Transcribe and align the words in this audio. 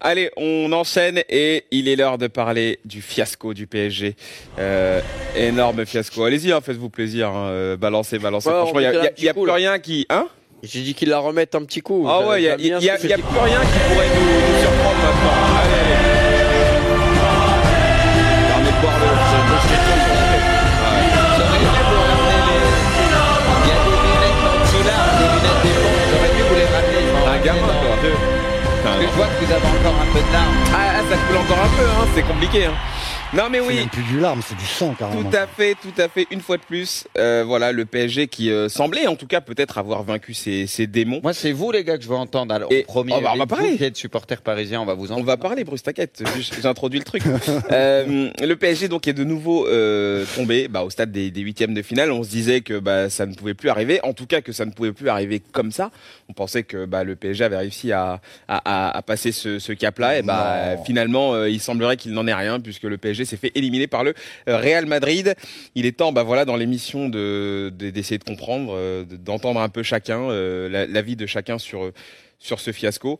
Allez, 0.00 0.30
on 0.36 0.70
enchaîne 0.72 1.22
et 1.28 1.64
il 1.70 1.88
est 1.88 1.96
l'heure 1.96 2.18
de 2.18 2.26
parler 2.26 2.78
du 2.84 3.02
fiasco 3.02 3.54
du 3.54 3.66
PSG. 3.66 4.14
Euh, 4.58 5.00
énorme 5.36 5.84
fiasco. 5.86 6.24
Allez-y, 6.24 6.52
hein, 6.52 6.60
faites-vous 6.60 6.90
plaisir. 6.90 7.28
Hein, 7.28 7.48
euh, 7.48 7.76
balancez, 7.76 8.18
balancez. 8.18 8.48
Ouais, 8.48 8.54
Franchement, 8.54 8.80
il 8.80 8.88
n'y 8.90 8.96
a, 8.96 9.10
y 9.18 9.28
a 9.28 9.32
coup, 9.32 9.40
plus 9.42 9.48
là. 9.48 9.54
rien 9.54 9.78
qui... 9.78 10.06
Hein? 10.10 10.28
J'ai 10.62 10.80
dit 10.80 10.94
qu'il 10.94 11.10
la 11.10 11.18
remette 11.18 11.54
un 11.54 11.62
petit 11.64 11.80
coup. 11.80 12.06
Ah 12.08 12.26
ouais, 12.26 12.42
il 12.42 12.44
n'y 12.44 12.48
a, 12.72 12.78
y 12.80 12.90
a- 12.90 12.96
ce 12.96 13.02
que 13.02 13.08
y 13.08 13.12
a 13.12 13.18
plus 13.18 13.38
rien 13.38 13.60
qui 13.60 13.78
pourrait 13.88 14.08
nous, 14.08 14.24
nous 14.24 14.60
surprendre 14.60 14.96
maintenant. 14.96 15.55
Vous 29.46 29.52
avez 29.52 29.66
encore 29.66 29.94
un 30.00 30.12
peu 30.12 30.18
de 30.18 30.32
larmes. 30.32 30.56
Ah, 30.74 30.98
ah, 30.98 31.02
ça 31.08 31.16
coule 31.16 31.36
encore 31.36 31.58
un 31.62 31.68
peu, 31.76 31.86
hein, 31.88 32.06
c'est 32.14 32.22
compliqué. 32.22 32.64
Hein. 32.66 32.74
Non 33.34 33.48
mais 33.50 33.58
C'est 33.58 33.66
oui, 33.66 33.74
même 33.74 33.88
plus 33.88 34.02
du 34.04 34.20
larme, 34.20 34.40
c'est 34.46 34.56
du 34.56 34.64
sang 34.64 34.94
carrément. 34.98 35.28
tout 35.28 35.36
à 35.36 35.46
fait, 35.46 35.74
tout 35.74 36.00
à 36.00 36.08
fait. 36.08 36.26
Une 36.30 36.40
fois 36.40 36.56
de 36.56 36.62
plus, 36.62 37.06
euh, 37.18 37.42
voilà 37.46 37.72
le 37.72 37.84
PSG 37.84 38.28
qui 38.28 38.50
euh, 38.50 38.68
semblait, 38.68 39.08
en 39.08 39.16
tout 39.16 39.26
cas, 39.26 39.40
peut-être 39.40 39.78
avoir 39.78 40.04
vaincu 40.04 40.32
ses, 40.32 40.66
ses 40.66 40.86
démons. 40.86 41.20
Moi, 41.22 41.34
c'est 41.34 41.50
vous, 41.52 41.70
les 41.72 41.82
gars, 41.84 41.98
que 41.98 42.04
je 42.04 42.08
veux 42.08 42.14
entendre. 42.14 42.54
Alors, 42.54 42.72
Et- 42.72 42.82
au 42.82 42.84
premier, 42.84 43.14
oh, 43.16 43.20
bah, 43.20 43.32
on 43.34 43.36
va 43.38 43.44
vous 43.44 43.48
parler. 43.48 43.76
qui 43.76 43.84
êtes 43.84 43.96
supporter 43.96 44.40
parisien, 44.40 44.80
on 44.80 44.86
va 44.86 44.94
vous 44.94 45.08
On 45.08 45.14
entendre. 45.16 45.26
va 45.26 45.36
parler, 45.36 45.64
Bruce, 45.64 45.82
t'inquiète, 45.82 46.22
j'ai- 46.38 46.66
introduit 46.66 46.98
le 47.00 47.04
truc. 47.04 47.22
Euh, 47.72 48.30
le 48.40 48.54
PSG 48.54 48.88
donc 48.88 49.08
est 49.08 49.12
de 49.12 49.24
nouveau 49.24 49.66
euh, 49.66 50.24
tombé 50.36 50.68
bah, 50.68 50.82
au 50.84 50.90
stade 50.90 51.10
des, 51.10 51.30
des 51.30 51.40
huitièmes 51.40 51.74
de 51.74 51.82
finale. 51.82 52.12
On 52.12 52.22
se 52.22 52.28
disait 52.30 52.60
que 52.60 52.78
bah, 52.78 53.10
ça 53.10 53.26
ne 53.26 53.34
pouvait 53.34 53.54
plus 53.54 53.68
arriver, 53.68 54.00
en 54.04 54.12
tout 54.12 54.26
cas 54.26 54.40
que 54.40 54.52
ça 54.52 54.64
ne 54.64 54.70
pouvait 54.70 54.92
plus 54.92 55.08
arriver 55.08 55.40
comme 55.52 55.72
ça. 55.72 55.90
On 56.28 56.32
pensait 56.32 56.62
que 56.62 56.84
bah, 56.86 57.02
le 57.04 57.16
PSG 57.16 57.44
avait 57.44 57.56
réussi 57.56 57.92
à, 57.92 58.20
à, 58.48 58.58
à- 58.64 58.96
à 58.96 59.02
passer 59.02 59.32
ce, 59.32 59.58
ce 59.58 59.72
cap-là. 59.72 60.18
Et 60.18 60.22
bah, 60.22 60.76
Non. 60.76 60.84
finalement, 60.84 61.34
euh, 61.34 61.48
il 61.50 61.60
semblerait 61.60 61.96
qu'il 61.96 62.12
n'en 62.12 62.26
est 62.26 62.34
rien 62.34 62.60
puisque 62.60 62.84
le 62.84 62.96
PSG 62.98 63.15
s'est 63.24 63.36
fait 63.38 63.52
éliminer 63.54 63.86
par 63.86 64.04
le 64.04 64.12
euh, 64.48 64.58
Real 64.58 64.84
Madrid. 64.86 65.34
Il 65.74 65.86
est 65.86 65.96
temps, 65.96 66.12
bah 66.12 66.22
voilà, 66.24 66.44
dans 66.44 66.56
l'émission 66.56 67.08
de 67.08 67.72
de- 67.76 67.90
d'essayer 67.90 68.18
de 68.18 68.24
comprendre, 68.24 68.72
euh, 68.76 69.04
de- 69.04 69.16
d'entendre 69.16 69.60
un 69.60 69.68
peu 69.68 69.82
chacun 69.82 70.20
euh, 70.30 70.68
la- 70.68 70.86
l'avis 70.86 71.16
de 71.16 71.26
chacun 71.26 71.58
sur 71.58 71.92
sur 72.38 72.60
ce 72.60 72.70
fiasco. 72.70 73.18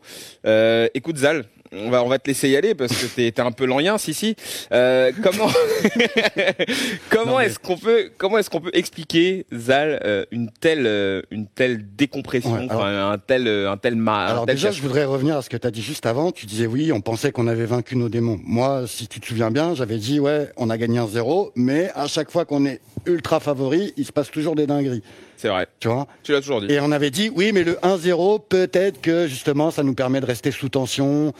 Écoute 0.93 1.17
Zal, 1.17 1.45
on 1.71 1.89
va 1.89 2.03
on 2.03 2.07
va 2.09 2.19
te 2.19 2.27
laisser 2.27 2.49
y 2.49 2.55
aller 2.55 2.75
parce 2.75 2.91
que 2.93 3.05
t'es 3.29 3.39
un 3.41 3.51
peu 3.51 3.65
lent 3.65 3.97
si 3.97 4.13
si. 4.13 4.35
Euh, 4.71 5.11
comment 5.23 5.49
comment 7.09 7.37
mais- 7.37 7.45
est-ce 7.47 7.59
qu'on 7.59 7.77
peut 7.77 8.09
comment 8.17 8.37
est-ce 8.37 8.49
qu'on 8.49 8.61
peut 8.61 8.71
expliquer 8.73 9.45
Zal 9.53 9.99
euh, 10.05 10.25
une 10.31 10.49
telle 10.51 10.85
euh, 10.85 11.21
une 11.31 11.47
telle 11.47 11.83
décompression, 11.95 12.53
Ouais, 12.53 12.67
alors- 12.69 12.81
enfin, 12.81 13.11
un 13.11 13.17
tel 13.17 13.47
un 13.47 13.77
tel 13.77 13.95
ma 13.95 14.25
un 14.27 14.31
Alors 14.31 14.45
tel 14.45 14.55
déjà, 14.55 14.71
je 14.71 14.81
voudrais 14.81 15.05
revenir 15.05 15.37
à 15.37 15.41
ce 15.41 15.49
que 15.49 15.57
tu 15.57 15.67
as 15.67 15.71
dit 15.71 15.81
juste 15.81 16.05
avant. 16.05 16.31
Tu 16.31 16.45
disais 16.45 16.67
oui, 16.67 16.91
on 16.91 17.01
pensait 17.01 17.31
qu'on 17.31 17.47
avait 17.47 17.65
vaincu 17.65 17.95
nos 17.95 18.09
démons. 18.09 18.39
Moi, 18.43 18.83
si 18.87 19.07
tu 19.07 19.19
te 19.19 19.25
souviens 19.27 19.51
bien, 19.51 19.75
j'avais 19.75 19.97
dit 19.97 20.19
ouais, 20.19 20.49
on 20.57 20.69
a 20.69 20.77
gagné 20.77 20.99
un 20.99 21.07
zéro, 21.07 21.51
mais 21.55 21.89
à 21.95 22.07
chaque 22.07 22.31
fois 22.31 22.45
qu'on 22.45 22.65
est 22.65 22.81
ultra 23.05 23.39
favori, 23.39 23.93
il 23.97 24.05
se 24.05 24.11
passe 24.11 24.31
toujours 24.31 24.55
des 24.55 24.67
dingueries. 24.67 25.03
C'est 25.37 25.47
vrai. 25.49 25.67
Tu 25.79 25.87
vois 25.87 26.07
Tu 26.23 26.31
l'as 26.33 26.41
toujours 26.41 26.61
dit. 26.61 26.71
Et 26.71 26.79
on 26.81 26.91
avait 26.91 27.11
dit 27.11 27.31
oui, 27.33 27.51
mais 27.53 27.63
le 27.63 27.73
1-0, 27.75 28.41
peut-être 28.49 28.99
que 28.99 29.27
justement, 29.27 29.71
ça 29.71 29.83
nous 29.83 29.93
permet 29.93 30.19
de 30.19 30.25
rester 30.25 30.51
sous 30.51 30.69
tension. 30.69 31.33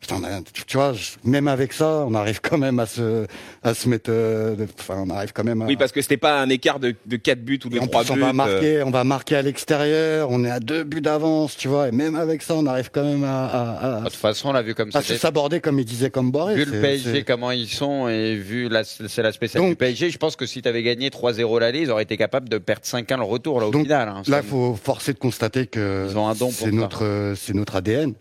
Putain, 0.00 0.22
a- 0.22 0.40
tu 0.66 0.76
vois, 0.76 0.92
même 1.24 1.48
avec 1.48 1.72
ça, 1.72 2.04
on 2.06 2.14
arrive 2.14 2.40
quand 2.40 2.56
même 2.56 2.78
à 2.78 2.86
se, 2.86 3.26
à 3.64 3.74
se 3.74 3.88
mettre. 3.88 4.10
euh, 4.12 4.54
Enfin, 4.78 5.02
on 5.04 5.10
arrive 5.10 5.32
quand 5.32 5.42
même 5.44 5.60
à. 5.62 5.66
Oui, 5.66 5.76
parce 5.76 5.90
que 5.90 6.00
c'était 6.00 6.16
pas 6.16 6.40
un 6.40 6.48
écart 6.48 6.78
de, 6.78 6.94
de 7.06 7.16
4 7.16 7.40
buts 7.44 7.58
ou 7.64 7.68
de 7.68 7.76
Et 7.76 7.80
en 7.80 7.86
3 7.88 8.04
plus, 8.04 8.14
buts. 8.14 8.20
on 8.20 8.24
va 8.24 8.30
euh, 8.30 8.32
marquer, 8.32 8.82
on 8.84 8.90
va 8.90 9.02
marquer 9.04 9.36
à 9.36 9.42
l'extérieur. 9.42 10.28
On 10.30 10.44
est 10.44 10.50
à 10.50 10.60
deux 10.60 10.84
buts 10.84 11.00
d'avance, 11.00 11.56
tu 11.56 11.66
vois. 11.68 11.88
Et 11.88 11.90
même 11.92 12.14
avec 12.14 12.42
ça, 12.42 12.54
on 12.54 12.66
arrive 12.66 12.90
quand 12.92 13.02
même 13.02 13.24
à, 13.24 13.46
à, 13.46 13.96
à- 13.96 14.00
De 14.00 14.04
toute 14.04 14.14
façon, 14.14 14.50
on 14.50 14.52
l'a 14.52 14.62
vu 14.62 14.74
comme 14.74 14.90
à 14.90 14.92
ça. 14.92 15.02
se 15.02 15.16
saborder 15.16 15.60
comme 15.60 15.78
il 15.80 15.84
disait 15.84 16.10
comme 16.10 16.30
Boré. 16.30 16.54
Vu 16.54 16.64
le 16.64 16.80
PSG, 16.80 17.24
comment 17.24 17.50
ils 17.50 17.68
sont, 17.68 18.08
et 18.08 18.36
vu 18.36 18.68
la, 18.68 18.84
c'est 18.84 19.22
la 19.22 19.32
spéciale 19.32 19.62
Donc- 19.62 19.70
du 19.72 19.76
PSG, 19.76 20.10
je 20.10 20.18
pense 20.18 20.36
que 20.36 20.46
si 20.46 20.62
tu 20.62 20.68
avais 20.68 20.82
gagné 20.84 21.10
3-0 21.10 21.58
l'aller, 21.58 21.80
ils 21.80 21.90
auraient 21.90 22.04
été 22.04 22.16
capables 22.16 22.48
de 22.48 22.58
perdre 22.58 22.84
5-1 22.84 23.16
le 23.18 23.24
retour, 23.24 23.60
là, 23.60 23.66
au 23.66 23.70
Donc, 23.72 23.82
final. 23.82 24.08
hein. 24.08 24.22
Là, 24.28 24.42
faut 24.42 24.76
forcer 24.80 25.12
de 25.12 25.18
constater 25.18 25.66
que 25.66 26.06
Ils 26.08 26.16
ont 26.16 26.28
un 26.28 26.34
don 26.34 26.46
pour 26.46 26.54
c'est 26.54 26.70
notre, 26.70 27.04
euh, 27.04 27.34
c'est 27.34 27.54
notre 27.54 27.74
ADN. 27.76 28.14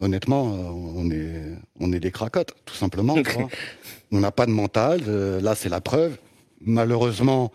Honnêtement, 0.00 0.48
euh, 0.48 0.56
on 0.96 1.10
est, 1.10 1.40
on 1.80 1.92
est 1.92 2.00
des 2.00 2.10
cracottes, 2.10 2.52
tout 2.64 2.74
simplement. 2.74 3.14
on 4.12 4.20
n'a 4.20 4.32
pas 4.32 4.46
de 4.46 4.50
mental. 4.50 5.00
euh, 5.08 5.40
là, 5.40 5.54
c'est 5.54 5.68
la 5.68 5.80
preuve. 5.80 6.16
Malheureusement, 6.60 7.52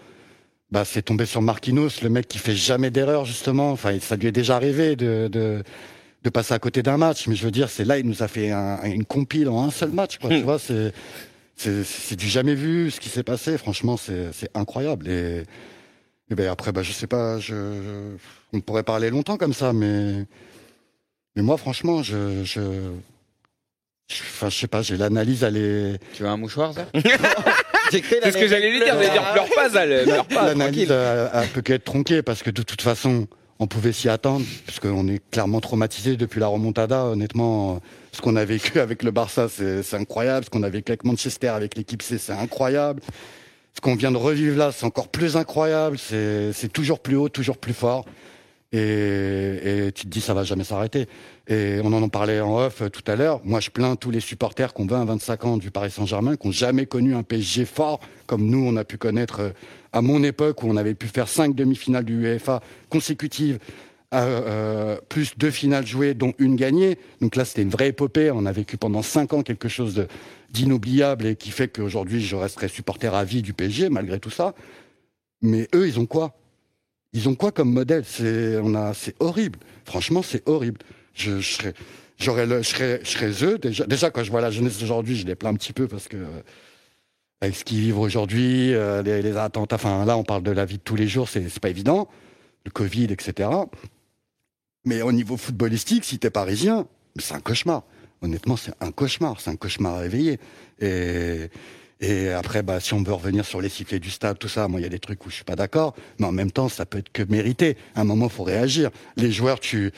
bah, 0.72 0.85
c'est 0.85 1.01
tombé 1.01 1.25
sur 1.25 1.41
Marquinhos, 1.41 1.89
le 2.01 2.09
mec 2.09 2.27
qui 2.27 2.38
fait 2.38 2.55
jamais 2.55 2.91
d'erreur, 2.91 3.25
justement. 3.25 3.72
Enfin, 3.72 3.97
ça 4.00 4.16
lui 4.16 4.27
est 4.27 4.31
déjà 4.31 4.55
arrivé 4.55 4.95
de, 4.95 5.27
de, 5.31 5.63
de 6.23 6.29
passer 6.29 6.53
à 6.53 6.59
côté 6.59 6.81
d'un 6.83 6.97
match. 6.97 7.27
Mais 7.27 7.35
je 7.35 7.44
veux 7.44 7.51
dire, 7.51 7.69
c'est 7.69 7.85
là, 7.85 7.97
il 8.00 8.05
nous 8.05 8.23
a 8.23 8.27
fait 8.27 8.51
un- 8.51 8.81
une 8.83 9.06
compile 9.06 9.50
en 9.50 9.63
un 9.63 9.71
seul 9.71 9.89
match, 9.91 10.17
quoi. 10.17 10.29
tu 10.29 10.44
vois, 10.44 10.59
c'est, 10.59 10.94
c'est, 11.56 12.16
du 12.16 12.27
jamais 12.27 12.56
vu, 12.56 12.89
ce 12.91 13.00
qui 13.00 13.09
s'est 13.09 13.23
passé. 13.23 13.57
Franchement, 13.57 13.97
c'est, 13.97 14.31
c'est 14.31 14.50
incroyable. 14.56 15.09
Et, 15.09 15.44
et 16.31 16.35
ben 16.35 16.47
après, 16.50 16.71
bah, 16.71 16.83
je 16.83 16.91
sais 16.94 17.07
pas, 17.07 17.39
je, 17.39 17.53
je- 17.56 18.17
on 18.53 18.61
pourrait 18.61 18.83
parler 18.83 19.09
longtemps 19.09 19.38
comme 19.38 19.53
ça, 19.53 19.73
mais, 19.73 20.25
mais 21.35 21.41
moi, 21.41 21.57
franchement, 21.57 22.01
je, 22.03 22.44
je, 22.44 22.62
je- 24.09 24.22
enfin, 24.23 24.50
je 24.50 24.57
sais 24.57 24.67
pas, 24.67 24.81
j'ai 24.81 24.97
l'analyse, 24.97 25.44
elle 25.44 25.57
est, 25.57 26.00
Tu 26.13 26.23
veux 26.23 26.29
un 26.29 26.38
mouchoir, 26.38 26.73
ça 26.73 26.85
C'est 27.91 28.03
ce 28.31 28.38
que 28.38 28.47
j'allais 28.47 28.69
lui 28.72 28.79
dire, 28.79 28.94
j'allais 28.94 29.09
dire 29.09 29.31
pleure 29.31 29.47
pas 29.56 29.69
Zal, 29.69 30.03
pleure 30.03 30.25
pas, 30.28 30.45
l'analyse, 30.47 30.88
tranquille. 30.88 30.91
elle, 30.91 31.29
elle 31.34 31.47
peut 31.50 31.62
qu'être 31.62 31.84
tronquée 31.85 32.22
parce 32.22 32.44
que 32.44 32.51
de 32.51 32.62
toute 32.62 32.81
façon, 32.84 33.28
on 33.59 33.66
pouvait 33.68 33.94
s'y 33.94 34.09
attendre, 34.09 34.45
parce 34.66 34.79
qu'on 34.79 35.07
est 35.07 35.22
clairement 35.31 35.59
traumatisé 35.59 36.16
depuis 36.16 36.39
la 36.39 36.47
remontada. 36.47 37.06
Honnêtement, 37.06 37.75
euh, 37.75 37.79
ce 38.12 38.22
qu'on 38.22 38.35
a 38.35 38.45
vécu 38.45 38.79
avec 38.79 39.01
le 39.03 39.12
Barça, 39.12 39.47
c'est 39.50 39.81
c'est 39.84 39.95
incroyable. 39.97 40.45
Ce 40.45 40.50
qu'on 40.50 40.63
a 40.63 40.69
vécu 40.69 40.91
avec 40.91 41.03
Manchester, 41.03 41.47
avec 41.50 41.75
l'équipe 41.75 42.01
C, 42.01 42.18
c'est 42.19 42.31
incroyable. 42.34 43.01
Ce 43.75 43.81
qu'on 43.81 43.95
vient 43.95 44.12
de 44.12 44.18
revivre 44.18 44.57
là, 44.57 44.72
c'est 44.72 44.85
encore 44.85 45.07
plus 45.09 45.35
incroyable. 45.35 45.97
C'est 45.97 46.53
c'est 46.53 46.72
toujours 46.72 47.00
plus 47.00 47.16
haut, 47.16 47.28
toujours 47.29 47.57
plus 47.57 47.73
fort. 47.73 48.06
Et, 48.72 49.88
et 49.88 49.91
tu 49.91 50.03
te 50.03 50.09
dis, 50.09 50.22
ça 50.22 50.34
va 50.34 50.44
jamais 50.44 50.63
s'arrêter. 50.63 51.07
Et 51.47 51.80
on 51.84 51.91
en 51.91 52.07
parlait 52.09 52.40
en 52.40 52.56
off 52.57 52.84
euh, 52.84 52.90
tout 52.90 53.02
à 53.12 53.16
l'heure. 53.16 53.41
Moi, 53.44 53.59
je 53.59 53.72
plains 53.72 53.96
tous 53.96 54.12
les 54.12 54.19
supporters 54.19 54.74
qui 54.74 54.81
ont 54.81 54.85
20 54.85 55.06
25 55.06 55.46
ans 55.46 55.57
du 55.57 55.72
Paris 55.72 55.90
Saint-Germain, 55.90 56.35
qui 56.35 56.47
n'ont 56.47 56.53
jamais 56.53 56.85
connu 56.85 57.16
un 57.16 57.24
PSG 57.24 57.66
fort 57.66 58.00
comme 58.30 58.46
nous, 58.46 58.63
on 58.63 58.75
a 58.78 58.85
pu 58.85 59.00
connaître 59.00 59.40
euh, 59.40 59.50
à 59.91 60.03
mon 60.03 60.24
époque 60.24 60.62
où 60.62 60.68
on 60.68 60.78
avait 60.78 60.94
pu 60.94 61.07
faire 61.07 61.28
cinq 61.28 61.56
demi-finales 61.56 62.06
du 62.06 62.22
UEFA 62.22 62.62
consécutives, 62.90 63.57
euh, 64.13 64.41
euh, 64.46 64.97
plus 65.09 65.36
deux 65.36 65.50
finales 65.50 65.88
jouées, 65.88 66.13
dont 66.13 66.34
une 66.38 66.56
gagnée. 66.56 67.00
Donc 67.22 67.36
là, 67.36 67.44
c'était 67.44 67.63
une 67.63 67.72
vraie 67.72 67.88
épopée. 67.88 68.30
On 68.30 68.46
a 68.46 68.51
vécu 68.51 68.78
pendant 68.78 69.01
cinq 69.01 69.34
ans 69.34 69.41
quelque 69.41 69.68
chose 69.68 70.06
d'inoubliable 70.51 71.25
et 71.25 71.36
qui 71.36 71.50
fait 71.50 71.69
qu'aujourd'hui, 71.69 72.22
je 72.22 72.36
resterai 72.36 72.68
supporter 72.68 73.13
à 73.16 73.24
vie 73.24 73.41
du 73.41 73.53
PSG, 73.53 73.90
malgré 73.90 74.19
tout 74.19 74.30
ça. 74.30 74.53
Mais 75.41 75.68
eux, 75.74 75.88
ils 75.88 76.00
ont 76.00 76.06
quoi? 76.06 76.38
Ils 77.14 77.28
ont 77.28 77.36
quoi 77.36 77.52
comme 77.52 77.74
modèle? 77.74 78.03
C'est 78.06 78.58
on 78.58 78.75
a, 78.75 78.94
c'est 78.94 79.16
horrible. 79.20 79.59
Franchement, 79.86 80.22
c'est 80.22 80.47
horrible. 80.47 80.80
Je, 81.14 81.42
serais, 81.42 81.74
j'aurais 82.18 82.46
le, 82.46 82.62
je 82.62 82.70
serais, 82.70 83.00
je 83.03 83.09
serais 83.09 83.44
eux 83.44 83.58
déjà. 83.58 84.12
Quand 84.12 84.24
je 84.24 84.31
vois 84.31 84.42
la 84.42 84.52
jeunesse 84.52 84.80
d'aujourd'hui, 84.80 85.16
je 85.16 85.25
les 85.25 85.36
plains 85.36 85.50
un 85.50 85.56
petit 85.56 85.74
peu 85.74 85.88
parce 85.88 86.08
que 86.08 86.18
euh, 86.18 86.42
avec 87.42 87.56
ce 87.56 87.64
qu'ils 87.64 87.80
vivent 87.80 88.00
aujourd'hui, 88.00 88.74
euh, 88.74 89.02
les, 89.02 89.38
attentats. 89.38 89.75
Enfin, 89.75 90.06
là, 90.06 90.18
on 90.18 90.24
parle 90.24 90.44
de 90.44 90.52
la 90.52 90.66
vie 90.66 90.78
de 90.78 90.84
tous 90.84 90.96
les 90.96 91.08
jours, 91.08 91.30
c'est, 91.30 91.50
c'est 91.50 91.59
pas 91.59 91.69
évident. 91.69 92.08
Le 92.66 92.72
Covid, 92.72 93.06
etc. 93.06 93.50
Mais 94.86 95.02
au 95.02 95.12
niveau 95.12 95.38
footballistique, 95.38 96.06
si 96.06 96.19
t'es 96.19 96.30
parisien, 96.30 96.88
c'est 97.18 97.34
un 97.34 97.40
cauchemar. 97.40 97.84
Honnêtement, 98.22 98.58
c'est 98.58 98.74
un 98.81 98.92
cauchemar. 98.92 99.40
C'est 99.40 99.50
un 99.50 99.56
cauchemar 99.56 99.96
à 99.96 100.00
réveiller. 100.00 100.40
Et, 100.80 101.50
et 102.02 102.30
après, 102.30 102.64
bah, 102.64 102.80
si 102.80 102.94
on 102.94 103.04
veut 103.04 103.14
revenir 103.14 103.46
sur 103.46 103.60
les 103.62 103.70
sifflets 103.70 104.00
du 104.00 104.10
stade, 104.10 104.40
tout 104.40 104.48
ça, 104.48 104.68
moi, 104.68 104.80
il 104.80 104.84
y 104.84 104.86
a 104.86 104.90
des 104.90 105.00
trucs 105.00 105.26
où 105.26 105.30
je 105.30 105.36
suis 105.36 105.44
pas 105.44 105.56
d'accord. 105.58 105.96
Mais 106.20 106.26
en 106.26 106.32
même 106.32 106.52
temps, 106.52 106.70
ça 106.70 106.86
peut 106.86 106.98
être 107.00 107.12
que 107.12 107.24
mérité. 107.24 107.76
À 107.96 108.02
un 108.02 108.04
moment, 108.06 108.30
faut 108.30 108.44
réagir. 108.44 108.90
Les 109.18 109.32
joueurs, 109.32 109.60
tu, 109.60 109.92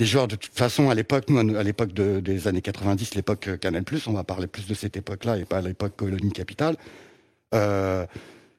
les 0.00 0.06
joueurs, 0.06 0.26
de 0.26 0.34
toute 0.36 0.52
façon, 0.54 0.90
à 0.90 0.94
l'époque, 0.94 1.24
nous, 1.28 1.56
à 1.56 1.62
l'époque 1.62 1.92
de- 1.92 2.18
des 2.20 2.48
années 2.48 2.60
90, 2.62 3.14
l'époque 3.14 3.46
euh, 3.48 3.56
Canal+, 3.56 3.84
on 4.08 4.12
va 4.12 4.24
parler 4.24 4.48
plus 4.48 4.66
de 4.66 4.74
cette 4.74 4.96
époque-là 4.96 5.38
et 5.38 5.44
pas 5.44 5.60
l'époque 5.60 5.94
colonie 5.96 6.32
capitale. 6.32 6.76
Euh, 7.54 8.04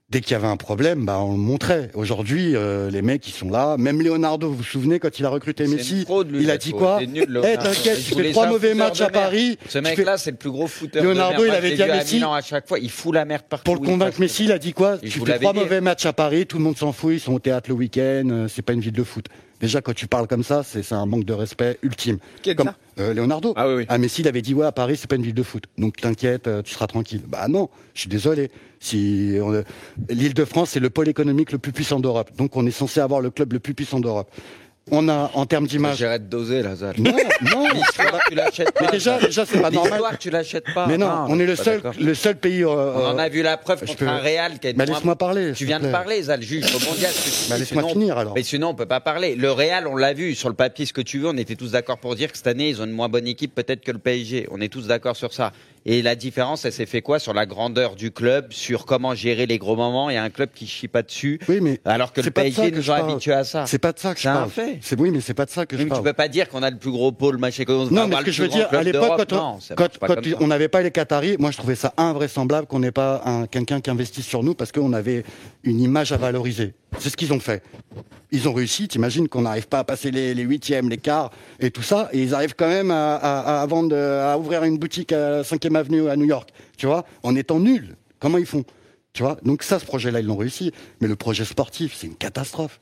dès 0.09 0.21
qu'il 0.21 0.31
y 0.31 0.35
avait 0.35 0.47
un 0.47 0.57
problème, 0.57 1.05
bah, 1.05 1.19
on 1.19 1.31
le 1.31 1.37
montrait. 1.37 1.89
Aujourd'hui, 1.93 2.55
euh, 2.55 2.89
les 2.89 3.01
mecs, 3.01 3.27
ils 3.27 3.31
sont 3.33 3.49
là. 3.49 3.75
Même 3.77 4.01
Leonardo, 4.01 4.49
vous 4.49 4.57
vous 4.57 4.63
souvenez, 4.63 4.99
quand 4.99 5.19
il 5.19 5.25
a 5.25 5.29
recruté 5.29 5.67
Messi, 5.67 6.05
il 6.33 6.49
a 6.51 6.57
dit 6.57 6.71
quoi 6.71 6.99
Eh, 7.01 7.57
t'inquiète, 7.57 7.97
tu 8.03 8.13
fais 8.15 8.31
trois 8.31 8.47
mauvais 8.47 8.73
matchs 8.73 9.01
à 9.01 9.09
Paris. 9.09 9.57
Ce 9.67 9.79
mec-là, 9.79 10.17
c'est 10.17 10.31
le 10.31 10.37
plus 10.37 10.51
gros 10.51 10.67
footeur. 10.67 11.03
Leonardo, 11.03 11.41
de 11.43 11.47
il 11.47 11.53
avait 11.53 11.75
dit 11.75 11.83
à 11.83 11.87
Messi- 11.97 12.15
Milan 12.15 12.33
à 12.33 12.41
chaque 12.41 12.67
fois, 12.67 12.79
il 12.79 12.89
fout 12.89 13.13
la 13.13 13.25
merde 13.25 13.43
partout. 13.49 13.65
Pour 13.65 13.75
le 13.75 13.85
convaincre. 13.87 14.19
Messi, 14.19 14.45
il 14.45 14.51
a 14.51 14.59
dit 14.59 14.73
quoi 14.73 14.97
Tu 14.97 15.09
fais 15.19 15.39
trois 15.39 15.53
mauvais 15.53 15.81
matchs 15.81 16.05
à 16.05 16.13
Paris, 16.13 16.45
tout 16.45 16.57
le 16.57 16.63
monde 16.63 16.77
s'en 16.77 16.91
fout, 16.91 17.13
ils 17.13 17.19
sont 17.19 17.33
au 17.33 17.39
théâtre 17.39 17.69
le 17.69 17.75
week-end, 17.75 18.27
euh, 18.29 18.47
c'est 18.47 18.61
pas 18.61 18.73
une 18.73 18.79
ville 18.81 18.91
de 18.93 19.03
foot. 19.03 19.25
Déjà, 19.59 19.81
quand 19.81 19.93
tu 19.93 20.07
parles 20.07 20.27
comme 20.27 20.43
ça, 20.43 20.63
c'est 20.63 20.91
un 20.93 21.05
manque 21.05 21.23
de 21.25 21.33
respect 21.33 21.77
ultime. 21.81 22.17
Comme 22.55 22.71
euh, 22.99 23.13
Leonardo. 23.13 23.53
Ah 23.55 23.67
oui, 23.67 23.73
oui. 23.75 23.85
Ah, 23.89 23.97
Messi, 23.97 24.21
il 24.21 24.27
avait 24.27 24.41
dit 24.41 24.53
ouais, 24.53 24.65
à 24.65 24.71
Paris, 24.71 24.97
c'est 24.97 25.09
pas 25.09 25.15
une 25.15 25.23
ville 25.23 25.33
de 25.33 25.43
foot. 25.43 25.65
Donc 25.77 25.97
t'inquiète, 25.97 26.47
euh, 26.47 26.61
tu 26.61 26.73
seras 26.73 26.87
tranquille. 26.87 27.21
Bah 27.27 27.47
non, 27.47 27.69
je 27.93 28.01
suis 28.01 28.09
désolé. 28.09 28.49
Si 28.79 29.37
on- 29.41 29.63
l'Île-de-France, 30.09 30.71
c'est 30.71 30.79
le 30.79 30.89
pôle 30.89 31.07
économique 31.07 31.51
le 31.51 31.57
plus 31.57 31.71
puissant 31.71 31.99
d'Europe. 31.99 32.31
Donc 32.37 32.55
on 32.55 32.65
est 32.65 32.71
censé 32.71 32.99
avoir 32.99 33.21
le 33.21 33.29
club 33.31 33.53
le 33.53 33.59
plus 33.59 33.73
puissant 33.73 33.99
d'Europe. 33.99 34.29
On 34.91 35.09
a 35.09 35.31
en 35.33 35.45
termes 35.47 35.65
d'image. 35.65 35.97
J'arrête 35.97 36.25
de 36.25 36.29
doser, 36.29 36.61
là, 36.61 36.75
Zal. 36.75 36.95
Non, 36.99 37.11
non. 37.41 37.65
L'histoire, 37.73 38.19
tu 38.29 38.35
l'achètes 38.35 38.71
pas. 38.71 38.81
Mais 38.85 38.91
déjà, 38.91 39.17
déjà, 39.19 39.45
c'est 39.45 39.59
pas 39.59 39.71
normal. 39.71 39.91
L'histoire, 39.93 40.17
tu 40.19 40.29
l'achètes 40.29 40.73
pas. 40.75 40.85
Mais 40.87 40.97
non, 40.97 41.25
on 41.27 41.39
est 41.39 41.45
le 41.45 41.55
seul, 41.55 41.81
le 41.99 42.13
seul 42.13 42.35
pays. 42.35 42.63
euh, 42.63 42.67
On 42.95 43.05
en 43.07 43.17
a 43.17 43.27
vu 43.27 43.41
la 43.41 43.57
preuve 43.57 43.79
contre 43.79 43.95
peux- 43.95 44.07
un 44.07 44.19
Real 44.19 44.59
qui 44.59 44.67
est 44.67 44.73
moins- 44.77 44.85
laisse-moi 44.85 45.15
parler. 45.15 45.53
Tu 45.53 45.65
viens 45.65 45.79
de 45.79 45.89
parler, 45.89 46.21
Zal, 46.23 46.41
juge 46.41 46.65
au 46.75 46.79
mondial. 46.87 47.11
Bah, 47.49 47.57
laisse-moi 47.57 47.83
finir, 47.89 48.17
alors. 48.17 48.33
Mais 48.35 48.43
sinon, 48.43 48.69
on 48.69 48.75
peut 48.75 48.85
pas 48.85 48.99
parler. 48.99 49.35
Le 49.35 49.51
Real, 49.51 49.87
on 49.87 49.95
l'a 49.95 50.13
vu 50.13 50.35
sur 50.35 50.49
le 50.49 50.55
papier, 50.55 50.85
ce 50.85 50.93
que 50.93 51.01
tu 51.01 51.17
veux. 51.19 51.29
On 51.29 51.37
était 51.37 51.55
tous 51.55 51.71
d'accord 51.71 51.97
pour 51.97 52.15
dire 52.15 52.31
que 52.31 52.37
cette 52.37 52.47
année, 52.47 52.69
ils 52.69 52.81
ont 52.81 52.85
une 52.85 52.91
moins 52.91 53.09
bonne 53.09 53.27
équipe 53.27 53.55
peut-être 53.55 53.81
que 53.83 53.91
le 53.91 53.99
PSG. 53.99 54.47
On 54.51 54.61
est 54.61 54.69
tous 54.69 54.87
d'accord 54.87 55.15
sur 55.15 55.33
ça. 55.33 55.51
Et 55.87 56.01
la 56.01 56.15
différence, 56.15 56.65
elle 56.65 56.73
s'est 56.73 56.87
fait 56.87 57.03
quoi 57.03 57.19
sur 57.19 57.31
la 57.33 57.45
grandeur 57.45 57.95
du 57.95 58.09
club, 58.09 58.51
sur 58.51 58.85
comment 58.87 59.13
gérer 59.13 59.45
les 59.45 59.59
gros 59.59 59.75
moments? 59.75 60.09
Il 60.09 60.15
y 60.15 60.17
a 60.17 60.23
un 60.23 60.31
club 60.31 60.49
qui 60.53 60.65
chie 60.65 60.87
pas 60.87 61.03
dessus. 61.03 61.39
Oui, 61.47 61.59
mais 61.61 61.79
Alors 61.85 62.11
que 62.11 62.21
c'est 62.23 62.27
le 62.29 62.31
PSG 62.31 62.71
que 62.71 62.77
nous 62.77 62.89
a 62.91 62.95
parle. 62.97 63.11
habitués 63.11 63.33
à 63.33 63.43
ça. 63.43 63.65
c'est 63.67 63.77
pas 63.77 63.91
de 63.91 63.99
ça 63.99 64.13
que 64.13 64.17
je 64.17 64.23
C'est 64.23 64.29
un 64.29 64.33
parle. 64.33 64.49
fait. 64.49 64.79
C'est 64.81 64.99
oui, 64.99 65.11
mais 65.11 65.21
c'est 65.21 65.35
pas 65.35 65.45
de 65.45 65.51
ça 65.51 65.67
que 65.67 65.75
je 65.75 65.81
Même 65.81 65.89
tu 65.89 65.91
parle. 65.91 66.03
peux 66.03 66.13
pas 66.13 66.27
dire 66.27 66.49
qu'on 66.49 66.63
a 66.63 66.71
le 66.71 66.77
plus 66.77 66.89
gros 66.89 67.11
pôle 67.11 67.37
machin 67.37 67.63
Non, 67.91 68.07
mais 68.07 68.15
ce 68.17 68.21
que 68.23 68.31
je 68.31 68.41
veux 68.41 68.47
dire, 68.49 68.67
à 68.73 68.81
l'époque, 68.81 69.21
quand, 69.29 69.59
on- 70.41 70.47
n'avait 70.47 70.69
pas 70.69 70.81
les 70.81 70.89
Qataris, 70.89 71.35
moi 71.37 71.51
je 71.51 71.57
trouvais 71.57 71.75
ça 71.75 71.93
invraisemblable 71.97 72.65
qu'on 72.65 72.79
n'ait 72.79 72.91
pas 72.91 73.21
un, 73.25 73.45
quelqu'un 73.45 73.79
qui 73.79 73.91
investisse 73.91 74.25
sur 74.25 74.41
nous 74.41 74.55
parce 74.55 74.71
qu'on 74.71 74.91
avait 74.93 75.23
une 75.63 75.79
image 75.81 76.11
à 76.11 76.17
valoriser. 76.17 76.73
C'est 76.97 77.09
ce 77.09 77.17
qu'ils 77.17 77.33
ont 77.33 77.39
fait. 77.39 77.61
Ils 78.31 78.47
ont 78.49 78.53
réussi, 78.53 78.87
t'imagines 78.87 79.27
qu'on 79.27 79.41
n'arrive 79.41 79.67
pas 79.67 79.79
à 79.79 79.83
passer 79.83 80.11
les, 80.11 80.33
les 80.33 80.43
huitièmes, 80.43 80.89
les 80.89 80.97
quarts 80.97 81.31
et 81.59 81.69
tout 81.71 81.81
ça, 81.83 82.09
et 82.11 82.21
ils 82.23 82.33
arrivent 82.33 82.55
quand 82.57 82.67
même 82.67 82.89
à, 82.89 83.15
à- 83.15 83.61
à 83.61 83.65
vendre, 83.65 83.95
à 83.95 84.37
ouvrir 84.37 84.63
une 84.63 84.77
boutique 84.77 85.11
à 85.11 85.43
5e 85.75 85.79
Avenue 85.79 86.09
à 86.09 86.15
New 86.15 86.25
York, 86.25 86.49
tu 86.77 86.85
vois, 86.85 87.05
en 87.23 87.35
étant 87.35 87.59
nuls. 87.59 87.95
Comment 88.19 88.37
ils 88.37 88.45
font 88.45 88.63
Tu 89.13 89.23
vois? 89.23 89.37
Donc 89.43 89.63
ça, 89.63 89.79
ce 89.79 89.85
projet-là, 89.85 90.19
ils 90.21 90.25
l'ont 90.25 90.37
réussi. 90.37 90.71
Mais 91.01 91.07
le 91.07 91.15
projet 91.15 91.45
sportif, 91.45 91.95
c'est 91.95 92.07
une 92.07 92.15
catastrophe. 92.15 92.79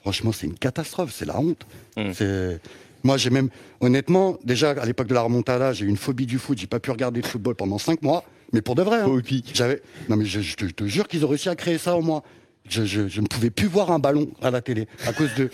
Franchement, 0.00 0.32
c'est 0.32 0.46
une 0.46 0.54
catastrophe, 0.58 1.12
c'est 1.12 1.24
la 1.24 1.38
honte. 1.38 1.66
Mm. 1.96 2.12
C'est 2.14 2.60
moi, 3.04 3.16
j'ai 3.16 3.30
même, 3.30 3.50
honnêtement, 3.80 4.36
déjà 4.42 4.70
à 4.70 4.84
l'époque 4.84 5.06
de 5.06 5.14
la 5.14 5.20
remontada, 5.22 5.72
j'ai 5.72 5.84
eu 5.84 5.88
une 5.88 5.96
phobie 5.96 6.26
du 6.26 6.38
foot. 6.38 6.58
J'ai 6.58 6.66
pas 6.66 6.80
pu 6.80 6.90
regarder 6.90 7.20
le 7.22 7.26
football 7.26 7.54
pendant 7.54 7.78
cinq 7.78 8.02
mois, 8.02 8.24
mais 8.52 8.62
pour 8.62 8.74
de 8.74 8.82
vrai. 8.82 8.98
hein. 9.00 9.06
J'avais, 9.54 9.80
non 10.08 10.16
mais 10.16 10.24
je, 10.24 10.40
je 10.40 10.56
te, 10.56 10.66
je 10.66 10.72
te 10.72 10.84
jure 10.86 11.06
qu'ils 11.06 11.24
ont 11.24 11.28
réussi 11.28 11.48
à 11.48 11.54
créer 11.54 11.78
ça 11.78 11.94
en 11.94 12.02
moi. 12.02 12.22
Je, 12.68 12.84
je, 12.84 13.06
je 13.08 13.20
ne 13.20 13.26
pouvais 13.26 13.50
plus 13.50 13.68
voir 13.68 13.90
un 13.92 13.98
ballon 13.98 14.28
à 14.42 14.50
la 14.50 14.60
télé 14.60 14.88
à 15.06 15.12
cause 15.12 15.30
de. 15.36 15.48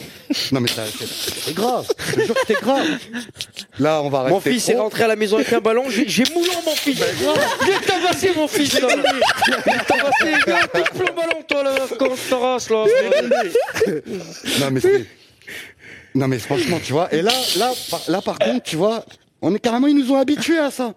Non 0.50 0.60
mais 0.60 0.68
c'est 0.68 1.06
c'est 1.44 1.54
grave. 1.54 1.86
Je 2.16 2.22
jure 2.22 2.34
que 2.34 2.40
c'était 2.46 2.60
grave. 2.62 2.86
Là, 3.78 4.00
on 4.02 4.08
va 4.08 4.28
Mon 4.28 4.36
rester 4.36 4.52
fils 4.52 4.68
est 4.70 4.76
rentré 4.78 5.04
à 5.04 5.08
la 5.08 5.16
maison 5.16 5.36
avec 5.36 5.52
un 5.52 5.60
ballon, 5.60 5.84
j'ai 5.90 6.08
j'ai 6.08 6.24
moulant 6.34 6.62
mon 6.64 6.74
fils. 6.74 6.98
Viens 7.64 7.78
tabasser 7.86 8.30
mon 8.34 8.48
fils 8.48 8.70
tabasser, 8.70 9.02
viens, 10.46 10.66
touche 10.72 11.00
le 11.00 11.14
ballon 11.14 11.42
toi 11.46 11.62
là, 11.64 11.74
te 11.88 12.34
race 12.34 12.70
là. 12.70 12.84
Non 14.60 14.70
mais 14.70 14.80
c'est- 14.80 15.06
non 16.14 16.28
mais 16.28 16.38
franchement, 16.38 16.78
tu 16.82 16.92
vois. 16.92 17.12
Et 17.14 17.22
là, 17.22 17.32
là, 17.56 17.72
par, 17.90 18.00
là 18.08 18.20
par 18.22 18.38
contre, 18.38 18.62
tu 18.64 18.76
vois, 18.76 19.04
on 19.40 19.54
est 19.54 19.58
carrément, 19.58 19.86
ils 19.86 19.96
nous 19.96 20.12
ont 20.12 20.18
habitués 20.18 20.58
à 20.58 20.70
ça. 20.70 20.94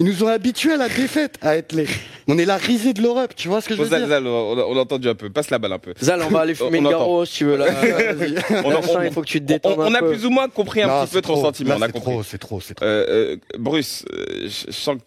Ils 0.00 0.06
nous 0.06 0.22
ont 0.22 0.28
habitués 0.28 0.74
à 0.74 0.76
la 0.76 0.88
défaite, 0.88 1.38
à 1.42 1.56
être 1.56 1.72
les. 1.72 1.84
On 2.28 2.38
est 2.38 2.44
la 2.44 2.56
risée 2.56 2.92
de 2.92 3.02
l'Europe, 3.02 3.32
tu 3.34 3.48
vois 3.48 3.60
ce 3.60 3.68
que 3.68 3.74
je 3.74 3.82
veux 3.82 3.88
Zal, 3.88 3.98
dire 4.02 4.08
Zal, 4.08 4.26
on 4.28 4.56
a, 4.56 4.62
on 4.62 4.76
a 4.76 4.80
entendu 4.80 5.08
un 5.08 5.16
peu. 5.16 5.28
Passe 5.28 5.50
la 5.50 5.58
balle 5.58 5.72
un 5.72 5.80
peu. 5.80 5.92
Zal, 6.00 6.22
on 6.22 6.28
va 6.28 6.40
aller 6.42 6.54
fumer 6.54 6.78
entend. 6.86 6.90
garo 6.90 7.24
si 7.24 7.38
tu 7.38 7.44
veux 7.46 7.56
là. 7.56 7.66
On, 8.64 9.02
il 9.02 9.10
faut 9.12 9.22
que 9.22 9.26
tu 9.26 9.40
te 9.40 9.44
on- 9.44 9.46
détendes 9.46 9.74
on 9.80 9.82
un 9.82 9.94
a 9.94 9.98
peu. 9.98 10.10
plus 10.12 10.24
ou 10.24 10.30
moins 10.30 10.48
compris 10.48 10.82
un 10.82 10.86
Non, 10.86 11.00
petit 11.04 11.10
peu 11.14 11.16
c'est 11.18 11.22
ton 11.22 11.32
trop. 11.32 11.42
sentiment. 11.46 11.70
Là, 11.70 11.76
on 11.80 11.82
a 11.82 11.86
c'est 11.86 11.92
compris. 11.94 12.12
trop, 12.12 12.22
c'est 12.22 12.38
trop, 12.38 12.60
c'est 12.60 12.74
trop. 12.74 12.86
Euh, 12.86 13.06
euh, 13.08 13.36
Bruce, 13.58 14.04
euh, 14.12 14.48
je 14.48 14.70
sens 14.70 14.98
que 14.98 15.02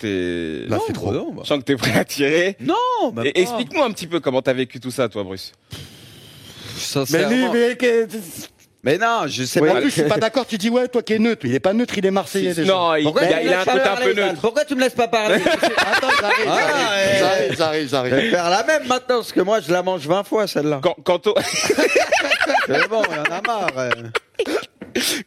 t'es. 0.65 0.69
Là, 0.69 0.77
c'est 0.85 0.91
trop. 0.91 1.13
Je 1.41 1.47
sens 1.47 1.59
que 1.59 1.63
t'es 1.63 1.75
prêt 1.77 1.97
à 1.97 2.03
tirer. 2.03 2.57
Non, 2.59 2.75
bah. 3.13 3.23
Explique-nous 3.33 3.81
un 3.83 3.91
petit 3.91 4.07
peu 4.07 4.19
comment 4.19 4.41
t'as 4.41 4.51
vécu 4.53 4.81
tout 4.81 4.91
ça, 4.91 5.07
toi, 5.07 5.23
Bruce. 5.23 5.53
Mais 7.11 7.29
lui, 7.29 7.45
mais, 7.53 7.77
Mais 8.83 8.97
non, 8.97 9.27
je 9.27 9.43
sais 9.43 9.61
en 9.61 9.65
pas. 9.65 9.75
plus, 9.81 9.89
je 9.89 10.01
suis 10.01 10.03
pas 10.03 10.17
d'accord. 10.17 10.45
Tu 10.47 10.57
dis 10.57 10.69
ouais, 10.71 10.87
toi 10.87 11.03
qui 11.03 11.13
es 11.13 11.19
neutre. 11.19 11.45
Il 11.45 11.53
est 11.53 11.59
pas 11.59 11.71
neutre, 11.73 11.93
il 11.97 12.05
est 12.05 12.09
marseillais 12.11 12.53
déjà. 12.55 12.73
Non, 12.73 12.95
il, 12.95 13.03
Pourquoi 13.03 13.23
il 13.23 13.27
tu 13.29 13.33
a, 13.33 13.37
me 13.37 13.43
il 13.43 13.49
a 13.49 13.51
un 13.53 13.57
laisses 13.57 13.65
pas 13.65 13.71
côté 13.73 13.83
un 13.83 13.93
parler, 13.93 14.05
peu 14.13 14.21
neutre. 14.21 14.41
Pourquoi 14.41 14.65
tu 14.65 14.75
me 14.75 14.79
laisses 14.81 14.93
pas 14.95 15.07
parler 15.07 15.35
Attends, 15.77 16.07
j'arrive, 16.19 16.45
Ah, 16.47 16.91
ouais. 16.95 17.19
j'arrive, 17.19 17.57
j'arrive, 17.57 17.79
Je 17.81 17.95
vais 17.95 18.09
j'arrive. 18.09 18.29
faire 18.31 18.49
la 18.49 18.63
même 18.63 18.87
maintenant, 18.87 19.17
parce 19.17 19.31
que 19.31 19.41
moi 19.41 19.59
je 19.59 19.71
la 19.71 19.83
mange 19.83 20.07
20 20.07 20.23
fois 20.23 20.47
celle-là. 20.47 20.79
Quand, 20.81 20.95
quand, 21.03 21.27
on- 21.27 21.33
Mais 22.69 22.79
bon, 22.89 23.03
il 23.07 23.15
y 23.15 23.19
en 23.19 23.23
a 23.23 23.41
marre. 23.45 23.67
euh. 23.77 23.91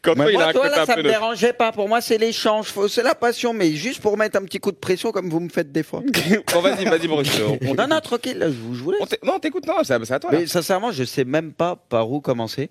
quand 0.03 0.15
toi, 0.15 0.31
il 0.33 0.37
a 0.37 0.39
moi, 0.41 0.49
un 0.49 0.53
toi, 0.53 0.63
côté 0.65 0.75
là, 0.77 0.83
un 0.83 0.87
ça 0.87 0.95
peu 0.95 0.99
me 1.03 1.05
neutre. 1.07 1.19
dérangeait 1.21 1.53
pas. 1.53 1.71
Pour 1.71 1.89
moi, 1.89 2.01
c'est 2.01 2.19
l'échange. 2.19 2.67
Faut- 2.67 2.89
C'est 2.89 3.05
la 3.05 3.15
passion, 3.15 3.53
mais 3.55 3.71
juste 3.71 4.01
pour 4.03 4.17
mettre 4.19 4.37
un 4.37 4.43
petit 4.45 4.59
coup 4.59 4.73
de 4.73 4.77
pression 4.77 5.13
comme 5.13 5.31
vous 5.31 5.39
me 5.41 5.49
faites 5.49 5.71
des 5.71 5.85
fois. 5.85 6.03
Bon, 6.53 6.61
vas-y, 6.61 6.85
vas-y, 6.87 7.07
Bruce. 7.07 7.29
On, 7.63 7.71
on 7.71 7.75
Non, 7.75 7.87
non, 7.87 8.01
tranquille, 8.01 8.37
là, 8.39 8.47
je 8.49 8.55
vous, 8.57 8.75
je 8.75 8.83
vous 8.83 8.91
laisse. 8.91 9.01
on 9.01 9.07
t'é- 9.07 9.21
non, 9.23 9.39
t'écoutes, 9.39 9.67
non, 9.67 9.75
c'est 9.85 9.95
à- 9.95 10.01
c'est 10.05 10.15
à 10.15 10.19
toi. 10.19 10.33
là. 10.33 10.39
Mais 10.41 10.47
sincèrement, 10.49 10.91
je 10.91 11.05
sais 11.05 11.25
même 11.25 11.53
pas 11.53 11.77
par 11.89 12.11
où 12.11 12.21
commencer. 12.21 12.69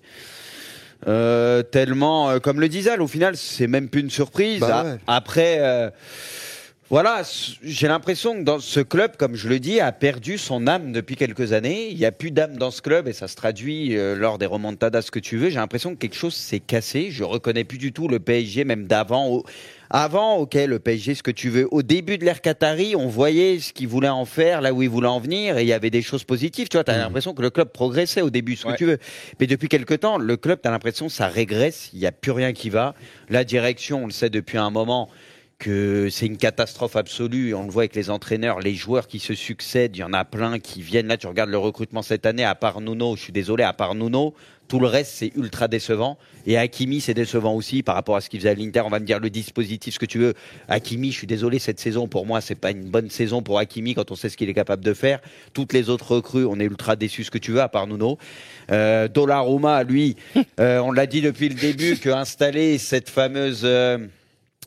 Euh, 1.06 1.62
tellement, 1.62 2.30
euh, 2.30 2.38
comme 2.38 2.60
le 2.60 2.68
disait, 2.68 2.98
au 2.98 3.06
final, 3.06 3.36
c'est 3.36 3.66
même 3.66 3.88
plus 3.88 4.00
une 4.00 4.10
surprise. 4.10 4.60
Bah 4.60 4.78
A- 4.80 4.84
ouais. 4.84 4.98
Après, 5.06 5.56
euh, 5.60 5.90
voilà, 6.90 7.20
s- 7.22 7.52
j'ai 7.62 7.88
l'impression 7.88 8.34
que 8.34 8.42
dans 8.42 8.58
ce 8.58 8.80
club, 8.80 9.16
comme 9.16 9.34
je 9.36 9.48
le 9.48 9.58
dis, 9.58 9.80
a 9.80 9.90
perdu 9.92 10.38
son 10.38 10.66
âme 10.66 10.92
depuis 10.92 11.16
quelques 11.16 11.52
années. 11.52 11.88
Il 11.90 11.96
n'y 11.96 12.04
a 12.04 12.12
plus 12.12 12.30
d'âme 12.30 12.56
dans 12.56 12.70
ce 12.70 12.82
club 12.82 13.08
et 13.08 13.12
ça 13.12 13.26
se 13.28 13.36
traduit 13.36 13.96
euh, 13.96 14.14
lors 14.14 14.38
des 14.38 14.46
remontadas, 14.46 15.02
ce 15.02 15.10
que 15.10 15.18
tu 15.18 15.36
veux. 15.36 15.48
J'ai 15.48 15.56
l'impression 15.56 15.94
que 15.94 15.98
quelque 15.98 16.16
chose 16.16 16.34
s'est 16.34 16.60
cassé. 16.60 17.08
Je 17.10 17.24
reconnais 17.24 17.64
plus 17.64 17.78
du 17.78 17.92
tout 17.92 18.06
le 18.08 18.18
PSG, 18.20 18.64
même 18.64 18.86
d'avant. 18.86 19.28
Au- 19.28 19.44
Avant, 19.90 20.36
ok, 20.38 20.54
le 20.54 20.78
PSG, 20.78 21.14
ce 21.14 21.22
que 21.22 21.30
tu 21.30 21.50
veux. 21.50 21.68
Au 21.70 21.82
début 21.82 22.18
de 22.18 22.24
l'ère 22.24 22.40
Qatari, 22.40 22.96
on 22.96 23.06
voyait 23.06 23.58
ce 23.60 23.72
qu'il 23.72 23.88
voulait 23.88 24.08
en 24.08 24.24
faire, 24.24 24.60
là 24.60 24.72
où 24.72 24.82
il 24.82 24.88
voulait 24.88 25.08
en 25.08 25.20
venir, 25.20 25.58
et 25.58 25.62
il 25.62 25.68
y 25.68 25.72
avait 25.72 25.90
des 25.90 26.02
choses 26.02 26.24
positives. 26.24 26.68
Tu 26.68 26.76
vois, 26.76 26.84
t'as 26.84 26.96
l'impression 26.96 27.34
que 27.34 27.42
le 27.42 27.50
club 27.50 27.68
progressait 27.70 28.22
au 28.22 28.30
début, 28.30 28.56
ce 28.56 28.66
Ouais. 28.66 28.72
que 28.72 28.78
tu 28.78 28.86
veux. 28.86 28.98
Mais 29.40 29.46
depuis 29.46 29.68
quelque 29.68 29.94
temps, 29.94 30.18
le 30.18 30.36
club, 30.36 30.58
t'as 30.62 30.70
l'impression 30.70 31.06
que 31.06 31.12
ça 31.12 31.28
régresse. 31.28 31.90
Il 31.92 32.00
n'y 32.00 32.06
a 32.06 32.12
plus 32.12 32.32
rien 32.32 32.52
qui 32.52 32.70
va. 32.70 32.94
La 33.28 33.44
direction, 33.44 34.04
on 34.04 34.06
le 34.06 34.12
sait 34.12 34.30
depuis 34.30 34.58
un 34.58 34.70
moment 34.70 35.10
que 35.58 36.08
c'est 36.10 36.26
une 36.26 36.36
catastrophe 36.36 36.96
absolue. 36.96 37.54
On 37.54 37.62
le 37.64 37.70
voit 37.70 37.82
avec 37.82 37.94
les 37.94 38.10
entraîneurs, 38.10 38.60
les 38.60 38.74
joueurs 38.74 39.06
qui 39.06 39.18
se 39.20 39.34
succèdent. 39.34 39.96
Il 39.96 40.00
y 40.00 40.04
en 40.04 40.12
a 40.12 40.24
plein 40.24 40.58
qui 40.58 40.82
viennent. 40.82 41.06
Là, 41.06 41.16
tu 41.16 41.26
regardes 41.26 41.50
le 41.50 41.58
recrutement 41.58 42.02
cette 42.02 42.26
année, 42.26 42.44
à 42.44 42.54
part 42.54 42.80
Nuno, 42.80 43.16
je 43.16 43.22
suis 43.22 43.32
désolé, 43.32 43.62
à 43.62 43.72
part 43.72 43.94
Nuno, 43.94 44.34
tout 44.68 44.80
le 44.80 44.86
reste, 44.86 45.12
c'est 45.14 45.32
ultra 45.36 45.68
décevant. 45.68 46.18
Et 46.46 46.56
Hakimi, 46.56 47.00
c'est 47.00 47.14
décevant 47.14 47.54
aussi 47.54 47.82
par 47.82 47.94
rapport 47.94 48.16
à 48.16 48.20
ce 48.20 48.28
qu'il 48.28 48.40
faisait 48.40 48.50
à 48.50 48.54
l'Inter. 48.54 48.82
On 48.84 48.90
va 48.90 49.00
me 49.00 49.06
dire 49.06 49.20
le 49.20 49.30
dispositif, 49.30 49.94
ce 49.94 49.98
que 49.98 50.06
tu 50.06 50.18
veux. 50.18 50.34
Hakimi, 50.68 51.12
je 51.12 51.18
suis 51.18 51.26
désolé, 51.26 51.58
cette 51.58 51.80
saison, 51.80 52.08
pour 52.08 52.26
moi, 52.26 52.40
c'est 52.40 52.54
pas 52.54 52.70
une 52.70 52.90
bonne 52.90 53.10
saison 53.10 53.42
pour 53.42 53.58
Hakimi 53.58 53.94
quand 53.94 54.10
on 54.10 54.14
sait 54.14 54.28
ce 54.28 54.36
qu'il 54.36 54.48
est 54.48 54.54
capable 54.54 54.84
de 54.84 54.94
faire. 54.94 55.20
Toutes 55.52 55.72
les 55.72 55.90
autres 55.90 56.12
recrues, 56.12 56.44
on 56.44 56.58
est 56.60 56.64
ultra 56.64 56.96
déçus, 56.96 57.24
ce 57.24 57.30
que 57.30 57.38
tu 57.38 57.52
veux, 57.52 57.60
à 57.60 57.68
part 57.68 57.86
Nuno. 57.86 58.18
Euh, 58.70 59.08
Donnarumma, 59.08 59.84
lui, 59.84 60.16
euh, 60.60 60.78
on 60.78 60.92
l'a 60.92 61.06
dit 61.06 61.20
depuis 61.20 61.48
le 61.48 61.54
début, 61.54 61.96
que 61.96 62.10
installer 62.10 62.78
cette 62.78 63.10
fameuse, 63.10 63.62
euh, 63.64 63.98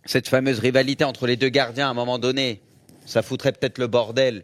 cette 0.05 0.27
fameuse 0.27 0.59
rivalité 0.59 1.03
entre 1.03 1.27
les 1.27 1.35
deux 1.35 1.49
gardiens 1.49 1.87
à 1.87 1.91
un 1.91 1.95
moment 1.95 2.19
donné, 2.19 2.61
ça 3.07 3.23
foutrait 3.23 3.53
peut-être 3.53 3.79
le 3.79 3.87
bordel. 3.87 4.43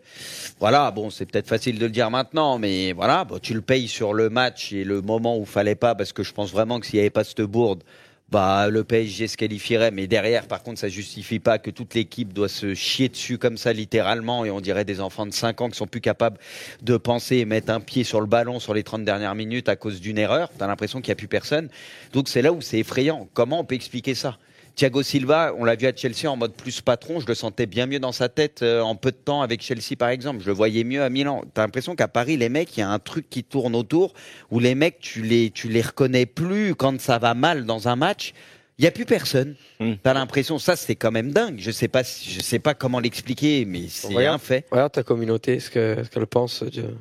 Voilà, 0.60 0.90
bon, 0.90 1.10
c'est 1.10 1.26
peut-être 1.26 1.48
facile 1.48 1.78
de 1.78 1.86
le 1.86 1.92
dire 1.92 2.10
maintenant, 2.10 2.58
mais 2.58 2.94
voilà, 2.94 3.26
bon, 3.26 3.38
tu 3.40 3.54
le 3.54 3.62
payes 3.62 3.88
sur 3.88 4.14
le 4.14 4.30
match 4.30 4.74
et 4.74 4.84
le 4.84 5.02
moment 5.02 5.38
où 5.38 5.46
fallait 5.46 5.76
pas, 5.76 5.94
parce 5.94 6.14
que 6.14 6.24
je 6.24 6.34
pense 6.34 6.52
vraiment 6.52 6.80
que 6.80 6.86
s'il 6.86 6.96
n'y 6.96 7.02
avait 7.02 7.10
pas 7.10 7.24
cette 7.24 7.42
bourde, 7.42 7.84
bah, 8.32 8.68
le 8.70 8.84
PSG 8.84 9.28
se 9.28 9.38
qualifierait, 9.38 9.92
mais 9.92 10.08
derrière, 10.08 10.48
par 10.48 10.64
contre, 10.64 10.80
ça 10.80 10.90
justifie 10.90 11.38
pas 11.38 11.60
que 11.60 11.70
toute 11.70 11.94
l'équipe 11.94 12.34
doit 12.34 12.50
se 12.50 12.74
chier 12.74 13.08
dessus 13.10 13.38
comme 13.38 13.58
ça, 13.58 13.74
littéralement, 13.74 14.44
et 14.44 14.50
on 14.50 14.60
dirait 14.60 14.86
des 14.86 15.02
enfants 15.02 15.28
de 15.28 15.34
5 15.34 15.62
ans 15.62 15.70
qui 15.70 15.78
sont 15.78 15.86
plus 15.86 16.02
capables 16.02 16.40
de 16.82 16.98
penser 16.98 17.38
et 17.38 17.46
mettre 17.46 17.72
un 17.72 17.80
pied 17.80 18.04
sur 18.04 18.22
le 18.22 18.26
ballon 18.26 18.60
sur 18.60 18.74
les 18.74 18.82
30 18.82 19.04
dernières 19.04 19.36
minutes 19.36 19.70
à 19.70 19.76
cause 19.76 20.02
d'une 20.02 20.18
erreur. 20.18 20.50
T'as 20.58 20.66
l'impression 20.66 21.00
qu'il 21.00 21.10
n'y 21.10 21.14
a 21.14 21.16
plus 21.18 21.28
personne. 21.28 21.70
Donc 22.12 22.28
c'est 22.28 22.42
là 22.42 22.52
où 22.52 22.62
c'est 22.62 22.80
effrayant. 22.80 23.28
Comment 23.34 23.60
on 23.60 23.66
peut 23.66 23.76
expliquer 23.76 24.16
ça? 24.16 24.40
Thiago 24.76 25.04
Silva, 25.04 25.54
on 25.58 25.66
l'a 25.66 25.76
vu 25.76 25.86
à 25.86 25.96
Chelsea 25.96 26.26
en 26.30 26.36
mode 26.36 26.54
plus 26.54 26.82
patron, 26.82 27.20
je 27.20 27.28
le 27.28 27.36
sentais 27.36 27.66
bien 27.68 27.86
mieux 27.86 28.00
dans 28.00 28.12
sa 28.12 28.28
tête 28.28 28.62
euh, 28.64 28.82
en 28.82 28.96
peu 28.96 29.12
de 29.12 29.18
temps 29.18 29.42
avec 29.44 29.62
Chelsea 29.62 29.96
par 29.98 30.10
exemple, 30.10 30.42
je 30.42 30.48
le 30.48 30.54
voyais 30.54 30.84
mieux 30.84 31.04
à 31.04 31.10
Milan. 31.10 31.44
T'as 31.54 31.62
l'impression 31.62 31.96
qu'à 31.96 32.08
Paris, 32.08 32.38
les 32.38 32.50
mecs, 32.50 32.76
il 32.76 32.80
y 32.80 32.84
a 32.84 32.90
un 32.90 33.00
truc 33.00 33.30
qui 33.30 33.44
tourne 33.44 33.76
autour 33.76 34.14
où 34.50 34.60
les 34.60 34.74
mecs, 34.74 35.00
tu 35.00 35.22
les, 35.22 35.52
tu 35.52 35.68
les 35.70 35.82
reconnais 35.82 36.26
plus 36.26 36.74
quand 36.76 37.00
ça 37.00 37.20
va 37.20 37.34
mal 37.36 37.66
dans 37.66 37.88
un 37.88 37.96
match. 37.96 38.34
Il 38.80 38.84
y 38.86 38.88
a 38.88 38.92
plus 38.92 39.06
personne. 39.06 39.56
Mm. 39.80 39.94
T'as 40.02 40.16
l'impression, 40.16 40.58
ça 40.58 40.76
c'est 40.76 40.96
quand 40.96 41.12
même 41.12 41.32
dingue. 41.32 41.58
Je 41.60 41.70
sais 41.70 41.88
pas, 41.88 42.02
je 42.02 42.42
sais 42.42 42.58
pas 42.58 42.74
comment 42.74 43.00
l'expliquer, 43.00 43.66
mais 43.66 43.84
c'est 43.88 44.26
un 44.26 44.40
fait. 44.40 44.66
Regarde 44.72 44.92
ta 44.94 45.04
communauté, 45.04 45.60
ce 45.60 45.70
que- 45.70 45.98
ce 46.04 46.10
qu'elle 46.10 46.26
pense. 46.26 46.64
de- 46.64 46.96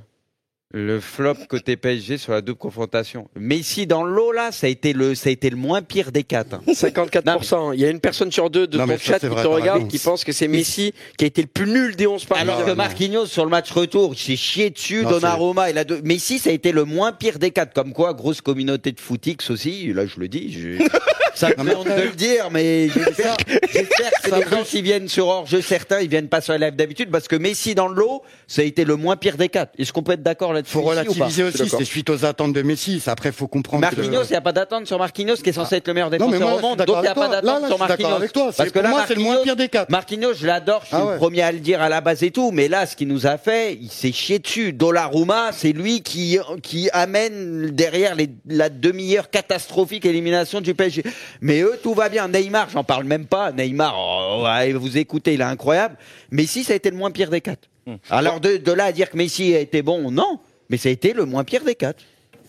Le 0.74 1.00
flop 1.00 1.34
côté 1.50 1.76
PSG 1.76 2.16
sur 2.16 2.32
la 2.32 2.40
double 2.40 2.58
confrontation. 2.58 3.28
Messi 3.38 3.86
dans 3.86 4.04
l'eau 4.04 4.32
là, 4.32 4.52
ça 4.52 4.66
a 4.66 4.70
été 4.70 4.94
le, 4.94 5.14
ça 5.14 5.28
a 5.28 5.32
été 5.32 5.50
le 5.50 5.56
moins 5.56 5.82
pire 5.82 6.12
des 6.12 6.22
quatre. 6.24 6.54
hein. 6.66 6.72
54%. 6.72 7.74
Il 7.74 7.80
y 7.80 7.84
a 7.84 7.90
une 7.90 8.00
personne 8.00 8.32
sur 8.32 8.48
deux 8.48 8.66
de 8.66 8.78
Non, 8.78 8.84
ton 8.84 8.92
mais 8.92 8.98
chat 8.98 9.18
qui 9.18 9.26
vrai, 9.26 9.42
te 9.42 9.48
regarde 9.48 9.88
qui 9.88 9.98
pense 9.98 10.24
que 10.24 10.32
c'est 10.32 10.48
Messi 10.48 10.94
qui 11.18 11.24
a 11.24 11.26
été 11.26 11.42
le 11.42 11.48
plus 11.48 11.66
nul 11.66 11.94
des 11.94 12.06
11 12.06 12.24
parties. 12.24 12.42
Alors 12.42 12.64
que 12.64 12.70
Marquinhos 12.72 13.26
sur 13.26 13.44
le 13.44 13.50
match 13.50 13.70
retour, 13.70 14.14
il 14.14 14.18
s'est 14.18 14.36
chié 14.36 14.70
dessus, 14.70 15.02
Non, 15.02 15.10
Donnarumma 15.10 15.68
et 15.68 15.72
la 15.74 15.84
deux. 15.84 16.00
Mais 16.04 16.14
ici, 16.14 16.38
ça 16.38 16.48
a 16.50 16.52
été 16.54 16.72
le 16.72 16.84
moins 16.84 17.12
pire 17.12 17.38
des 17.38 17.50
quatre. 17.50 17.74
Comme 17.74 17.92
quoi, 17.92 18.14
grosse 18.14 18.40
communauté 18.40 18.92
de 18.92 19.00
footix 19.00 19.50
aussi. 19.50 19.92
Là, 19.92 20.06
je 20.06 20.18
le 20.20 20.28
dis. 20.28 20.52
je- 20.52 20.82
Ça 21.34 21.48
me 21.58 21.76
honte 21.76 21.86
de 21.86 22.02
le 22.02 22.10
dire, 22.10 22.50
mais 22.50 22.88
j'espère 22.88 23.36
j'espère 23.72 24.10
que 24.10 24.16
c'est 24.24 24.36
les 24.44 24.50
gens 24.50 24.62
qui 24.64 24.82
viennent 24.82 25.08
sur 25.08 25.26
hors-jeu, 25.28 25.60
certains, 25.60 26.00
ils 26.00 26.08
viennent 26.08 26.28
pas 26.28 26.40
sur 26.40 26.52
la 26.52 26.58
live 26.70 26.76
d'habitude 26.76 27.10
parce 27.10 27.26
que 27.28 27.36
Messi 27.36 27.74
dans 27.74 27.88
le 27.88 27.94
lot, 27.94 28.22
ça 28.46 28.62
a 28.62 28.64
été 28.64 28.84
le 28.84 28.96
moins 28.96 29.16
pire 29.16 29.36
des 29.36 29.48
quatre. 29.48 29.72
Est-ce 29.78 29.92
qu'on 29.92 30.02
peut 30.02 30.12
être 30.12 30.22
d'accord 30.22 30.52
là 30.52 30.60
Messi 30.60 30.72
faut 30.72 30.80
ou 30.80 30.82
pas 30.84 30.90
relativiser 30.90 31.42
aussi. 31.44 31.68
C'est 31.68 31.84
suite 31.84 32.10
aux 32.10 32.24
attentes 32.24 32.52
de 32.52 32.62
Messi. 32.62 33.00
Ça, 33.00 33.12
Après, 33.12 33.32
faut 33.32 33.48
comprendre. 33.48 33.88
que- 33.88 33.96
Marquinhos, 33.96 34.24
il 34.24 34.30
n'y 34.30 34.36
a 34.36 34.40
pas 34.40 34.52
d'attente 34.52 34.86
sur 34.86 34.98
Marquinhos 34.98 35.36
qui 35.36 35.50
est 35.50 35.52
censé 35.52 35.76
être 35.76 35.88
le 35.88 35.94
meilleur 35.94 36.10
défenseur 36.10 36.38
moi, 36.40 36.48
au 36.48 36.50
je 36.52 36.58
suis 36.58 36.68
monde, 36.68 36.78
d'accord 36.78 36.94
donc 36.96 36.96
il 36.96 37.02
n'y 37.02 37.08
a 37.08 37.10
avec 37.10 37.22
pas 37.22 37.26
toi. 37.26 37.34
Là, 37.34 37.40
d'attente 37.40 37.62
là, 37.62 37.68
sur 37.68 37.76
je 37.78 37.82
suis 37.82 37.88
d'accord 37.88 37.88
Marquinhos. 38.10 38.16
avec 38.16 38.32
toi. 38.32 38.46
C'est- 38.50 38.56
Parce 38.56 38.68
que 38.68 38.74
pour 38.74 38.82
là, 38.82 38.88
moi, 38.90 39.04
c'est 39.08 39.14
le 39.14 39.20
moins 39.22 39.34
Marquinhos- 39.36 39.42
pire 39.44 39.56
des 39.56 39.68
quatre. 39.68 39.90
Marquinhos, 39.90 40.34
je 40.34 40.46
l'adore, 40.46 40.80
je 40.82 40.86
suis 40.88 40.96
Ah 40.96 41.12
le 41.12 41.16
premier 41.18 41.42
à 41.42 41.52
le 41.52 41.58
dire 41.58 41.80
à 41.82 41.88
la 41.88 42.00
base 42.00 42.22
et 42.22 42.30
tout, 42.30 42.50
mais 42.52 42.68
là, 42.68 42.86
ce 42.86 42.94
qu'il 42.96 43.08
nous 43.08 43.26
a 43.26 43.38
fait, 43.38 43.74
il 43.80 43.88
s'est 43.90 44.12
chié 44.12 44.38
dessus. 44.38 44.72
Donnarumma, 44.72 45.50
c'est 45.52 45.72
lui 45.72 46.02
qui, 46.02 46.38
qui 46.62 46.88
amène 46.92 47.70
derrière 47.70 48.14
les, 48.14 48.28
la 48.46 48.68
demi-heure 48.68 49.30
catastrophique 49.30 50.04
élimination 50.04 50.60
du 50.60 50.74
PSG. 50.74 51.02
Mais 51.40 51.60
eux, 51.60 51.78
tout 51.82 51.94
va 51.94 52.08
bien. 52.08 52.28
Neymar, 52.28 52.70
j'en 52.70 52.84
parle 52.84 53.04
même 53.04 53.26
pas. 53.26 53.52
Neymar, 53.52 53.94
oh, 53.96 54.44
ouais, 54.44 54.72
vous 54.72 54.98
écoutez, 54.98 55.34
il 55.34 55.40
est 55.40 55.44
incroyable. 55.44 55.96
Messi, 56.30 56.64
ça 56.64 56.72
a 56.72 56.76
été 56.76 56.90
le 56.90 56.96
moins 56.96 57.10
pire 57.10 57.30
des 57.30 57.40
quatre. 57.40 57.68
Hmm. 57.86 57.96
Alors 58.10 58.40
de, 58.40 58.56
de 58.56 58.72
là 58.72 58.84
à 58.84 58.92
dire 58.92 59.10
que 59.10 59.16
Messi 59.16 59.54
a 59.54 59.60
été 59.60 59.82
bon, 59.82 60.10
non. 60.10 60.40
Mais 60.70 60.76
ça 60.76 60.88
a 60.88 60.92
été 60.92 61.12
le 61.12 61.24
moins 61.24 61.44
pire 61.44 61.64
des 61.64 61.74
quatre. 61.74 62.02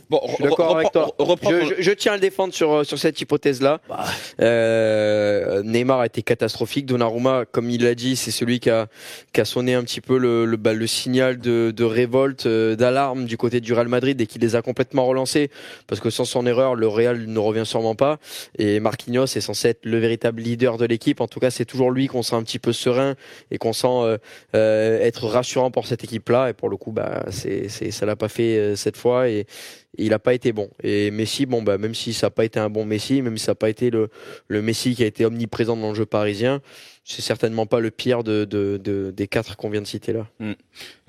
Bon, 0.09 0.19
Je 0.27 0.33
suis 0.35 0.43
d'accord 0.43 0.75
avec 0.77 0.91
toi. 0.91 1.11
Je, 1.43 1.75
je- 1.77 1.81
je 1.81 1.91
tiens 1.91 2.11
à 2.13 2.15
le 2.15 2.21
défendre 2.21 2.53
sur, 2.53 2.71
euh, 2.71 2.83
sur 2.83 2.99
cette 2.99 3.19
hypothèse-là. 3.21 3.79
Bah. 3.89 4.03
Euh, 4.41 5.63
Neymar 5.63 6.01
a 6.01 6.05
été 6.05 6.21
catastrophique. 6.21 6.85
Donnarumma, 6.85 7.45
comme 7.51 7.69
il 7.69 7.83
l'a 7.83 7.95
dit, 7.95 8.15
c'est 8.15 8.31
celui 8.31 8.59
qui 8.59 8.69
a, 8.69 8.87
qui 9.33 9.41
a 9.41 9.45
sonné 9.45 9.73
un 9.73 9.83
petit 9.83 10.01
peu 10.01 10.17
le, 10.17 10.45
le, 10.45 10.57
bah, 10.57 10.73
le 10.73 10.87
signal 10.87 11.39
de, 11.39 11.71
de 11.75 11.83
révolte, 11.83 12.45
euh, 12.45 12.75
d'alarme 12.75 13.25
du 13.25 13.37
côté 13.37 13.59
du 13.61 13.73
Real 13.73 13.87
Madrid 13.87 14.19
et 14.19 14.27
qui 14.27 14.39
les 14.39 14.55
a 14.55 14.61
complètement 14.61 15.05
relancés. 15.05 15.49
Parce 15.87 16.01
que 16.01 16.09
sans 16.09 16.25
son 16.25 16.45
erreur, 16.45 16.75
le 16.75 16.87
Real 16.87 17.25
ne 17.25 17.39
revient 17.39 17.65
sûrement 17.65 17.95
pas. 17.95 18.19
Et 18.57 18.79
Marquinhos 18.79 19.25
est 19.25 19.41
censé 19.41 19.69
être 19.69 19.85
le 19.85 19.97
véritable 19.97 20.41
leader 20.41 20.77
de 20.77 20.85
l'équipe. 20.85 21.21
En 21.21 21.27
tout 21.27 21.39
cas, 21.39 21.49
c'est 21.49 21.65
toujours 21.65 21.91
lui 21.91 22.07
qu'on 22.07 22.23
sent 22.23 22.35
un 22.35 22.43
petit 22.43 22.59
peu 22.59 22.73
serein 22.73 23.15
et 23.51 23.57
qu'on 23.57 23.73
sent 23.73 23.87
euh, 23.87 24.17
euh, 24.55 24.99
être 25.01 25.27
rassurant 25.27 25.71
pour 25.71 25.87
cette 25.87 26.03
équipe-là. 26.03 26.49
Et 26.49 26.53
pour 26.53 26.69
le 26.69 26.77
coup, 26.77 26.91
bah, 26.91 27.23
c'est, 27.31 27.69
c'est, 27.69 27.91
ça 27.91 28.05
l'a 28.05 28.15
pas 28.15 28.29
fait 28.29 28.57
euh, 28.57 28.75
cette 28.75 28.97
fois. 28.97 29.29
Et 29.29 29.45
il 29.97 30.09
n'a 30.09 30.19
pas 30.19 30.33
été 30.33 30.51
bon. 30.53 30.69
Et 30.81 31.11
Messi, 31.11 31.45
bon, 31.45 31.61
bah, 31.61 31.77
même 31.77 31.93
si 31.93 32.13
ça 32.13 32.27
n'a 32.27 32.31
pas 32.31 32.45
été 32.45 32.59
un 32.59 32.69
bon 32.69 32.85
Messi, 32.85 33.21
même 33.21 33.37
si 33.37 33.45
ça 33.45 33.51
n'a 33.51 33.55
pas 33.55 33.69
été 33.69 33.89
le, 33.89 34.09
le 34.47 34.61
Messi 34.61 34.95
qui 34.95 35.03
a 35.03 35.05
été 35.05 35.25
omniprésent 35.25 35.77
dans 35.77 35.89
le 35.89 35.95
jeu 35.95 36.05
parisien, 36.05 36.61
c'est 37.05 37.21
certainement 37.21 37.65
pas 37.65 37.79
le 37.79 37.91
pire 37.91 38.23
de, 38.23 38.45
de, 38.45 38.79
de- 38.81 39.11
des 39.11 39.27
quatre 39.27 39.57
qu'on 39.57 39.69
vient 39.69 39.81
de 39.81 39.87
citer 39.87 40.13
là. 40.13 40.25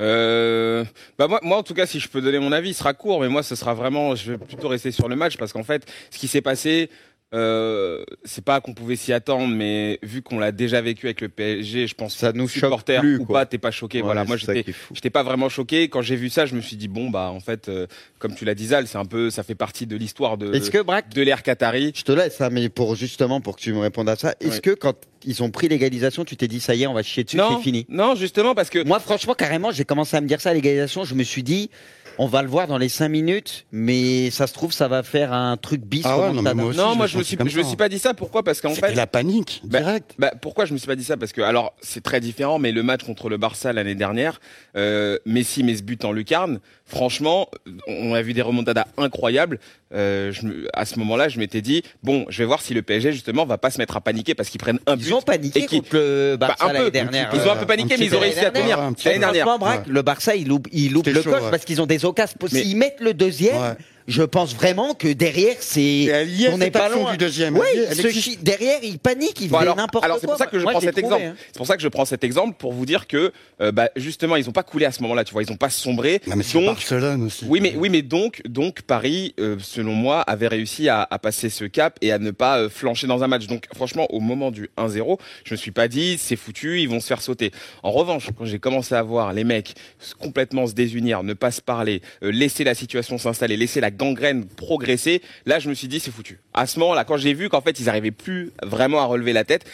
Euh, 0.00 0.84
bah 1.18 1.28
moi, 1.28 1.40
moi, 1.42 1.56
en 1.58 1.62
tout 1.62 1.74
cas, 1.74 1.86
si 1.86 2.00
je 2.00 2.08
peux 2.08 2.20
donner 2.20 2.38
mon 2.38 2.52
avis, 2.52 2.70
il 2.70 2.74
sera 2.74 2.94
court, 2.94 3.20
mais 3.20 3.28
moi, 3.28 3.42
ce 3.42 3.54
sera 3.54 3.74
vraiment, 3.74 4.14
je 4.14 4.32
vais 4.32 4.38
plutôt 4.38 4.68
rester 4.68 4.90
sur 4.90 5.08
le 5.08 5.16
match 5.16 5.36
parce 5.36 5.52
qu'en 5.52 5.62
fait, 5.62 5.86
ce 6.10 6.18
qui 6.18 6.28
s'est 6.28 6.42
passé, 6.42 6.90
euh, 7.34 8.04
c'est 8.24 8.44
pas 8.44 8.60
qu'on 8.60 8.74
pouvait 8.74 8.96
s'y 8.96 9.12
attendre, 9.12 9.48
mais 9.54 9.98
vu 10.02 10.22
qu'on 10.22 10.38
l'a 10.38 10.52
déjà 10.52 10.80
vécu 10.80 11.06
avec 11.06 11.20
le 11.20 11.28
PSG, 11.28 11.86
je 11.88 11.94
pense 11.94 12.16
Ça 12.16 12.32
nous 12.32 12.46
choque 12.48 12.60
supporter 12.64 13.00
plus, 13.00 13.18
ou 13.18 13.24
quoi. 13.24 13.40
pas, 13.40 13.46
t'es 13.46 13.58
pas 13.58 13.70
choqué. 13.70 13.98
Ouais, 13.98 14.04
voilà, 14.04 14.24
moi, 14.24 14.36
j'étais, 14.36 14.64
j'étais 14.92 15.10
pas 15.10 15.22
vraiment 15.22 15.48
choqué. 15.48 15.88
Quand 15.88 16.00
j'ai 16.02 16.16
vu 16.16 16.30
ça, 16.30 16.46
je 16.46 16.54
me 16.54 16.60
suis 16.60 16.76
dit 16.76 16.88
bon, 16.88 17.10
bah, 17.10 17.30
en 17.34 17.40
fait, 17.40 17.68
euh, 17.68 17.86
comme 18.18 18.34
tu 18.34 18.44
l'as 18.44 18.54
dit, 18.54 18.66
Zal, 18.68 18.86
c'est 18.86 18.98
un 18.98 19.04
peu, 19.04 19.30
ça 19.30 19.42
fait 19.42 19.54
partie 19.54 19.86
de 19.86 19.96
l'histoire 19.96 20.38
de, 20.38 20.54
Est-ce 20.54 20.70
que 20.70 20.80
Braque, 20.82 21.08
de 21.12 21.22
l'ère 21.22 21.42
Qatari. 21.42 21.92
je 21.94 22.02
te 22.04 22.12
laisse, 22.12 22.40
hein, 22.40 22.48
mais 22.52 22.68
pour 22.68 22.94
justement 22.94 23.40
pour 23.40 23.56
que 23.56 23.60
tu 23.60 23.72
me 23.72 23.80
répondes 23.80 24.08
à 24.08 24.16
ça, 24.16 24.34
est-ce 24.40 24.54
Ouais. 24.54 24.60
que 24.60 24.70
quand 24.70 24.94
ils 25.26 25.42
ont 25.42 25.50
pris 25.50 25.68
l'égalisation, 25.68 26.24
tu 26.24 26.36
t'es 26.36 26.48
dit 26.48 26.60
ça 26.60 26.74
y 26.74 26.82
est, 26.84 26.86
on 26.86 26.94
va 26.94 27.02
chier 27.02 27.24
dessus, 27.24 27.36
Non, 27.38 27.56
c'est 27.56 27.62
fini? 27.62 27.86
non, 27.88 28.14
justement 28.14 28.54
parce 28.54 28.70
que 28.70 28.84
Moi, 28.84 29.00
franchement, 29.00 29.34
carrément, 29.34 29.70
j'ai 29.72 29.84
commencé 29.84 30.16
à 30.16 30.20
me 30.20 30.28
dire 30.28 30.40
ça 30.40 30.52
l'égalisation. 30.54 31.04
Je 31.04 31.14
me 31.14 31.22
suis 31.24 31.42
dit, 31.42 31.70
on 32.18 32.26
va 32.26 32.42
le 32.42 32.49
voir 32.49 32.66
dans 32.66 32.78
les 32.78 32.88
5 32.88 33.09
minutes, 33.09 33.66
mais 33.73 34.30
ça 34.30 34.47
se 34.47 34.52
trouve, 34.54 34.73
ça 34.73 34.88
va 34.88 35.02
faire 35.02 35.33
un 35.33 35.56
truc 35.56 35.83
bis. 35.83 36.02
Ah 36.04 36.18
ouais, 36.18 36.33
non, 36.33 36.42
mais 36.42 36.54
moi 36.54 36.66
aussi, 36.66 36.78
non, 36.78 36.92
je 36.92 36.97
moi, 36.97 37.06
je 37.06 37.18
me 37.18 37.23
suis, 37.23 37.37
je 37.38 37.59
me 37.59 37.62
suis 37.62 37.76
pas 37.76 37.88
dit 37.88 37.99
ça. 37.99 38.14
Pourquoi? 38.14 38.42
Parce 38.42 38.61
qu'en 38.61 38.75
C'était 38.75 38.88
fait, 38.88 38.94
la 38.94 39.06
panique, 39.06 39.61
Bah, 39.64 39.80
direct. 39.80 40.14
Bah, 40.18 40.33
pourquoi 40.40 40.64
je 40.64 40.73
me 40.73 40.78
suis 40.78 40.87
pas 40.87 40.97
dit 40.97 41.04
ça? 41.04 41.16
Parce 41.16 41.33
que 41.33 41.40
alors 41.40 41.75
c'est 41.80 42.02
très 42.02 42.21
différent, 42.21 42.59
mais 42.59 42.73
le 42.73 42.83
match 42.83 43.02
contre 43.04 43.28
le 43.28 43.37
Barça 43.37 43.73
l'année 43.73 43.94
dernière, 43.94 44.40
euh, 44.76 45.18
Messi 45.26 45.62
met 45.62 45.76
ce 45.76 45.83
but 45.83 46.04
en 46.04 46.12
lucarne. 46.12 46.61
Franchement, 46.87 47.49
on 47.88 48.14
a 48.14 48.23
vu 48.23 48.33
des 48.35 48.42
remontadas 48.42 48.87
incroyables. 48.97 49.59
Euh, 49.94 50.32
je 50.32 50.46
à 50.72 50.84
ce 50.84 50.98
moment-là, 50.98 51.28
je 51.28 51.38
m'étais 51.38 51.60
dit 51.62 51.82
bon, 52.02 52.26
je 52.28 52.38
vais 52.38 52.44
voir 52.44 52.60
si 52.60 52.74
le 52.74 52.82
PSG 52.82 53.12
justement 53.12 53.44
va 53.46 53.58
pas 53.58 53.70
se 53.70 53.78
mettre 53.78 53.96
à 53.96 54.00
paniquer 54.00 54.34
parce 54.34 54.48
qu'ils 54.48 54.60
prennent 54.60 54.80
un 54.86 54.96
but. 54.96 55.06
Ils 55.06 55.14
ont 55.14 55.22
paniqué 55.22 55.60
et 55.62 55.66
contre 55.66 55.88
le 55.92 56.36
Bah, 56.38 56.48
Barça 56.48 56.66
peu. 56.68 56.72
l'année 56.74 56.90
dernière. 56.90 57.30
Ils 57.32 57.40
ont 57.48 57.52
un 57.52 57.56
peu 57.56 57.62
Euh, 57.62 57.66
paniqué, 57.66 57.94
un 57.94 57.98
mais 57.98 58.06
ils 58.06 58.14
ont 58.16 58.20
réussi 58.20 58.38
à 58.40 58.50
tenir 58.50 58.66
dernière, 58.66 58.80
un 58.80 58.92
petit 58.92 59.06
l'année 59.06 59.18
peu. 59.18 59.20
dernière. 59.26 59.44
Franchement, 59.46 59.58
Braque, 59.66 59.86
Ouais. 59.86 59.92
le 59.92 60.02
Barça, 60.02 60.34
il 60.36 60.48
loupe, 60.48 60.68
il 60.72 60.92
loupe 60.92 61.06
le 61.06 61.22
coche 61.22 61.26
ouais. 61.42 61.50
parce 61.50 61.64
qu'ils 61.64 61.80
ont 61.80 61.86
des 61.86 62.04
occasions. 62.04 62.36
S'ils 62.48 62.76
mettent 62.76 63.00
le 63.00 63.14
deuxième, 63.14 63.56
Ouais. 63.56 63.74
Je 64.06 64.23
pense 64.23 64.54
vraiment 64.54 64.94
que 64.94 65.08
derrière, 65.08 65.56
c'est. 65.61 65.80
Et 65.82 66.04
elle 66.06 66.30
y 66.30 66.44
est, 66.44 66.49
on 66.50 66.58
n'est 66.58 66.66
cette 66.66 66.75
pas 66.75 66.84
action 66.87 67.02
loin. 67.02 67.12
du 67.12 67.16
deuxième. 67.18 67.56
Oui, 67.56 67.64
Elle 67.73 67.78
y 67.78 67.82
est, 67.82 67.87
elle 67.90 67.96
ce 67.96 68.06
existe. 68.08 68.25
chi- 68.28 68.37
derrière, 68.37 68.78
il 68.82 68.99
panique, 68.99 69.40
il 69.40 69.49
Bon, 69.49 69.56
fait 69.58 69.62
alors, 69.62 69.76
n'importe 69.76 70.02
quoi. 70.02 70.04
alors 70.04 70.18
c'est 70.20 70.26
pour 70.26 70.37
ça 70.37 70.46
que 70.46 70.58
je 70.58 70.62
Moi, 70.64 70.73
prends 70.73 70.80
cet 70.80 70.92
trouvé, 70.96 71.06
exemple. 71.06 71.25
hein. 71.25 71.34
C'est 71.52 71.56
pour 71.58 71.66
ça 71.66 71.76
que 71.76 71.82
je 71.82 71.88
prends 71.88 72.04
cet 72.04 72.23
exemple 72.25 72.56
pour 72.58 72.73
vous 72.73 72.84
dire 72.87 73.06
que 73.06 73.32
euh, 73.61 73.73
bah, 73.73 73.88
justement 73.96 74.37
ils 74.37 74.49
ont 74.49 74.52
pas 74.52 74.62
coulé 74.62 74.84
à 74.87 74.92
ce 74.92 75.00
moment-là. 75.02 75.25
Tu 75.25 75.32
vois, 75.32 75.42
ils 75.42 75.50
ont 75.52 75.56
pas 75.56 75.70
sombré. 75.70 76.20
Non, 76.26 76.37
mais 76.37 76.42
c'est 76.42 76.54
Donc 76.58 76.66
Barcelone 76.66 77.23
aussi. 77.25 77.44
Oui, 77.49 77.61
mais 77.61 77.75
oui, 77.76 77.88
mais 77.88 78.02
donc, 78.02 78.42
donc 78.46 78.82
Paris, 78.82 79.34
euh, 79.40 79.56
selon 79.61 79.92
moi, 79.94 80.20
avait 80.23 80.49
réussi 80.49 80.88
à, 80.88 81.06
à 81.11 81.18
passer 81.18 81.49
ce 81.49 81.64
cap 81.64 81.96
et 82.02 82.12
à 82.12 82.18
ne 82.18 82.30
pas 82.30 82.58
euh, 82.58 82.68
flancher 82.68 83.06
dans 83.06 83.23
un 83.25 83.26
match. 83.28 83.46
Donc, 83.46 83.64
franchement, 83.75 84.06
au 84.11 84.20
moment 84.20 84.50
du 84.50 84.68
1-0, 84.76 85.18
je 85.44 85.54
me 85.54 85.56
suis 85.56 85.70
pas 85.70 85.88
dit 85.88 86.18
c'est 86.18 86.37
foutu, 86.37 86.80
ils 86.80 86.88
vont 86.88 87.00
se 87.00 87.06
faire 87.06 87.23
sauter. 87.23 87.52
En 87.82 87.90
revanche, 87.90 88.28
quand 88.37 88.44
j'ai 88.44 88.58
commencé 88.58 88.94
à 88.94 89.02
voir 89.02 89.32
les 89.32 89.44
mecs 89.44 89.75
complètement 90.18 90.66
se 90.66 90.73
désunir, 90.75 91.23
ne 91.23 91.32
pas 91.34 91.50
se 91.50 91.61
parler, 91.62 92.02
euh, 92.23 92.30
laisser 92.30 92.64
la 92.64 92.75
situation 92.75 93.18
s'installer, 93.18 93.56
laisser 93.56 93.80
la 93.80 93.90
gangrène 93.94 94.44
progresser, 94.44 95.22
là, 95.46 95.58
je 95.58 95.68
me 95.68 95.74
suis 95.74 95.88
dit 95.88 96.00
c'est 96.00 96.10
foutu. 96.10 96.40
À 96.52 96.66
ce 96.66 96.78
moment-là, 96.80 97.04
quand 97.04 97.16
j'ai 97.16 97.34
vu 97.34 97.48
qu'en 97.48 97.60
fait 97.60 97.80
ils 97.80 97.88
arrivaient 97.88 98.10
plus 98.10 98.52
vraiment 98.62 99.00
à 99.00 99.06
relever 99.06 99.32
la 99.32 99.44
tête. 99.44 99.64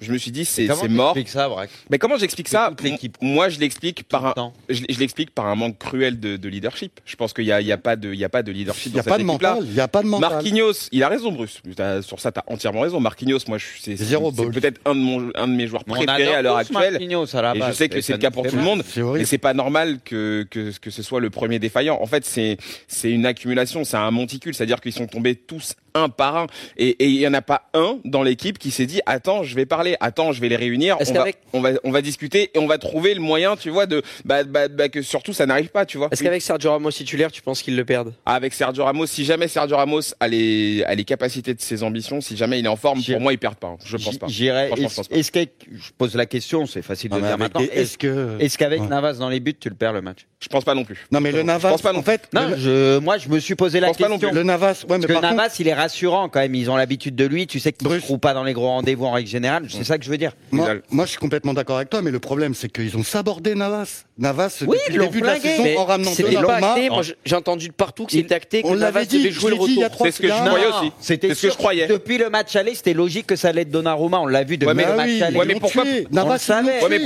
Je 0.00 0.12
me 0.12 0.18
suis 0.18 0.30
dit 0.30 0.44
c'est 0.44 0.66
mort. 0.88 1.16
ça, 1.26 1.48
Braque 1.48 1.70
Mais 1.90 1.98
comment 1.98 2.16
j'explique 2.16 2.48
ça 2.48 2.72
l'équipe. 2.82 3.16
Moi, 3.20 3.48
je 3.48 3.58
l'explique 3.60 4.04
par 4.04 4.26
un, 4.26 4.32
Temps. 4.32 4.52
je, 4.68 4.82
je 4.88 4.98
l'explique 4.98 5.30
par 5.32 5.46
un 5.46 5.54
manque 5.54 5.78
cruel 5.78 6.18
de, 6.18 6.36
de 6.36 6.48
leadership. 6.48 7.00
Je 7.04 7.16
pense 7.16 7.32
qu'il 7.32 7.44
y 7.44 7.52
a, 7.52 7.60
il 7.60 7.66
y 7.66 7.72
a 7.72 7.78
pas 7.78 7.96
de, 7.96 8.12
il 8.12 8.18
y 8.18 8.24
a 8.24 8.28
pas 8.28 8.42
de 8.42 8.50
leadership 8.52 8.86
Il 8.86 8.94
n'y 8.94 9.00
a 9.00 9.02
dans 9.02 9.10
pas 9.10 9.16
cette 9.18 9.26
de 9.26 9.30
équipe-là. 9.30 9.50
mental. 9.54 9.66
Il 9.68 9.74
n'y 9.74 9.80
a 9.80 9.88
pas 9.88 10.02
de 10.02 10.08
mental. 10.08 10.30
Marquinhos, 10.30 10.88
il 10.92 11.02
a 11.02 11.08
raison, 11.08 11.32
Bruce. 11.32 11.60
Sur 12.02 12.20
ça, 12.20 12.32
t'as 12.32 12.42
entièrement 12.46 12.80
raison. 12.80 13.00
Marquinhos, 13.00 13.38
moi, 13.48 13.58
je, 13.58 13.66
c'est, 13.80 13.96
peut-être 13.96 14.80
un 14.84 14.94
de 14.94 15.00
mon, 15.00 15.30
un 15.34 15.48
de 15.48 15.52
mes 15.54 15.66
joueurs 15.66 15.84
préférés 15.84 16.34
à 16.34 16.42
l'heure 16.42 16.56
actuelle. 16.56 16.92
Marquinhos 16.92 17.36
à 17.36 17.42
la 17.42 17.56
Et 17.56 17.60
je 17.68 17.72
sais 17.72 17.88
que 17.88 18.00
c'est 18.00 18.12
le 18.12 18.18
cas 18.18 18.30
pour 18.30 18.46
tout 18.46 18.56
le 18.56 18.62
monde. 18.62 18.82
Mais 19.14 19.24
c'est 19.24 19.38
pas 19.38 19.54
normal 19.54 19.98
que, 20.04 20.46
que, 20.50 20.72
que 20.78 20.90
ce 20.90 21.02
soit 21.02 21.20
le 21.20 21.30
premier 21.30 21.58
défaillant. 21.58 21.98
En 22.00 22.06
fait, 22.06 22.24
c'est, 22.24 22.56
c'est 22.88 23.10
une 23.10 23.26
accumulation, 23.26 23.84
c'est 23.84 23.96
un 23.96 24.10
monticule. 24.10 24.54
C'est-à-dire 24.54 24.80
qu'ils 24.80 24.92
sont 24.92 25.06
tombés 25.06 25.34
tous 25.34 25.74
un 25.94 26.08
par 26.08 26.36
un. 26.36 26.46
Et, 26.76 26.88
et 26.90 27.06
il 27.06 27.16
y 27.20 27.26
en 27.26 27.34
a 27.34 27.42
pas 27.42 27.68
un 27.74 27.98
dans 28.04 28.22
l'équipe 28.22 28.58
qui 28.58 28.70
s'est 28.70 28.86
dit, 28.86 29.00
attends, 29.06 29.42
je 29.42 29.54
vais 29.54 29.66
parler, 29.66 29.96
attends, 30.00 30.32
je 30.32 30.40
vais 30.40 30.48
les 30.48 30.56
réunir. 30.56 30.96
On 31.00 31.12
va, 31.12 31.24
on 31.52 31.60
va, 31.60 31.70
on 31.84 31.90
va 31.90 32.02
discuter 32.02 32.50
et 32.54 32.58
on 32.58 32.66
va 32.66 32.78
trouver 32.78 33.14
le 33.14 33.20
moyen, 33.20 33.56
tu 33.56 33.70
vois, 33.70 33.86
de, 33.86 34.02
bah, 34.24 34.44
bah, 34.44 34.68
bah, 34.68 34.88
que 34.88 35.02
surtout 35.02 35.32
ça 35.32 35.46
n'arrive 35.46 35.68
pas, 35.68 35.86
tu 35.86 35.98
vois. 35.98 36.08
Est-ce 36.10 36.20
Oui. 36.20 36.26
qu'avec 36.26 36.42
Sergio 36.42 36.70
Ramos 36.70 36.90
titulaire, 36.90 37.30
tu 37.32 37.42
penses 37.42 37.62
qu'ils 37.62 37.76
le 37.76 37.84
perdent? 37.84 38.12
Avec 38.26 38.52
Sergio 38.54 38.84
Ramos, 38.84 39.06
si 39.06 39.24
jamais 39.24 39.48
Sergio 39.48 39.76
Ramos 39.76 40.00
a 40.20 40.28
les, 40.28 40.82
a 40.84 40.94
les 40.94 41.04
capacités 41.04 41.54
de 41.54 41.60
ses 41.60 41.82
ambitions, 41.82 42.20
si 42.20 42.36
jamais 42.36 42.58
il 42.58 42.64
est 42.66 42.68
en 42.68 42.76
forme, 42.76 43.00
J'irai- 43.00 43.14
pour 43.14 43.22
moi, 43.22 43.32
il 43.32 43.38
perd 43.38 43.56
pas. 43.56 43.68
hein. 43.68 43.76
Je 43.84 43.96
pense 43.96 44.18
pas. 44.18 44.26
Je 44.28 44.44
Est-ce 44.44 44.94
pense 44.96 45.08
pas. 45.08 45.16
est-ce 45.16 45.32
qu'avec- 45.32 45.66
je 45.72 45.90
pose 45.96 46.14
la 46.14 46.26
question, 46.26 46.66
c'est 46.66 46.82
facile 46.82 47.10
de 47.10 47.14
Non, 47.14 47.20
le 47.20 47.22
mais 47.22 47.28
dire 47.30 47.38
maintenant. 47.38 47.60
Est-ce 47.72 47.98
que. 47.98 48.36
est-ce 48.40 48.56
qu'avec 48.58 48.80
Ouais. 48.82 48.86
Navas 48.88 49.14
dans 49.14 49.28
les 49.28 49.40
buts, 49.40 49.54
tu 49.58 49.68
le 49.68 49.74
perds 49.74 49.92
le 49.92 50.02
match? 50.02 50.26
Je 50.42 50.48
pense 50.48 50.64
pas 50.64 50.74
non 50.74 50.84
plus. 50.84 51.06
Non, 51.10 51.20
mais 51.20 51.32
le 51.32 51.38
Je 51.38 51.42
Navas, 51.42 51.70
pense 51.70 51.82
pas 51.82 51.92
non 51.92 51.98
en 51.98 52.02
fait. 52.02 52.28
Non, 52.32 52.52
je, 52.56 52.98
moi, 52.98 53.18
je 53.18 53.28
me 53.28 53.38
suis 53.40 53.54
posé 53.54 53.78
la 53.80 53.92
question. 53.92 54.18
Le 54.32 54.42
Navas, 54.42 54.84
ouais, 54.88 54.96
mais 54.98 55.06
Parce 55.06 55.06
que 55.06 55.12
par 55.12 55.34
Navas, 55.34 55.54
il 55.58 55.68
est 55.68 55.72
rassurant 55.80 56.28
quand 56.28 56.40
même. 56.40 56.54
Ils 56.54 56.70
ont 56.70 56.76
l'habitude 56.76 57.14
de 57.16 57.24
lui. 57.24 57.46
Tu 57.46 57.58
sais 57.60 57.72
qu'il 57.72 57.86
ne 57.86 57.90
se 57.90 57.94
Bruce. 57.96 58.04
trouve 58.04 58.18
pas 58.18 58.34
dans 58.34 58.44
les 58.44 58.52
gros 58.52 58.66
rendez-vous 58.68 59.04
en 59.06 59.12
règle 59.12 59.28
générale. 59.28 59.66
C'est 59.70 59.84
ça 59.84 59.98
que 59.98 60.04
je 60.04 60.10
veux 60.10 60.18
dire. 60.18 60.32
Moi, 60.50 60.68
moi, 60.90 61.04
je 61.06 61.10
suis 61.10 61.18
complètement 61.18 61.54
d'accord 61.54 61.76
avec 61.76 61.90
toi, 61.90 62.02
mais 62.02 62.10
le 62.10 62.18
problème, 62.20 62.54
c'est 62.54 62.68
qu'ils 62.70 62.96
ont 62.96 63.02
sabordé 63.02 63.54
Navas. 63.54 64.04
Navas, 64.18 64.58
Oui, 64.66 64.76
depuis 64.76 64.80
ils 64.88 64.92
le 64.96 64.98
l'ont 64.98 65.06
début 65.06 65.20
de 65.22 65.26
la 65.26 65.40
saison, 65.40 65.62
Mais 65.64 65.76
en 65.76 65.84
ramenant 65.86 66.10
C'était 66.10 66.34
pas 66.34 66.40
Donnarumma. 66.42 66.70
acté. 66.72 66.90
Moi, 66.90 67.02
j'ai 67.24 67.34
entendu 67.36 67.68
de 67.68 67.72
partout 67.72 68.04
que 68.06 68.12
c'était 68.12 68.34
acté 68.34 68.62
que 68.62 68.66
on 68.66 68.74
Navas 68.74 68.92
l'avait 68.92 69.06
dit, 69.06 69.18
devait 69.18 69.30
je 69.30 69.40
jouer 69.40 69.50
le 69.52 69.56
l'ai 69.56 69.64
dit 69.64 69.72
il 69.72 69.78
y 69.78 69.82
a 69.82 69.86
retour. 69.86 69.96
trois 69.96 70.06
C'est 70.06 70.12
ce 70.12 70.20
que 70.22 70.28
je 70.28 70.32
croyais 70.32 70.66
aussi. 70.66 70.92
C'était 71.00 71.28
C'est 71.28 71.34
ce 71.34 71.42
que 71.46 71.52
je 71.52 71.56
croyais. 71.56 71.86
Depuis 71.86 72.18
le 72.18 72.28
match 72.28 72.54
aller, 72.56 72.74
c'était 72.74 72.92
logique 72.94 73.26
que 73.26 73.36
ça 73.36 73.48
allait 73.48 73.62
être 73.62 73.70
Donnarumma. 73.70 74.20
On 74.20 74.26
l'a 74.26 74.44
vu 74.44 74.58
depuis 74.58 74.74
mais- 74.74 74.84
le 74.84 74.90
Ah 74.92 74.96
match 74.96 75.20
aller. 75.22 75.38
Mais 75.46 75.54
pourquoi- 75.54 75.84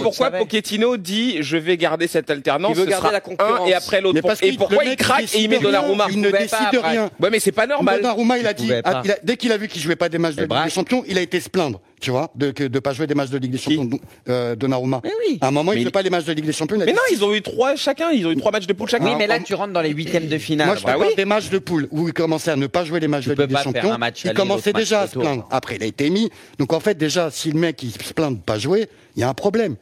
pourquoi. 0.03 0.31
Pochettino 0.33 0.97
dit 0.97 1.39
je 1.41 1.57
vais 1.57 1.77
garder 1.77 2.07
cette 2.09 2.31
alternance 2.31 2.73
Il 2.75 2.81
veut 2.81 2.87
garder 2.87 3.11
la 3.13 3.21
concurrence. 3.21 3.69
et 3.69 3.75
après 3.75 4.01
l'autre 4.01 4.19
Et 4.43 4.53
pourquoi 4.53 4.85
il 4.85 4.97
craque 4.97 5.35
et 5.35 5.41
il 5.43 5.49
met 5.51 5.59
Donnarumma 5.59 6.07
Il 6.11 6.21
ne 6.21 6.31
décide 6.31 6.57
rien. 6.83 7.11
Ouais, 7.21 7.31
mais 7.31 7.39
c'est 7.41 7.53
pas 7.53 7.67
normal. 7.67 7.97
Donnarumma, 7.99 8.39
il 8.39 8.47
a 8.47 8.53
dit, 8.55 8.64
pouvait 8.65 8.81
ah, 8.85 8.93
pas. 8.93 9.03
il 9.05 9.11
a- 9.13 9.19
dès 9.23 9.37
qu'il 9.37 9.53
a 9.53 9.57
vu 9.57 9.69
qu'il 9.69 9.81
jouait 9.83 9.97
pas 9.97 10.09
des 10.09 10.19
matchs 10.19 10.35
de 10.35 10.41
Et 10.41 10.43
Ligue 10.43 10.49
Braque. 10.51 10.65
des 10.67 10.71
Champions, 10.71 11.05
il 11.07 11.17
a 11.19 11.21
été 11.21 11.41
se 11.41 11.49
plaindre, 11.49 11.81
tu 12.01 12.11
vois, 12.11 12.31
de 12.35 12.51
de 12.51 12.79
pas 12.79 12.93
jouer 12.93 13.07
des 13.07 13.15
matchs 13.15 13.31
de 13.31 13.39
Ligue 13.39 13.53
des 13.53 13.59
Champions. 13.59 13.85
donc, 13.85 14.01
euh, 14.29 14.55
Donnarumma. 14.57 15.01
Mais 15.05 15.11
oui. 15.29 15.39
À 15.41 15.49
un 15.49 15.51
moment, 15.51 15.73
il 15.73 15.79
fait 15.79 15.85
il- 15.85 15.91
pas 15.93 16.03
les 16.03 16.11
matchs 16.11 16.25
de 16.25 16.33
Ligue 16.33 16.45
des 16.47 16.53
Champions. 16.53 16.79
Mais 16.79 16.93
non, 16.93 16.99
ils 17.13 17.25
ont 17.25 17.35
eu 17.35 17.43
trois 17.43 17.77
chacun, 17.77 18.11
ils 18.11 18.27
ont 18.27 18.31
eu 18.33 18.37
trois 18.37 18.51
matchs 18.53 18.67
de 18.67 18.73
poule 18.73 18.89
chacun. 18.89 19.05
Oui, 19.05 19.13
mais 19.17 19.27
là, 19.27 19.39
tu 19.41 19.55
rentres 19.55 19.73
dans 19.73 19.81
les 19.83 19.91
huitièmes 19.91 20.29
de 20.29 20.39
finale. 20.39 20.67
Moi, 20.67 20.77
je 20.77 20.85
Bah 20.85 20.97
oui. 20.99 21.07
des 21.17 21.25
matchs 21.25 21.51
de 21.51 21.59
poule 21.59 21.89
où 21.91 22.09
il 22.09 22.15
commençait 22.15 22.51
à 22.51 22.57
ne 22.57 22.67
pas 22.67 22.85
jouer 22.85 23.01
les 23.01 23.09
matchs 23.09 23.25
Tu 23.25 23.31
de 23.35 23.43
Ligue 23.43 23.57
des 23.57 23.63
Champions. 23.63 23.97
il 24.25 24.35
commençait 24.35 24.73
déjà 24.73 25.03
à 25.03 25.07
se 25.07 25.19
plaindre. 25.19 25.47
Après, 25.51 25.77
il 25.77 25.83
a 25.83 25.87
été 25.87 26.11
mis. 26.11 26.31
Donc, 26.59 26.73
en 26.73 26.81
fait, 26.81 26.97
déjà, 26.97 27.31
si 27.31 27.51
le 27.51 27.59
mec 27.59 27.83
il 27.83 27.91
se 27.93 28.13
plaint 28.13 28.33
de 28.37 28.43
pas 28.43 28.59
jouer, 28.59 28.89
il 29.17 29.21
y 29.21 29.23
a 29.23 29.29
un 29.29 29.35
problème. 29.35 29.77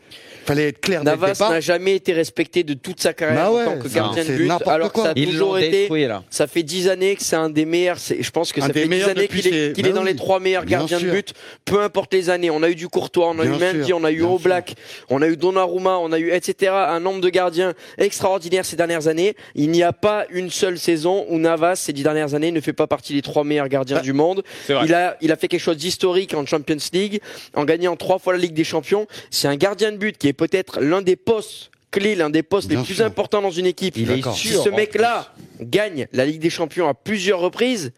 Fallait 0.46 0.68
être 0.68 0.80
clair 0.80 1.04
dès 1.04 1.10
le 1.10 1.16
Navas 1.16 1.32
départ. 1.32 1.50
n'a 1.50 1.60
jamais 1.60 1.94
été 1.96 2.12
respecté 2.12 2.64
de 2.64 2.74
toute 2.74 3.00
sa 3.00 3.12
carrière 3.12 3.44
Bah 3.46 3.52
ouais, 3.52 3.62
en 3.62 3.72
tant 3.74 3.78
que 3.78 3.88
ça, 3.88 3.94
gardien 3.96 4.22
de 4.22 4.26
c'est 4.28 4.36
but, 4.36 4.46
n'importe 4.46 4.68
alors 4.74 4.88
que 4.88 4.94
quoi. 4.94 5.04
ça 5.04 5.10
a 5.10 5.12
Ils 5.16 5.26
l'ont 5.26 5.30
toujours 5.32 5.58
été. 5.58 5.70
détruit, 5.70 6.06
là. 6.06 6.22
Ça 6.30 6.46
fait 6.46 6.62
dix 6.62 6.88
années 6.88 7.16
que 7.16 7.22
c'est 7.22 7.36
un 7.36 7.50
des 7.50 7.64
meilleurs. 7.64 7.98
c'est- 7.98 8.22
Je 8.22 8.30
pense 8.30 8.52
que 8.52 8.60
Un 8.60 8.66
ça 8.66 8.72
des 8.72 8.80
fait 8.80 8.82
dix 8.86 8.90
meilleurs 8.90 9.08
années 9.10 9.22
depuis 9.22 9.40
qu'il 9.42 9.54
est, 9.54 9.66
ses- 9.68 9.72
qu'il 9.72 9.84
bah 9.84 9.90
est 9.90 9.92
dans 9.92 10.02
oui, 10.02 10.08
les 10.08 10.16
trois 10.16 10.40
meilleurs 10.40 10.64
bien 10.64 10.78
gardiens 10.78 10.98
de 10.98 11.04
sûr. 11.04 11.12
but. 11.12 11.32
Peu 11.64 11.80
importe 11.80 12.12
les 12.14 12.30
années. 12.30 12.50
On 12.50 12.62
a 12.62 12.68
eu 12.70 12.74
du 12.74 12.88
Courtois, 12.88 13.28
on 13.28 13.38
a 13.38 13.44
Bien 13.44 13.54
eu 13.54 13.74
Mendy, 13.74 13.86
sûr, 13.86 13.96
on 13.98 14.04
a 14.04 14.10
eu 14.12 14.16
bien 14.18 14.28
Oblak, 14.28 14.74
on 15.10 15.22
a 15.22 15.28
eu 15.28 15.36
Donnarumma, 15.36 15.98
on 15.98 16.12
a 16.12 16.18
eu 16.18 16.30
etc. 16.32 16.72
Un 16.72 17.00
nombre 17.00 17.20
de 17.20 17.28
gardiens 17.28 17.72
extraordinaire 17.98 18.64
ces 18.64 18.76
dernières 18.76 19.06
années. 19.08 19.34
Il 19.54 19.70
n'y 19.70 19.82
a 19.82 19.92
pas 19.92 20.26
une 20.30 20.50
seule 20.50 20.78
saison 20.78 21.24
où 21.28 21.38
Navas 21.38 21.76
ces 21.76 21.92
dix 21.92 22.02
dernières 22.02 22.34
années 22.34 22.50
ne 22.50 22.60
fait 22.60 22.72
pas 22.72 22.86
partie 22.86 23.14
des 23.14 23.22
trois 23.22 23.44
meilleurs 23.44 23.68
gardiens 23.68 23.96
Bah, 23.96 24.02
du 24.02 24.12
monde. 24.12 24.42
C'est 24.66 24.74
vrai. 24.74 24.84
Il 24.86 24.94
a, 24.94 25.16
il 25.20 25.30
a 25.32 25.36
fait 25.36 25.48
quelque 25.48 25.60
chose 25.60 25.76
d'historique 25.76 26.34
en 26.34 26.44
Champions 26.46 26.76
League, 26.92 27.20
en 27.54 27.64
gagnant 27.64 27.96
trois 27.96 28.18
fois 28.18 28.32
la 28.32 28.38
Ligue 28.38 28.54
des 28.54 28.64
Champions. 28.64 29.06
C'est 29.30 29.48
un 29.48 29.56
gardien 29.56 29.92
de 29.92 29.96
but 29.96 30.18
qui 30.18 30.28
est 30.28 30.31
peut-être 30.32 30.80
l'un 30.80 31.02
des 31.02 31.16
postes 31.16 31.70
clés, 31.90 32.14
l'un 32.14 32.30
des 32.30 32.42
postes 32.42 32.68
Bien 32.68 32.78
les 32.80 32.84
plus 32.84 33.02
importants 33.02 33.42
dans 33.42 33.50
une 33.50 33.66
équipe. 33.66 33.96
Il 33.96 34.10
est. 34.10 34.22
Si 34.32 34.48
sûr. 34.48 34.62
ce 34.64 34.68
mec-là 34.70 35.32
gagne 35.60 36.06
la 36.12 36.24
Ligue 36.24 36.40
des 36.40 36.50
Champions 36.50 36.88
à 36.88 36.94
plusieurs 36.94 37.38
reprises, 37.40 37.92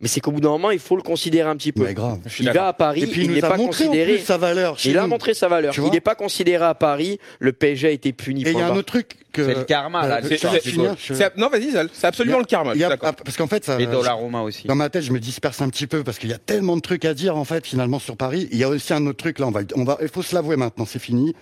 mais 0.00 0.08
c'est 0.08 0.20
qu'au 0.20 0.30
bout 0.32 0.40
d'un 0.40 0.48
moment, 0.48 0.70
il 0.70 0.78
faut 0.78 0.96
le 0.96 1.02
considérer 1.02 1.48
un 1.50 1.56
petit 1.56 1.72
peu. 1.72 1.82
Ouais, 1.82 1.92
grave. 1.92 2.20
Je 2.24 2.30
suis 2.30 2.44
Il 2.44 2.50
va 2.52 2.68
à 2.68 2.72
Paris, 2.72 3.02
Et 3.02 3.06
puis 3.06 3.22
il 3.22 3.26
il 3.26 3.32
n'est 3.34 3.40
pas 3.42 3.56
considéré. 3.58 4.18
sa 4.18 4.38
valeur. 4.38 4.78
Il 4.84 4.96
a 4.96 5.06
montré 5.06 5.34
sa 5.34 5.46
valeur. 5.48 5.74
Tu 5.74 5.82
Il 5.84 5.90
n'est 5.90 6.00
pas 6.00 6.14
considéré 6.14 6.64
à 6.64 6.74
Paris. 6.74 7.18
Le 7.38 7.52
PSG 7.52 7.88
a 7.88 7.90
été 7.90 8.12
puni. 8.12 8.42
Et 8.44 8.50
il 8.52 8.56
y 8.58 8.60
a 8.62 8.68
un 8.68 8.76
autre 8.76 8.86
truc 8.86 9.10
que. 9.32 9.44
C'est 9.44 9.54
le 9.54 9.64
karma, 9.64 10.06
là, 10.06 10.20
Euh, 10.22 11.28
Non, 11.36 11.48
vas-y, 11.50 11.72
Zal. 11.72 11.90
C'est 11.92 12.06
absolument 12.06 12.38
le 12.38 12.44
karma. 12.44 12.70
il 12.70 12.74
je 12.74 12.78
y 12.78 12.78
suis 12.78 12.84
a- 12.86 12.88
d'accord. 12.96 13.14
parce 13.16 13.36
qu'en 13.36 13.46
fait, 13.46 13.62
ça, 13.64 13.78
Et 13.78 13.86
Donnarumma 13.86 14.40
aussi. 14.42 14.66
Dans 14.66 14.74
ma 14.74 14.88
tête, 14.88 15.02
je 15.02 15.12
me 15.12 15.20
disperse 15.20 15.60
un 15.60 15.68
petit 15.68 15.86
peu 15.86 16.02
parce 16.02 16.18
qu'il 16.18 16.30
y 16.30 16.34
a 16.34 16.38
tellement 16.38 16.76
de 16.76 16.82
trucs 16.82 17.04
à 17.04 17.12
dire 17.12 17.36
en 17.36 17.44
fait 17.44 17.66
finalement 17.66 17.98
sur 17.98 18.16
Paris. 18.16 18.48
Il 18.52 18.58
y 18.58 18.64
a 18.64 18.68
aussi 18.68 18.92
un 18.94 19.04
autre 19.06 19.18
truc 19.18 19.38
là. 19.38 19.48
On 19.48 19.50
va, 19.50 19.60
on 19.76 19.84
va, 19.84 19.98
il 20.00 20.08
faut 20.08 20.22
se 20.22 20.34
l'avouer 20.34 20.56
maintenant, 20.56 20.86
c'est 20.86 20.98
fini. 20.98 21.34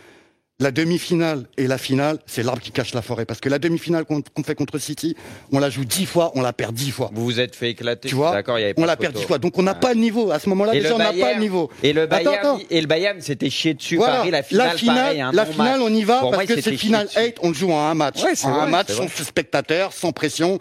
La 0.61 0.73
demi-finale 0.73 1.45
et 1.57 1.69
la 1.69 1.79
finale, 1.79 2.19
c'est 2.27 2.43
l'arbre 2.43 2.61
qui 2.61 2.73
cache 2.73 2.93
la 2.93 3.01
forêt. 3.01 3.25
Parce 3.25 3.39
que 3.39 3.49
la 3.49 3.61
demi-finale 3.61 4.05
qu'on 4.05 4.43
fait 4.43 4.57
contre 4.57 4.79
City, 4.79 5.15
on 5.53 5.61
la 5.61 5.71
joue 5.71 5.85
dix 5.85 6.05
fois, 6.05 6.33
on 6.35 6.43
la 6.43 6.53
perd 6.53 6.75
dix 6.75 6.91
fois. 6.91 7.11
Vous 7.15 7.23
vous 7.25 7.39
êtes 7.39 7.55
fait 7.55 7.71
éclater. 7.71 8.09
Tu 8.09 8.17
vois, 8.17 8.33
D'accord, 8.33 8.59
il 8.59 8.63
y 8.63 8.65
avait 8.65 8.75
pas 8.75 8.83
On 8.83 8.85
la 8.85 8.97
perd 8.97 9.15
dix 9.15 9.23
fois. 9.23 9.39
Donc 9.39 9.57
on 9.57 9.63
n'a 9.63 9.77
pas 9.77 9.95
de 9.95 10.01
niveau. 10.01 10.33
À 10.33 10.41
ce 10.41 10.49
moment-là, 10.49 10.73
déjà, 10.73 10.89
le 10.89 10.95
on 10.97 10.99
n'a 10.99 11.13
pas 11.13 11.35
de 11.35 11.39
niveau. 11.39 11.71
Et 11.85 11.93
le 11.93 12.07
Bayern, 12.09 12.35
Attends, 12.35 12.57
attends. 12.57 12.65
et 12.71 12.81
le 12.81 12.89
Bayern 12.89 13.21
s'était 13.21 13.51
chié 13.51 13.75
dessus. 13.75 13.99
Voilà. 13.99 14.17
Paris, 14.17 14.31
la 14.33 14.43
finale, 14.43 14.97
pareil, 14.97 15.21
un 15.21 15.31
la 15.31 15.45
bon 15.45 15.53
finale, 15.53 15.79
match. 15.79 15.89
on 15.89 15.95
y 15.95 16.03
va 16.03 16.19
Pour 16.19 16.31
parce 16.33 16.45
moi, 16.49 16.57
que 16.57 16.61
c'est 16.61 16.77
finale 16.77 17.09
chié 17.09 17.21
dessus. 17.21 17.35
8, 17.35 17.39
on 17.43 17.49
le 17.51 17.55
joue 17.55 17.71
en 17.73 17.79
un 17.87 17.95
match. 17.95 18.21
Ouais, 18.25 18.35
c'est 18.35 18.47
en 18.49 18.55
un 18.59 18.67
match, 18.67 18.89
sans 18.91 19.05
vrai. 19.07 19.25
spectateurs, 19.25 19.93
sans 19.93 20.11
pression. 20.11 20.59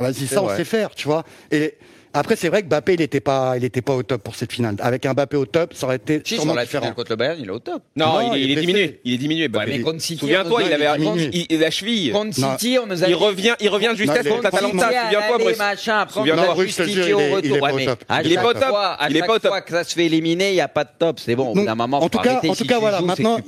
Vas-y, 0.00 0.26
ça, 0.26 0.42
on 0.42 0.46
vrai. 0.46 0.56
sait 0.56 0.64
faire, 0.64 0.92
tu 0.96 1.06
vois. 1.06 1.22
Et 1.52 1.74
après, 2.18 2.36
c'est 2.36 2.48
vrai 2.48 2.62
que 2.62 2.66
Mbappé, 2.68 2.94
il 2.94 3.00
était 3.00 3.20
pas, 3.20 3.54
il 3.56 3.64
était 3.64 3.82
pas 3.82 3.94
au 3.94 4.02
top 4.02 4.22
pour 4.22 4.34
cette 4.34 4.52
finale. 4.52 4.76
Avec 4.80 5.04
un 5.06 5.12
Mbappé 5.14 5.36
au 5.36 5.46
top, 5.46 5.74
ça 5.74 5.86
aurait 5.86 5.96
été 5.96 6.20
Si, 6.24 6.34
sur 6.34 6.42
sûrement 6.42 6.54
la 6.54 6.64
différent. 6.64 6.92
contre 6.92 7.10
le 7.10 7.16
Bayern, 7.16 7.38
il 7.40 7.46
est 7.46 7.50
au 7.50 7.58
top. 7.58 7.82
Non, 7.96 8.06
Non, 8.06 8.34
il, 8.34 8.38
est- 8.38 8.40
il 8.44 8.50
il 8.50 8.50
est 8.50 8.52
est 8.52 8.60
diminué. 8.66 9.00
Il 9.04 9.14
est 9.14 9.18
diminué. 9.18 9.48
Mbappé. 9.48 9.70
Ouais, 9.70 9.76
mais 9.78 9.82
contre 9.82 10.00
City, 10.00 10.18
Souviens-toi, 10.20 10.62
il 10.64 10.72
avait 10.72 10.86
il- 10.98 11.30
il- 11.32 11.46
il- 11.50 11.60
la 11.60 11.70
cheville. 11.70 12.10
Contre. 12.12 12.34
City, 12.34 12.78
on 12.82 12.86
nous 12.86 13.04
a 13.04 13.08
Il 13.08 13.14
revient, 13.14 13.54
il 13.60 13.68
revient 13.68 13.90
il 13.94 14.02
est- 14.02 14.06
contre 14.06 14.46
à 14.46 14.50
Souviens-toi, 14.50 15.38
Bruce. 15.38 15.58
machin, 15.58 15.98
après 16.00 16.20
on 16.20 16.24
Souviens-toi. 16.24 16.54
Bruce, 16.54 16.78
il 16.78 16.98
est- 16.98 17.08
il 17.08 17.14
retour. 17.14 17.56
est 17.56 17.60
pas 17.60 17.72
au 17.74 17.80
top. 17.80 18.04
à 18.08 18.22
Il 18.22 18.32
est 18.32 18.36
pas 18.36 18.48
au 18.48 18.52
top. 18.54 18.62
À 18.74 19.06
Il 19.10 19.16
est 19.16 19.18
chaque 19.20 19.26
pas 19.28 19.34
au 19.34 19.38
top. 19.38 19.50
fois 19.50 19.60
que 19.60 19.70
ça 19.70 19.84
se 19.84 19.94
fait 19.94 20.06
éliminer, 20.06 20.50
il 20.50 20.54
n'y 20.54 20.60
a 20.60 20.68
pas 20.68 20.84
de 20.84 20.90
top. 20.98 21.20
C'est 21.20 21.34
bon, 21.36 21.48
au 21.48 21.52
bout 21.52 21.60
Donc, 21.60 21.66
d'un 21.66 21.74
moment, 21.74 22.02
en 22.02 22.08
tout 22.08 22.18
cas, 22.18 22.40
en 22.46 22.54
tout 22.54 22.64
cas, 22.66 22.78
voilà. 22.78 23.00
Maintenant, 23.00 23.38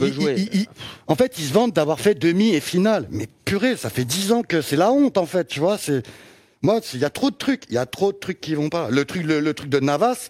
en 1.07 1.15
fait, 1.15 1.35
ils 1.39 1.45
se 1.45 1.53
vantent 1.53 1.75
d'avoir 1.75 2.01
fait 2.01 2.15
demi 2.15 2.55
et 2.55 2.61
finale. 2.61 3.07
Mais 3.11 3.27
purée, 3.45 3.77
ça 3.77 3.91
fait 3.91 4.05
dix 4.05 4.33
ans 4.33 4.43
que 4.43 4.61
c'est 4.63 4.77
la 4.77 4.91
honte, 4.93 5.17
en 5.19 5.27
fait. 5.27 5.47
Tu 5.47 5.61
vois, 5.61 5.79
c'est 5.79 6.03
moi, 6.63 6.81
il 6.95 7.01
y 7.01 7.05
a 7.05 7.11
trop 7.11 7.31
de 7.31 7.37
trucs. 7.37 7.65
Il 7.69 7.75
y 7.75 7.79
a 7.79 7.87
trop 7.87 8.13
de 8.13 8.19
trucs 8.19 8.41
qui 8.41 8.55
vont 8.55 8.69
pas. 8.69 8.89
Le 8.91 9.05
truc, 9.05 9.25
le, 9.25 9.41
le 9.41 9.55
truc 9.55 9.69
de 9.69 9.81
Navas. 9.81 10.29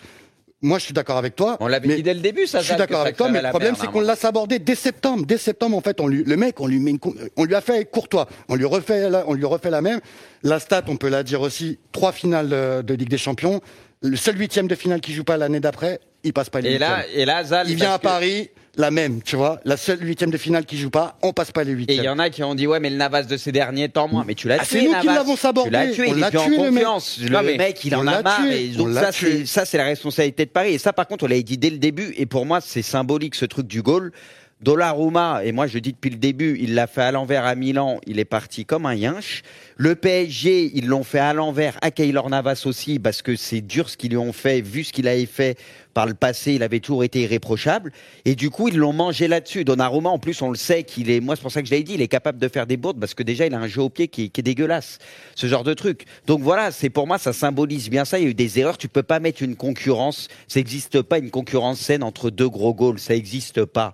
Moi, 0.61 0.79
je 0.81 0.85
suis 0.87 0.95
d'accord 0.95 1.19
avec 1.19 1.37
toi. 1.37 1.57
On 1.61 1.69
l'avait 1.69 1.95
dit 1.95 2.03
dès 2.03 2.15
le 2.15 2.21
début, 2.21 2.47
ça. 2.49 2.61
Je 2.61 2.67
suis 2.67 2.77
d'accord 2.77 3.03
avec 3.03 3.17
toi, 3.17 3.29
mais 3.29 3.41
le 3.41 3.51
problème, 3.51 3.77
c'est 3.79 3.87
qu'on 3.87 4.01
l'a 4.01 4.17
sabordé 4.17 4.59
dès 4.59 4.75
septembre. 4.75 5.25
Dès 5.25 5.39
septembre, 5.39 5.77
en 5.77 5.81
fait, 5.81 6.01
on 6.01 6.09
lui, 6.09 6.25
le 6.25 6.37
mec, 6.37 6.61
on 6.61 6.67
lui 6.67 6.81
met 6.81 6.91
une 6.91 6.99
on 7.37 7.45
lui 7.45 7.55
a 7.55 7.61
fait 7.61 7.89
Courtois. 7.89 8.29
On 8.49 8.57
lui 8.57 8.65
refait, 8.65 9.09
la, 9.09 9.25
on 9.29 9.35
lui 9.35 9.45
refait 9.45 9.71
la 9.71 9.83
même. 9.83 10.01
La 10.43 10.59
stat, 10.59 10.83
on 10.89 10.97
peut 10.97 11.09
la 11.09 11.23
dire 11.23 11.43
aussi. 11.43 11.79
Trois 11.93 12.11
finales 12.11 12.51
euh, 12.53 12.83
de 12.83 12.95
Ligue 12.95 13.09
des 13.09 13.19
Champions. 13.19 13.61
Le 14.03 14.17
seul 14.17 14.39
huitième 14.39 14.69
de 14.69 14.75
finale 14.75 15.01
qui 15.01 15.13
joue 15.13 15.25
pas 15.25 15.37
l'année 15.37 15.61
d'après, 15.61 15.99
il 16.23 16.33
passe 16.33 16.51
pas 16.51 16.61
les 16.61 16.71
Et 16.73 16.79
là, 16.79 16.99
huitièmes. 16.99 17.21
et 17.21 17.25
là, 17.25 17.43
Zal, 17.45 17.69
Il 17.69 17.75
vient 17.77 17.95
à 17.95 17.99
que- 17.99 18.03
Paris, 18.05 18.49
la 18.77 18.93
même, 18.93 19.23
tu 19.23 19.35
vois. 19.35 19.61
La 19.65 19.77
seule 19.77 20.01
huitième 20.07 20.31
de 20.31 20.37
finale 20.39 20.65
qui 20.67 20.79
joue 20.79 20.91
pas, 20.91 21.19
on 21.23 21.33
passe 21.33 21.51
pas 21.51 21.65
les 21.65 21.71
Et 21.73 21.75
il 21.75 21.79
huitièmes. 21.79 22.05
y 22.05 22.09
en 22.09 22.19
a 22.21 22.31
qui 22.31 22.45
ont 22.45 22.55
dit 22.55 22.69
ouais 22.69 22.79
mais 22.79 22.91
le 22.91 22.97
Navas 22.97 23.25
de 23.25 23.37
ces 23.37 23.51
derniers 23.51 23.89
temps 23.89 24.07
moins 24.07 24.23
mais 24.25 24.35
tu 24.37 24.47
l'as 24.47 24.59
Ah, 24.61 24.65
tué 24.65 24.81
c'est 24.81 24.85
nous 24.87 24.95
qui 25.01 25.07
l'avons 25.09 25.35
sabordé. 25.35 25.71
tu 25.71 25.73
l'as 25.73 25.87
tué 25.91 26.07
On 26.11 26.15
il 26.15 26.21
l'a 26.21 26.29
est 26.31 26.37
en 26.37 26.45
tué, 26.47 26.57
le 26.59 26.71
mec. 26.71 26.85
confiance 26.85 27.19
le 27.21 27.29
Non, 27.29 27.43
mais 27.43 27.57
mec 27.57 27.85
il 27.85 27.97
en 27.97 28.07
a 28.07 28.13
l'a 28.13 28.23
marre 28.23 28.47
et 28.47 28.69
donc 28.69 28.91
l'a 28.95 29.01
ça 29.01 29.11
c'est 29.13 29.47
ça 29.47 29.65
c'est 29.65 29.79
la 29.79 29.85
responsabilité 29.85 30.45
de 30.47 30.51
Paris 30.51 30.75
et 30.75 30.79
ça 30.79 30.93
par 30.93 31.09
contre 31.09 31.25
on 31.25 31.27
l'avait 31.27 31.43
dit 31.43 31.59
dès 31.59 31.71
le 31.71 31.79
début 31.79 32.15
et 32.17 32.27
pour 32.27 32.47
moi 32.47 32.61
c'est 32.61 32.83
symbolique 32.83 33.35
ce 33.35 33.47
truc 33.47 33.67
du 33.67 33.83
goal 33.83 34.13
Donnarumma, 34.61 35.45
et 35.45 35.53
moi 35.53 35.69
je 35.69 35.79
dis 35.79 35.93
depuis 35.93 36.11
le 36.11 36.17
début, 36.17 36.59
il 36.61 36.75
l'a 36.75 36.89
fait 36.89 37.03
à 37.03 37.13
l'envers 37.13 37.45
à 37.45 37.55
Milan, 37.55 38.01
il 38.09 38.19
est 38.19 38.25
parti 38.25 38.65
comme 38.65 38.87
un 38.87 38.95
yinche. 38.95 39.43
Le 39.77 39.95
PSG, 39.95 40.73
ils 40.75 40.89
l'ont 40.89 41.05
fait 41.05 41.21
à 41.21 41.33
l'envers 41.33 41.79
à 41.81 41.93
Keylor 41.93 42.29
Navas 42.29 42.65
aussi, 42.67 42.99
parce 42.99 43.23
que 43.23 43.37
c'est 43.37 43.61
dur 43.61 43.89
ce 43.89 43.97
qu'ils 43.97 44.11
lui 44.11 44.17
ont 44.17 44.33
fait, 44.33 44.61
vu 44.61 44.83
ce 44.83 44.93
qu'il 44.93 45.07
avait 45.07 45.27
fait 45.27 45.57
par 45.95 46.07
le 46.07 46.15
passé, 46.15 46.55
il 46.55 46.65
avait 46.65 46.81
toujours 46.81 47.05
été 47.05 47.23
irréprochable. 47.23 47.93
Et 48.25 48.35
du 48.35 48.51
coup, 48.51 48.67
ils 48.67 48.77
l'ont 48.77 48.93
mangé 48.93 49.29
là-dessus. 49.29 49.65
Donnarumma, 49.65 50.11
en 50.11 50.19
plus, 50.19 50.43
on 50.43 50.51
le 50.51 50.57
sait 50.57 50.83
qu'il 50.83 51.09
est, 51.09 51.21
moi 51.21 51.37
c'est 51.37 51.43
pour 51.43 51.53
ça 51.53 51.63
que 51.63 51.69
je 51.69 51.75
l'ai 51.75 51.85
dit, 51.85 51.95
il 51.95 52.03
est 52.03 52.09
capable 52.09 52.41
de 52.41 52.49
faire 52.49 52.67
des 52.67 52.77
bourdes, 52.77 52.99
parce 52.99 53.15
que 53.15 53.23
déjà 53.23 53.47
il 53.47 53.55
a 53.55 53.59
un 53.59 53.69
jeu 53.69 53.83
au 53.83 53.91
pied 53.91 54.09
qui, 54.09 54.25
est 54.25 54.43
dégueulasse. 54.43 54.99
Ce 55.37 55.47
genre 55.47 55.63
de 55.63 55.75
truc. 55.75 56.05
Donc 56.27 56.41
voilà, 56.41 56.73
c'est 56.73 56.91
pour 56.91 57.07
moi, 57.07 57.19
ça 57.19 57.33
symbolise 57.33 57.91
bien 57.91 58.05
ça. 58.05 58.19
Il 58.19 58.25
y 58.25 58.27
a 58.27 58.31
eu 58.31 58.35
des 58.35 58.59
erreurs, 58.59 58.77
tu 58.77 58.89
peux 58.89 59.05
pas 59.05 59.21
mettre 59.21 59.41
une 59.45 59.55
concurrence, 59.55 60.27
ça 60.49 60.59
n'existe 60.59 61.01
pas 61.03 61.19
une 61.19 61.31
concurrence 61.31 61.79
saine 61.79 62.03
entre 62.03 62.31
deux 62.31 62.49
gros 62.49 62.75
goals, 62.75 62.99
ça 62.99 63.15
n'existe 63.15 63.65
pas. 63.65 63.93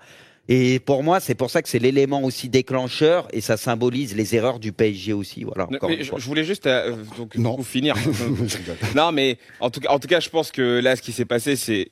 Et 0.48 0.78
pour 0.78 1.02
moi, 1.02 1.20
c'est 1.20 1.34
pour 1.34 1.50
ça 1.50 1.62
que 1.62 1.70
c'est 1.70 1.78
l'élément 1.78 2.22
aussi 2.22 2.50
déclencheur 2.50 3.28
et 3.32 3.40
ça 3.40 3.56
symbolise 3.56 4.14
les 4.14 4.34
erreurs 4.36 4.58
du 4.58 4.72
PSG 4.72 5.14
aussi. 5.14 5.42
Voilà. 5.44 5.64
Encore 5.64 5.88
mais 5.88 5.96
une 5.96 6.02
je, 6.04 6.10
fois. 6.10 6.18
je 6.18 6.26
voulais 6.26 6.44
juste 6.44 6.66
euh, 6.66 6.94
donc, 7.16 7.34
Non. 7.36 7.56
coup, 7.56 7.62
finir. 7.62 7.94
Non, 8.94 9.10
mais 9.10 9.38
en 9.60 9.70
tout 9.70 9.80
cas, 9.80 9.88
en 9.90 9.98
tout 9.98 10.06
cas, 10.08 10.20
je 10.20 10.28
pense 10.28 10.52
que 10.52 10.80
là, 10.80 10.96
ce 10.96 11.02
qui 11.02 11.12
s'est 11.12 11.24
passé, 11.24 11.56
c'est 11.56 11.88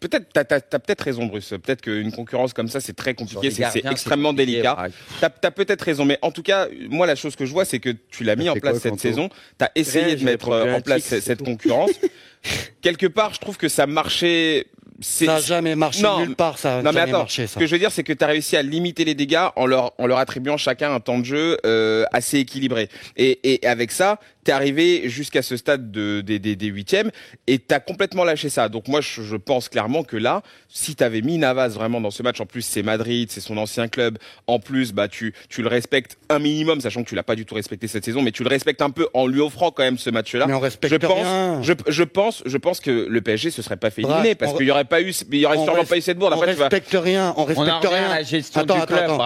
peut-être, 0.00 0.26
t'as, 0.32 0.42
t'as, 0.44 0.60
t'as 0.60 0.78
peut-être 0.80 1.02
raison, 1.02 1.26
Bruce. 1.26 1.50
Peut-être 1.50 1.80
qu'une 1.82 2.10
concurrence 2.10 2.52
comme 2.52 2.68
ça, 2.68 2.80
c'est 2.80 2.94
très 2.94 3.14
compliqué, 3.14 3.50
c'est, 3.52 3.84
extrêmement 3.86 4.32
délicat. 4.32 4.76
ouais. 4.82 4.90
T'as, 5.20 5.30
t'as 5.30 5.50
peut-être 5.52 5.82
raison, 5.82 6.04
mais 6.04 6.18
en 6.22 6.32
tout 6.32 6.42
cas, 6.42 6.66
moi, 6.90 7.06
la 7.06 7.14
chose 7.14 7.36
que 7.36 7.46
je 7.46 7.52
vois, 7.52 7.64
c'est 7.64 7.78
que 7.78 7.90
tu 8.10 8.24
l'as 8.24 8.34
mis 8.34 8.48
en 8.48 8.54
place 8.54 8.80
quoi, 8.80 8.90
cette 8.90 9.00
saison? 9.00 9.28
T'as 9.56 9.70
essayé 9.76 10.06
Rien, 10.06 10.14
de 10.16 10.24
mettre 10.24 10.48
euh, 10.48 10.74
en 10.74 10.80
place 10.80 11.02
cette, 11.04 11.20
c'est 11.20 11.26
cette 11.26 11.38
tout. 11.38 11.44
concurrence. 11.44 11.90
Quelque 12.82 13.06
part, 13.06 13.34
je 13.34 13.40
trouve 13.40 13.56
que 13.56 13.68
ça 13.68 13.86
marchait. 13.86 14.66
Ça 15.00 15.26
n'a 15.26 15.40
jamais 15.40 15.76
marché 15.76 16.02
Non, 16.02 16.18
nulle 16.20 16.34
part, 16.34 16.58
ça. 16.58 16.82
non 16.82 16.90
mais 16.92 17.00
attends, 17.00 17.18
marché, 17.18 17.46
ce 17.46 17.54
ça. 17.54 17.60
que 17.60 17.66
je 17.66 17.72
veux 17.72 17.78
dire 17.78 17.92
c'est 17.92 18.02
que 18.02 18.12
tu 18.12 18.24
as 18.24 18.26
réussi 18.26 18.56
à 18.56 18.62
limiter 18.62 19.04
les 19.04 19.14
dégâts 19.14 19.46
en 19.54 19.66
leur 19.66 19.92
en 19.98 20.06
leur 20.06 20.18
attribuant 20.18 20.56
chacun 20.56 20.92
un 20.92 21.00
temps 21.00 21.18
de 21.18 21.24
jeu 21.24 21.56
euh, 21.66 22.04
assez 22.12 22.38
équilibré. 22.38 22.88
Et, 23.16 23.38
et 23.54 23.66
avec 23.66 23.92
ça, 23.92 24.18
t'es 24.48 24.52
arrivé 24.52 25.10
jusqu'à 25.10 25.42
ce 25.42 25.58
stade 25.58 25.90
de, 25.90 26.22
des, 26.22 26.38
des, 26.38 26.56
des 26.56 26.66
huitièmes 26.68 27.10
et 27.46 27.58
t'as 27.58 27.80
complètement 27.80 28.24
lâché 28.24 28.48
ça. 28.48 28.70
Donc 28.70 28.88
moi 28.88 29.02
je, 29.02 29.20
je 29.20 29.36
pense 29.36 29.68
clairement 29.68 30.04
que 30.04 30.16
là, 30.16 30.40
si 30.70 30.96
t'avais 30.96 31.20
mis 31.20 31.36
Navas 31.36 31.68
vraiment 31.68 32.00
dans 32.00 32.10
ce 32.10 32.22
match, 32.22 32.40
en 32.40 32.46
plus 32.46 32.62
c'est 32.62 32.82
Madrid, 32.82 33.30
c'est 33.30 33.42
son 33.42 33.58
ancien 33.58 33.88
club, 33.88 34.16
en 34.46 34.58
plus 34.58 34.94
bah 34.94 35.06
tu 35.06 35.34
tu 35.50 35.60
le 35.60 35.68
respectes 35.68 36.16
un 36.30 36.38
minimum, 36.38 36.80
sachant 36.80 37.02
que 37.04 37.08
tu 37.10 37.14
l'as 37.14 37.22
pas 37.22 37.34
du 37.36 37.44
tout 37.44 37.54
respecté 37.56 37.88
cette 37.88 38.06
saison, 38.06 38.22
mais 38.22 38.32
tu 38.32 38.42
le 38.42 38.48
respectes 38.48 38.80
un 38.80 38.88
peu 38.88 39.06
en 39.12 39.26
lui 39.26 39.40
offrant 39.40 39.70
quand 39.70 39.82
même 39.82 39.98
ce 39.98 40.08
match-là. 40.08 40.46
Mais 40.46 40.54
on 40.54 40.60
respecte 40.60 40.94
Je 40.94 40.96
pense, 40.98 41.22
rien. 41.26 41.62
je, 41.62 41.74
je 41.86 42.02
pense, 42.04 42.42
je 42.46 42.56
pense 42.56 42.80
que 42.80 42.90
le 42.90 43.20
PSG 43.20 43.50
se 43.50 43.60
serait 43.60 43.76
pas 43.76 43.90
fait 43.90 44.00
Bref, 44.00 44.14
éliminer 44.14 44.34
parce 44.34 44.52
on- 44.52 44.56
qu'il 44.56 44.66
y 44.66 44.70
aurait 44.70 44.86
pas 44.86 45.02
eu, 45.02 45.12
il 45.30 45.38
y 45.40 45.44
aurait 45.44 45.58
on 45.58 45.64
sûrement 45.64 45.84
pas 45.84 45.98
eu 45.98 46.00
cette 46.00 46.18
bourde. 46.18 46.32
on 46.32 46.36
Après 46.40 46.54
tu 46.54 46.58
vas, 46.58 46.68
respecte 46.68 46.96
rien, 46.98 47.34
on 47.36 47.42
On 47.42 47.44
respecte 47.44 47.84
rien. 47.84 48.06
à 48.10 48.14
la 48.14 48.22
gestion 48.22 48.62
Attends, 48.62 48.76
du 48.76 48.80
attends, 48.80 48.94
club, 48.94 49.04
attends. 49.10 49.18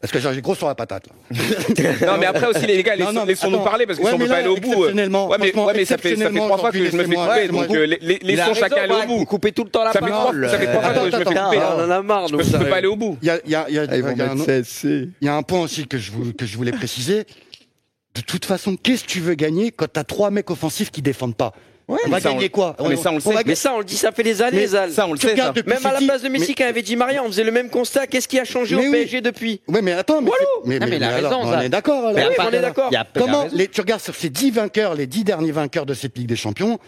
Parce 0.00 0.12
que 0.12 0.18
j'ai 0.20 0.40
gros 0.42 0.54
sur 0.54 0.66
la 0.66 0.74
patate, 0.74 1.06
là. 1.06 1.14
Non, 2.06 2.18
mais 2.20 2.26
après 2.26 2.46
aussi, 2.46 2.66
les 2.66 2.82
gars, 2.82 2.96
Non, 2.96 3.12
non, 3.12 3.24
laissons-nous 3.24 3.60
parler 3.60 3.86
parce 3.86 3.98
que 3.98 4.04
Ouais, 4.04 4.10
si 4.10 4.14
on 4.14 4.18
peut 4.18 4.28
pas 4.28 4.36
aller 4.36 4.48
au 4.48 4.56
bout. 4.56 4.68
euh, 4.68 4.74
exceptionnellement, 4.74 5.28
Ouais, 5.28 5.36
mais, 5.40 5.46
franchement, 5.48 5.66
ouais, 5.66 5.72
mais 5.74 5.84
ça 5.86 5.96
fait, 5.98 6.16
ça 6.16 6.30
fait 6.30 6.36
trois 6.38 6.58
fois 6.58 6.70
que 6.70 6.78
je 6.78 6.96
me 6.96 7.04
fais 7.04 7.14
couper, 7.14 7.48
donc 7.48 7.70
euh, 7.74 7.96
laissons 8.22 8.54
chacun 8.54 8.82
aller 8.82 8.94
au 8.94 9.06
bout. 9.06 9.18
Vous 9.18 9.24
coupez 9.24 9.52
tout 9.52 9.64
le 9.64 9.70
temps 9.70 9.84
la 9.84 9.92
Ça 9.92 10.00
fait 10.00 10.06
trois- 10.06 10.16
parole. 10.26 10.48
ça 10.50 10.58
fait 10.58 10.66
trois 10.66 10.82
fois 10.82 10.92
que 10.92 10.98
je 10.98 11.04
me 11.04 11.10
fais 11.10 11.24
couper. 11.24 11.58
Ah, 11.60 11.76
on 11.78 11.84
en 11.84 11.90
a 11.90 12.02
marre. 12.02 12.28
Je 12.28 12.42
ça 12.42 12.58
peux 12.58 12.66
pas 12.68 12.76
aller 12.76 12.86
au 12.86 12.96
bout. 12.96 13.16
Il 13.22 13.28
y 13.50 15.28
a, 15.28 15.34
un 15.34 15.42
point 15.42 15.60
aussi 15.60 15.86
que 15.86 15.98
je, 15.98 16.12
vou- 16.12 16.32
que 16.34 16.44
je 16.46 16.56
voulais 16.56 16.72
préciser. 16.72 17.24
De 18.14 18.20
toute 18.20 18.44
façon, 18.44 18.76
qu'est-ce 18.76 19.04
que 19.04 19.08
tu 19.08 19.20
veux 19.20 19.34
gagner 19.34 19.70
quand 19.72 19.88
t'as 19.92 20.04
trois 20.04 20.30
mecs 20.30 20.50
offensifs 20.50 20.90
qui 20.90 21.02
défendent 21.02 21.36
pas? 21.36 21.52
Ouais, 21.88 21.98
On 22.04 22.08
mais 22.08 22.14
va 22.14 22.20
ça, 22.20 22.30
on- 22.30 22.34
gagner 22.34 22.48
quoi 22.48 22.74
mais 22.88 22.96
ça, 22.96 23.12
on 23.12 23.14
le 23.14 23.20
sait. 23.20 23.32
va 23.32 23.42
Mais 23.46 23.54
ça, 23.54 23.72
on 23.74 23.78
le 23.78 23.84
dit, 23.84 23.96
ça 23.96 24.10
fait 24.10 24.24
des 24.24 24.42
années, 24.42 24.56
Mais 24.58 24.66
Zal. 24.66 24.90
Ça, 24.90 25.06
on 25.06 25.12
le 25.12 25.18
Tu 25.20 25.28
sait, 25.28 25.36
ça. 25.36 25.52
Même 25.66 25.86
à 25.86 25.92
la 25.92 26.00
place 26.00 26.22
de 26.22 26.28
Messi, 26.28 26.46
mais- 26.48 26.54
quand 26.54 26.64
il 26.64 26.68
avait 26.68 26.82
dit 26.82 26.96
Maria, 26.96 27.22
on 27.22 27.28
faisait 27.28 27.44
le 27.44 27.52
même 27.52 27.70
constat. 27.70 28.08
Qu'est-ce 28.08 28.26
qui 28.26 28.40
a 28.40 28.44
changé 28.44 28.74
Mais 28.74 28.82
au 28.88 28.90
oui. 28.90 28.92
PSG 28.92 29.20
depuis 29.20 29.60
Ouais, 29.68 29.82
mais 29.82 29.92
attends, 29.92 30.20
mais, 30.20 30.30
mais, 30.64 30.80
mais 30.80 30.96
il 30.96 31.04
a 31.04 31.14
alors, 31.14 31.30
raison, 31.42 31.48
on 31.56 31.60
est 31.60 31.68
d'accord. 31.68 32.12
oui, 32.12 32.20
on 32.40 32.50
est 32.50 32.60
d'accord. 32.60 32.90
Comment 33.14 33.46
les, 33.52 33.68
tu 33.68 33.80
regardes 33.80 34.00
sur 34.00 34.16
ces 34.16 34.30
10 34.30 34.50
vainqueurs, 34.50 34.94
les 34.96 35.06
10 35.06 35.22
derniers 35.22 35.52
vainqueurs 35.52 35.86
de 35.86 35.94
cette 35.94 36.18
Ligue 36.18 36.26
des 36.26 36.34
Champions, 36.34 36.80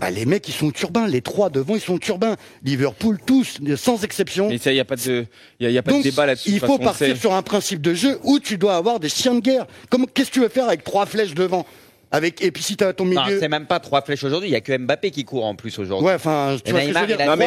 bah, 0.00 0.10
les 0.10 0.26
mecs 0.26 0.48
ils 0.48 0.52
sont 0.54 0.70
turbins, 0.72 1.06
les 1.06 1.20
trois 1.20 1.48
devant 1.50 1.74
ils 1.76 1.80
sont 1.80 1.98
turbins. 1.98 2.34
Liverpool 2.64 3.18
tous, 3.24 3.58
sans 3.76 4.02
exception. 4.02 4.48
Mais 4.48 4.58
ça, 4.58 4.72
il 4.72 4.76
y 4.76 4.80
a 4.80 4.84
pas 4.84 4.96
de, 4.96 5.26
il 5.60 5.64
y 5.64 5.66
a, 5.66 5.70
y 5.70 5.78
a 5.78 5.82
pas 5.82 5.92
de 5.92 6.02
débat 6.02 6.26
là-dessus. 6.26 6.50
il 6.50 6.58
faut 6.58 6.72
on 6.72 6.78
partir 6.78 7.16
sur 7.16 7.34
un 7.34 7.42
principe 7.42 7.80
de 7.82 7.94
jeu 7.94 8.18
où 8.24 8.40
tu 8.40 8.58
dois 8.58 8.74
avoir 8.76 8.98
des 8.98 9.10
chiens 9.10 9.34
de 9.34 9.40
guerre. 9.40 9.66
Qu'est-ce 10.14 10.28
que 10.30 10.34
tu 10.34 10.40
veux 10.40 10.48
faire 10.48 10.66
avec 10.66 10.82
trois 10.82 11.06
flèches 11.06 11.34
devant 11.34 11.66
Avec 12.12 12.42
et 12.42 12.50
puis 12.50 12.62
si 12.62 12.76
t'as 12.76 12.92
ton 12.92 13.04
Non, 13.04 13.24
milieu. 13.24 13.38
c'est 13.38 13.48
même 13.48 13.66
pas 13.66 13.78
trois 13.78 14.02
flèches 14.02 14.24
aujourd'hui. 14.24 14.48
Il 14.48 14.52
y 14.52 14.56
a 14.56 14.60
que 14.60 14.76
Mbappé 14.76 15.12
qui 15.12 15.24
court 15.24 15.44
en 15.44 15.54
plus 15.54 15.78
aujourd'hui. 15.78 16.08
Ouais, 16.08 16.14
enfin, 16.14 16.56
tu 16.64 16.68
Et 16.68 16.72
vois 16.72 16.80
ce 16.80 16.86
que 16.86 16.92
je 16.92 16.98
Neymar, 16.98 17.02
veux 17.02 17.16
dire. 17.16 17.26
Non, 17.26 17.36
mais-. 17.36 17.44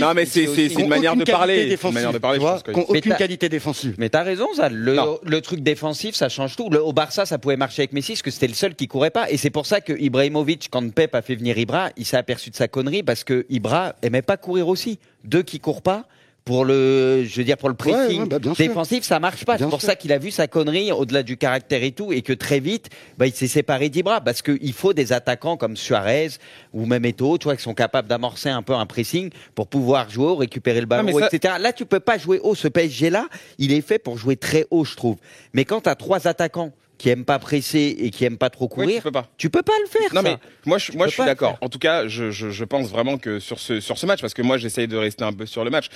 Non, 0.00 0.12
c'est- 0.24 0.46
c'est- 0.46 0.74
une 0.80 0.88
manière 0.88 1.14
de 1.14 1.24
parler. 1.24 1.56
qualité 1.68 1.86
Une 1.88 1.94
manière 1.94 2.12
de 2.12 2.18
parler, 2.18 2.38
tu 2.38 2.42
je 2.44 2.46
vois, 2.50 2.60
pense 2.60 2.62
que- 2.86 2.92
aucune 2.98 3.14
qualité 3.16 3.48
défensive. 3.50 3.96
Mais 3.98 4.08
t'as 4.08 4.22
raison, 4.22 4.48
ça. 4.54 4.70
Le, 4.70 5.40
truc 5.40 5.60
défensif, 5.60 6.14
ça 6.14 6.28
change 6.30 6.56
tout. 6.56 6.70
Le- 6.70 6.82
au 6.82 6.92
Barça, 6.94 7.26
ça 7.26 7.36
pouvait 7.38 7.56
marcher 7.56 7.82
avec 7.82 7.92
Messi, 7.92 8.12
parce 8.12 8.22
que 8.22 8.30
c'était 8.30 8.46
le 8.48 8.54
seul 8.54 8.74
qui 8.74 8.88
courait 8.88 9.10
pas. 9.10 9.30
Et 9.30 9.36
c'est 9.36 9.50
pour 9.50 9.66
ça 9.66 9.80
que 9.82 9.92
Ibrahimovic, 9.92 10.68
quand 10.70 10.90
Pep 10.92 11.14
a 11.14 11.20
fait 11.22 11.34
venir 11.34 11.58
Ibra, 11.58 11.90
il 11.98 12.06
s'est 12.06 12.16
aperçu 12.16 12.48
de 12.50 12.56
sa 12.56 12.66
connerie 12.66 13.02
parce 13.02 13.24
que 13.24 13.44
Ibra 13.50 13.94
aimait 14.02 14.22
pas 14.22 14.36
courir 14.38 14.68
aussi. 14.68 14.98
Deux 15.24 15.42
qui 15.42 15.60
courent 15.60 15.82
pas. 15.82 16.06
Pour 16.48 16.64
le, 16.64 17.24
je 17.26 17.36
veux 17.36 17.44
dire, 17.44 17.58
pour 17.58 17.68
le 17.68 17.74
pressing 17.74 18.22
ouais, 18.22 18.26
bah, 18.26 18.38
défensif, 18.38 19.04
ça 19.04 19.20
marche 19.20 19.44
pas. 19.44 19.58
C'est 19.58 19.64
pour 19.64 19.80
sûr. 19.80 19.90
ça 19.90 19.96
qu'il 19.96 20.14
a 20.14 20.18
vu 20.18 20.30
sa 20.30 20.46
connerie 20.46 20.90
au-delà 20.92 21.22
du 21.22 21.36
caractère 21.36 21.82
et 21.82 21.92
tout, 21.92 22.10
et 22.10 22.22
que 22.22 22.32
très 22.32 22.58
vite, 22.58 22.88
bah, 23.18 23.26
il 23.26 23.34
s'est 23.34 23.48
séparé 23.48 23.90
d'Ibra 23.90 24.22
parce 24.22 24.40
qu'il 24.40 24.72
faut 24.72 24.94
des 24.94 25.12
attaquants 25.12 25.58
comme 25.58 25.76
Suarez 25.76 26.30
ou 26.72 26.86
même 26.86 27.04
Eto'o, 27.04 27.36
tu 27.36 27.44
vois, 27.44 27.54
qui 27.56 27.62
sont 27.62 27.74
capables 27.74 28.08
d'amorcer 28.08 28.48
un 28.48 28.62
peu 28.62 28.72
un 28.72 28.86
pressing 28.86 29.28
pour 29.54 29.66
pouvoir 29.66 30.08
jouer 30.08 30.24
haut, 30.24 30.36
récupérer 30.36 30.80
le 30.80 30.86
ballon, 30.86 31.18
ça- 31.18 31.26
etc. 31.26 31.56
Là, 31.60 31.74
tu 31.74 31.84
peux 31.84 32.00
pas 32.00 32.16
jouer 32.16 32.40
haut. 32.42 32.54
Ce 32.54 32.66
PSG-là, 32.66 33.28
il 33.58 33.70
est 33.70 33.82
fait 33.82 33.98
pour 33.98 34.16
jouer 34.16 34.36
très 34.36 34.66
haut, 34.70 34.86
je 34.86 34.96
trouve. 34.96 35.16
Mais 35.52 35.66
quand 35.66 35.82
tu 35.82 35.90
as 35.90 35.96
trois 35.96 36.26
attaquants 36.28 36.72
qui 36.98 37.08
aiment 37.10 37.24
pas 37.24 37.38
presser 37.38 37.96
et 37.98 38.10
qui 38.10 38.24
aiment 38.24 38.38
pas 38.38 38.50
trop 38.50 38.66
courir, 38.68 38.96
tu 38.96 39.02
peux 39.02 39.12
pas. 39.12 39.28
tu 39.38 39.50
peux 39.50 39.62
pas 39.62 39.72
le 39.84 39.88
faire. 39.88 40.12
Non 40.14 40.22
ça. 40.22 40.28
mais 40.30 40.36
moi 40.66 40.78
je, 40.78 40.92
moi 40.92 41.06
peux 41.06 41.10
je 41.10 41.14
suis 41.14 41.24
d'accord. 41.24 41.56
En 41.60 41.68
tout 41.68 41.78
cas, 41.78 42.08
je, 42.08 42.30
je, 42.30 42.50
je 42.50 42.64
pense 42.64 42.88
vraiment 42.88 43.18
que 43.18 43.38
sur 43.38 43.58
ce 43.60 43.80
sur 43.80 43.96
ce 43.98 44.04
match, 44.06 44.20
parce 44.20 44.34
que 44.34 44.42
moi 44.42 44.58
j'essaye 44.58 44.88
de 44.88 44.96
rester 44.96 45.24
un 45.24 45.32
peu 45.32 45.46
sur 45.46 45.64
le 45.64 45.70
match. 45.70 45.86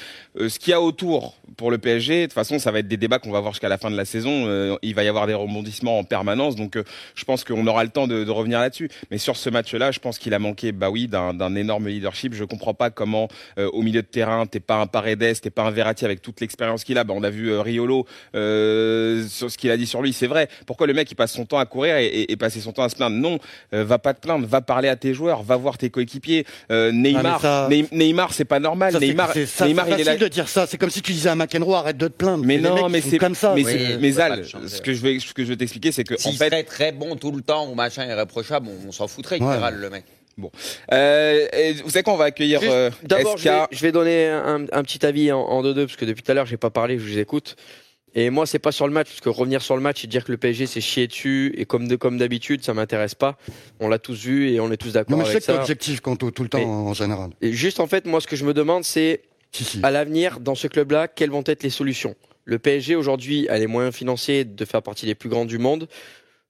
euh, 0.40 0.48
ce 0.48 0.58
qu'il 0.58 0.70
y 0.70 0.74
a 0.74 0.80
autour 0.80 1.34
pour 1.56 1.70
le 1.70 1.78
PSG, 1.78 2.20
de 2.20 2.26
toute 2.26 2.32
façon, 2.34 2.58
ça 2.58 2.70
va 2.70 2.78
être 2.78 2.88
des 2.88 2.96
débats 2.96 3.18
qu'on 3.18 3.32
va 3.32 3.40
voir 3.40 3.52
jusqu'à 3.52 3.68
la 3.68 3.78
fin 3.78 3.90
de 3.90 3.96
la 3.96 4.04
saison. 4.04 4.44
Euh, 4.46 4.76
il 4.82 4.94
va 4.94 5.02
y 5.04 5.08
avoir 5.08 5.26
des 5.26 5.34
rebondissements 5.34 5.98
en 5.98 6.04
permanence, 6.04 6.54
donc 6.56 6.76
euh, 6.76 6.84
je 7.14 7.24
pense 7.24 7.42
qu'on 7.44 7.66
aura 7.66 7.82
le 7.84 7.90
temps 7.90 8.06
de, 8.06 8.22
de 8.24 8.30
revenir 8.30 8.60
là-dessus. 8.60 8.88
Mais 9.10 9.18
sur 9.18 9.36
ce 9.36 9.50
match-là, 9.50 9.90
je 9.90 9.98
pense 9.98 10.18
qu'il 10.18 10.34
a 10.34 10.38
manqué, 10.38 10.70
bah 10.72 10.88
oui, 10.90 11.08
d'un 11.08 11.56
énorme 11.56 11.88
leadership. 11.88 12.32
Je 12.34 12.44
comprends 12.44 12.74
pas 12.74 12.90
comment 12.90 13.28
au 13.58 13.82
milieu 13.82 14.02
de 14.02 14.06
terrain, 14.06 14.46
t'es 14.46 14.60
pas 14.60 14.76
un 14.76 14.86
Paredes, 14.86 15.40
t'es 15.40 15.50
pas 15.50 15.62
un 15.64 15.70
Verratti 15.70 16.04
avec 16.04 16.22
toute 16.22 16.40
l'expérience 16.40 16.84
qu'il 16.84 16.96
a. 16.98 17.04
Bah, 17.04 17.14
on 17.16 17.22
a 17.24 17.30
vu 17.30 17.58
Riolo 17.58 18.06
sur 18.32 19.50
ce 19.50 19.58
qu'il 19.58 19.70
a 19.70 19.76
dit 19.76 19.86
sur 19.86 20.02
lui, 20.02 20.12
c'est 20.12 20.26
vrai. 20.26 20.48
Pourquoi 20.66 20.86
le 20.86 20.91
mec 20.92 21.10
il 21.10 21.14
passe 21.14 21.32
son 21.32 21.44
temps 21.46 21.58
à 21.58 21.66
courir 21.66 21.96
et, 21.96 22.06
et, 22.06 22.32
et 22.32 22.36
passer 22.36 22.60
son 22.60 22.72
temps 22.72 22.82
à 22.82 22.88
se 22.88 22.96
plaindre 22.96 23.16
Non, 23.16 23.38
euh, 23.74 23.84
va 23.84 23.98
pas 23.98 24.14
te 24.14 24.20
plaindre, 24.20 24.46
va 24.46 24.60
parler 24.60 24.88
à 24.88 24.96
tes 24.96 25.14
joueurs, 25.14 25.42
va 25.42 25.56
voir 25.56 25.78
tes 25.78 25.90
coéquipiers. 25.90 26.44
Euh, 26.70 26.92
Neymar, 26.92 27.40
ça- 27.40 27.66
Ney- 27.70 27.88
Neymar, 27.92 28.32
c'est 28.32 28.44
pas 28.44 28.58
normal. 28.60 28.92
Ça, 28.92 29.00
c'est- 29.00 29.06
Neymar, 29.06 29.32
c'est 29.32 29.46
ça, 29.46 29.66
Neymar, 29.66 29.86
c'est 29.86 29.90
il 29.92 29.94
est 30.00 30.04
facile 30.04 30.20
là. 30.20 30.28
de 30.28 30.32
dire 30.32 30.48
ça. 30.48 30.66
C'est 30.66 30.78
comme 30.78 30.90
si 30.90 31.02
tu 31.02 31.12
disais 31.12 31.28
à 31.28 31.34
McEnroe 31.34 31.74
arrête 31.74 31.96
de 31.96 32.08
te 32.08 32.12
plaindre. 32.12 32.44
Mais 32.44 32.58
non, 32.58 32.88
mais 32.88 33.00
c'est 33.00 33.18
comme 33.18 33.34
ça. 33.34 33.54
Mais, 33.54 33.64
Oui, 33.64 33.96
mais 34.00 34.10
le 34.10 34.68
ce 34.68 34.80
que 34.82 34.92
je 34.92 35.00
vais, 35.02 35.18
ce 35.18 35.32
que 35.34 35.44
je 35.44 35.48
vais 35.48 35.56
t'expliquer, 35.56 35.92
c'est 35.92 36.04
que 36.04 36.16
S'il 36.18 36.30
en 36.30 36.34
fait, 36.34 36.50
serait 36.50 36.62
très 36.64 36.92
bon 36.92 37.16
tout 37.16 37.32
le 37.32 37.42
temps 37.42 37.68
ou 37.68 37.74
machin 37.74 38.04
irréprochable, 38.06 38.68
on, 38.68 38.88
on 38.88 38.92
s'en 38.92 39.08
foutrait 39.08 39.40
Ouais. 39.40 39.56
râle 39.56 39.76
le 39.76 39.90
mec. 39.90 40.04
euh, 40.92 41.46
et 41.52 41.72
vous 41.74 41.90
savez 41.90 42.02
qu'on 42.02 42.16
va 42.16 42.24
accueillir 42.26 42.60
euh, 42.62 42.90
D'abord, 43.02 43.36
je 43.36 43.42
SK. 43.42 43.48
vais, 43.48 43.60
je 43.70 43.82
vais 43.82 43.92
donner 43.92 44.28
un, 44.28 44.64
un 44.72 44.82
petit 44.82 45.04
avis 45.04 45.30
en, 45.32 45.40
en 45.40 45.62
2-2, 45.62 45.86
parce 45.86 45.96
que 45.96 46.04
depuis 46.04 46.22
tout 46.22 46.30
à 46.30 46.34
l'heure, 46.34 46.46
j'ai 46.46 46.56
pas 46.56 46.70
parlé, 46.70 46.98
je 46.98 47.04
vous 47.04 47.18
écoute. 47.18 47.56
Et 48.14 48.28
moi, 48.30 48.44
c'est 48.46 48.58
pas 48.58 48.72
sur 48.72 48.86
le 48.86 48.92
match, 48.92 49.08
parce 49.08 49.20
que 49.20 49.30
revenir 49.30 49.62
sur 49.62 49.74
le 49.74 49.80
match 49.82 50.04
et 50.04 50.06
dire 50.06 50.24
que 50.24 50.32
le 50.32 50.36
PSG 50.38 50.66
s'est 50.66 50.80
chié 50.82 51.06
dessus, 51.06 51.54
et 51.56 51.64
comme 51.64 51.88
de, 51.88 51.96
comme 51.96 52.18
d'habitude, 52.18 52.62
ça 52.62 52.74
m'intéresse 52.74 53.14
pas. 53.14 53.38
On 53.80 53.88
l'a 53.88 53.98
tous 53.98 54.24
vu 54.26 54.50
et 54.50 54.60
on 54.60 54.70
est 54.70 54.76
tous 54.76 54.88
Non, 54.88 54.92
d'accord 54.94 55.18
mais 55.18 55.24
que 55.24 55.32
t'es 55.32 55.40
ça. 55.40 55.58
objectif 55.58 56.00
quand 56.00 56.16
tout, 56.16 56.30
tout 56.30 56.42
le 56.42 56.50
temps 56.50 56.58
Mais- 56.58 56.64
en 56.66 56.92
général. 56.92 57.30
Et 57.40 57.52
juste, 57.52 57.80
en 57.80 57.86
fait, 57.86 58.04
moi, 58.04 58.20
ce 58.20 58.26
que 58.26 58.36
je 58.36 58.44
me 58.44 58.52
demande, 58.52 58.84
c'est 58.84 59.22
Si, 59.52 59.64
si. 59.64 59.80
à 59.82 59.90
l'avenir, 59.90 60.40
dans 60.40 60.54
ce 60.54 60.66
club-là, 60.66 61.08
quelles 61.08 61.30
vont 61.30 61.42
être 61.46 61.62
les 61.62 61.70
solutions? 61.70 62.14
Le 62.44 62.58
PSG 62.58 62.96
aujourd'hui 62.96 63.48
a 63.48 63.56
les 63.58 63.66
moyens 63.66 63.94
financiers 63.94 64.44
de 64.44 64.64
faire 64.64 64.82
partie 64.82 65.06
des 65.06 65.14
plus 65.14 65.28
grands 65.30 65.44
du 65.46 65.58
monde. 65.58 65.88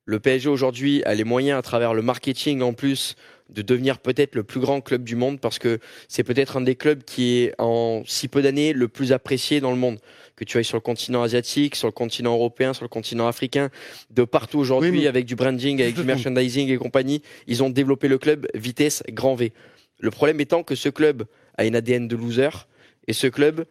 Le 0.05 0.18
PSG 0.18 0.48
aujourd'hui 0.48 1.05
a 1.05 1.14
les 1.14 1.22
moyens, 1.25 1.59
à 1.59 1.62
travers 1.62 1.94
le 1.94 2.03
marketing 2.03 2.61
en 2.62 2.72
plus, 2.72 3.14
de 3.51 3.62
devenir 3.62 3.98
peut-être 3.98 4.35
le 4.35 4.42
plus 4.42 4.59
grand 4.61 4.81
club 4.81 5.05
du 5.05 5.14
monde 5.14 5.38
parce 5.38 5.59
que 5.59 5.79
c'est 6.09 6.25
peut-être 6.25 6.57
un 6.57 6.62
des 6.62 6.75
clubs 6.75 7.05
qui 7.05 7.37
est 7.42 7.55
en 7.59 8.03
si 8.07 8.27
peu 8.27 8.40
d'années 8.42 8.72
le 8.72 8.88
plus 8.88 9.12
apprécié 9.12 9.61
dans 9.61 9.70
le 9.70 9.77
monde. 9.77 9.98
Que 10.37 10.45
tu 10.45 10.59
ailles 10.59 10.64
sur 10.64 10.77
le 10.77 10.83
continent 10.83 11.23
asiatique, 11.23 11.77
sur 11.77 11.88
le 11.88 11.92
continent 11.92 12.33
européen, 12.35 12.73
sur 12.73 12.85
le 12.85 12.88
continent 12.88 13.29
africain, 13.29 13.71
de 14.11 14.25
partout 14.25 14.59
aujourd'hui 14.59 14.90
Oui, 14.90 15.07
avec 15.07 15.27
du 15.27 15.37
branding, 15.37 15.81
avec 15.83 15.95
du 15.95 16.05
merchandising 16.05 16.71
et 16.71 16.77
compagnie, 16.77 17.23
ils 17.47 17.62
ont 17.62 17.71
développé 17.71 18.09
le 18.09 18.18
club 18.18 18.47
vitesse 18.55 19.03
grand 19.11 19.35
V. 19.35 19.53
Le 19.99 20.11
problème 20.11 20.40
étant 20.40 20.62
que 20.62 20.75
ce 20.75 20.88
club 20.88 21.25
a 21.57 21.64
une 21.64 21.77
ADN 21.77 22.09
de 22.09 22.16
loser 22.16 22.66
et 23.07 23.12
ce 23.12 23.27
club 23.27 23.64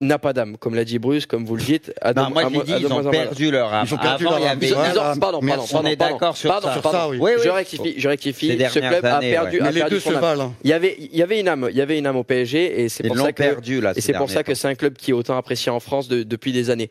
n'a 0.00 0.18
pas 0.18 0.32
d'âme, 0.32 0.56
comme 0.58 0.74
l'a 0.74 0.84
dit 0.84 0.98
Bruce, 0.98 1.24
comme 1.24 1.44
vous 1.46 1.56
le 1.56 1.62
dites. 1.62 1.92
à 2.00 2.12
Non, 2.12 2.28
moi 2.30 2.42
je 2.44 2.48
de 2.58 2.78
ils 2.80 2.92
ont 2.92 3.10
perdu 3.10 3.50
leur 3.50 3.72
âme. 3.72 3.86
Ils 3.88 3.94
ont 3.94 3.98
perdu 3.98 4.26
Avant, 4.26 4.38
leur 4.38 4.48
âme. 4.48 4.58
Ils 4.60 4.72
ont- 4.74 4.76
pardon, 4.76 5.18
pardon, 5.20 5.40
pardon, 5.40 5.66
On 5.72 5.84
est 5.86 5.96
d'accord 5.96 6.36
sur 6.36 6.50
Pardon, 6.50 6.68
ça. 6.68 6.80
Pardon. 6.80 6.98
ça, 6.98 7.08
oui. 7.08 7.18
Oui, 7.20 7.30
oui. 7.36 7.42
Je 7.44 7.48
rectifie, 7.48 7.94
je 7.96 8.08
rectifie. 8.08 8.48
Ce 8.68 8.78
club 8.80 9.04
a 9.04 9.16
années, 9.16 9.30
perdu, 9.30 9.60
Mais 9.62 9.68
a 9.68 9.72
perdu 9.72 10.00
son 10.00 10.16
âme. 10.16 10.40
hein. 10.40 10.52
Il 10.64 10.70
y 10.70 10.72
avait, 10.72 10.96
il 10.98 11.16
y 11.16 11.22
avait 11.22 11.40
une 11.40 11.48
âme, 11.48 11.68
il 11.70 11.76
y 11.76 11.80
avait 11.80 11.98
une 11.98 12.06
âme 12.06 12.16
au 12.16 12.24
PSG 12.24 12.82
et 12.82 12.88
c'est 12.88 13.06
pour 13.06 13.16
ça 13.18 13.32
que 13.32 13.42
perdu 13.42 13.80
là. 13.80 13.92
et 13.96 14.00
c'est 14.00 14.12
pour 14.14 14.28
ça 14.30 14.42
que 14.42 14.54
c'est 14.54 14.68
un 14.68 14.74
club 14.74 14.94
qui 14.96 15.12
est 15.12 15.14
autant 15.14 15.36
apprécié 15.36 15.70
en 15.70 15.80
France 15.80 16.08
de- 16.08 16.22
depuis 16.22 16.52
des 16.52 16.70
années. 16.70 16.90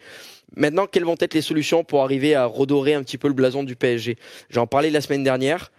Maintenant, 0.55 0.85
quelles 0.87 1.03
vont 1.05 1.15
être 1.19 1.33
les 1.33 1.41
solutions 1.41 1.83
pour 1.83 2.03
arriver 2.03 2.35
à 2.35 2.45
redorer 2.45 2.93
un 2.93 3.03
petit 3.03 3.17
peu 3.17 3.27
le 3.27 3.33
blason 3.33 3.63
du 3.63 3.75
PSG 3.75 4.17
J'en 4.49 4.65
parlais 4.67 4.91
la 4.91 5.01
semaine 5.01 5.23
dernière. 5.23 5.71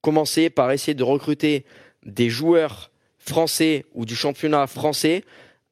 Commencer 0.00 0.50
par 0.50 0.70
essayer 0.72 0.94
de 0.94 1.02
recruter 1.04 1.64
des 2.04 2.28
joueurs 2.30 2.90
français 3.18 3.84
ou 3.94 4.04
du 4.04 4.14
championnat 4.16 4.66
français 4.66 5.22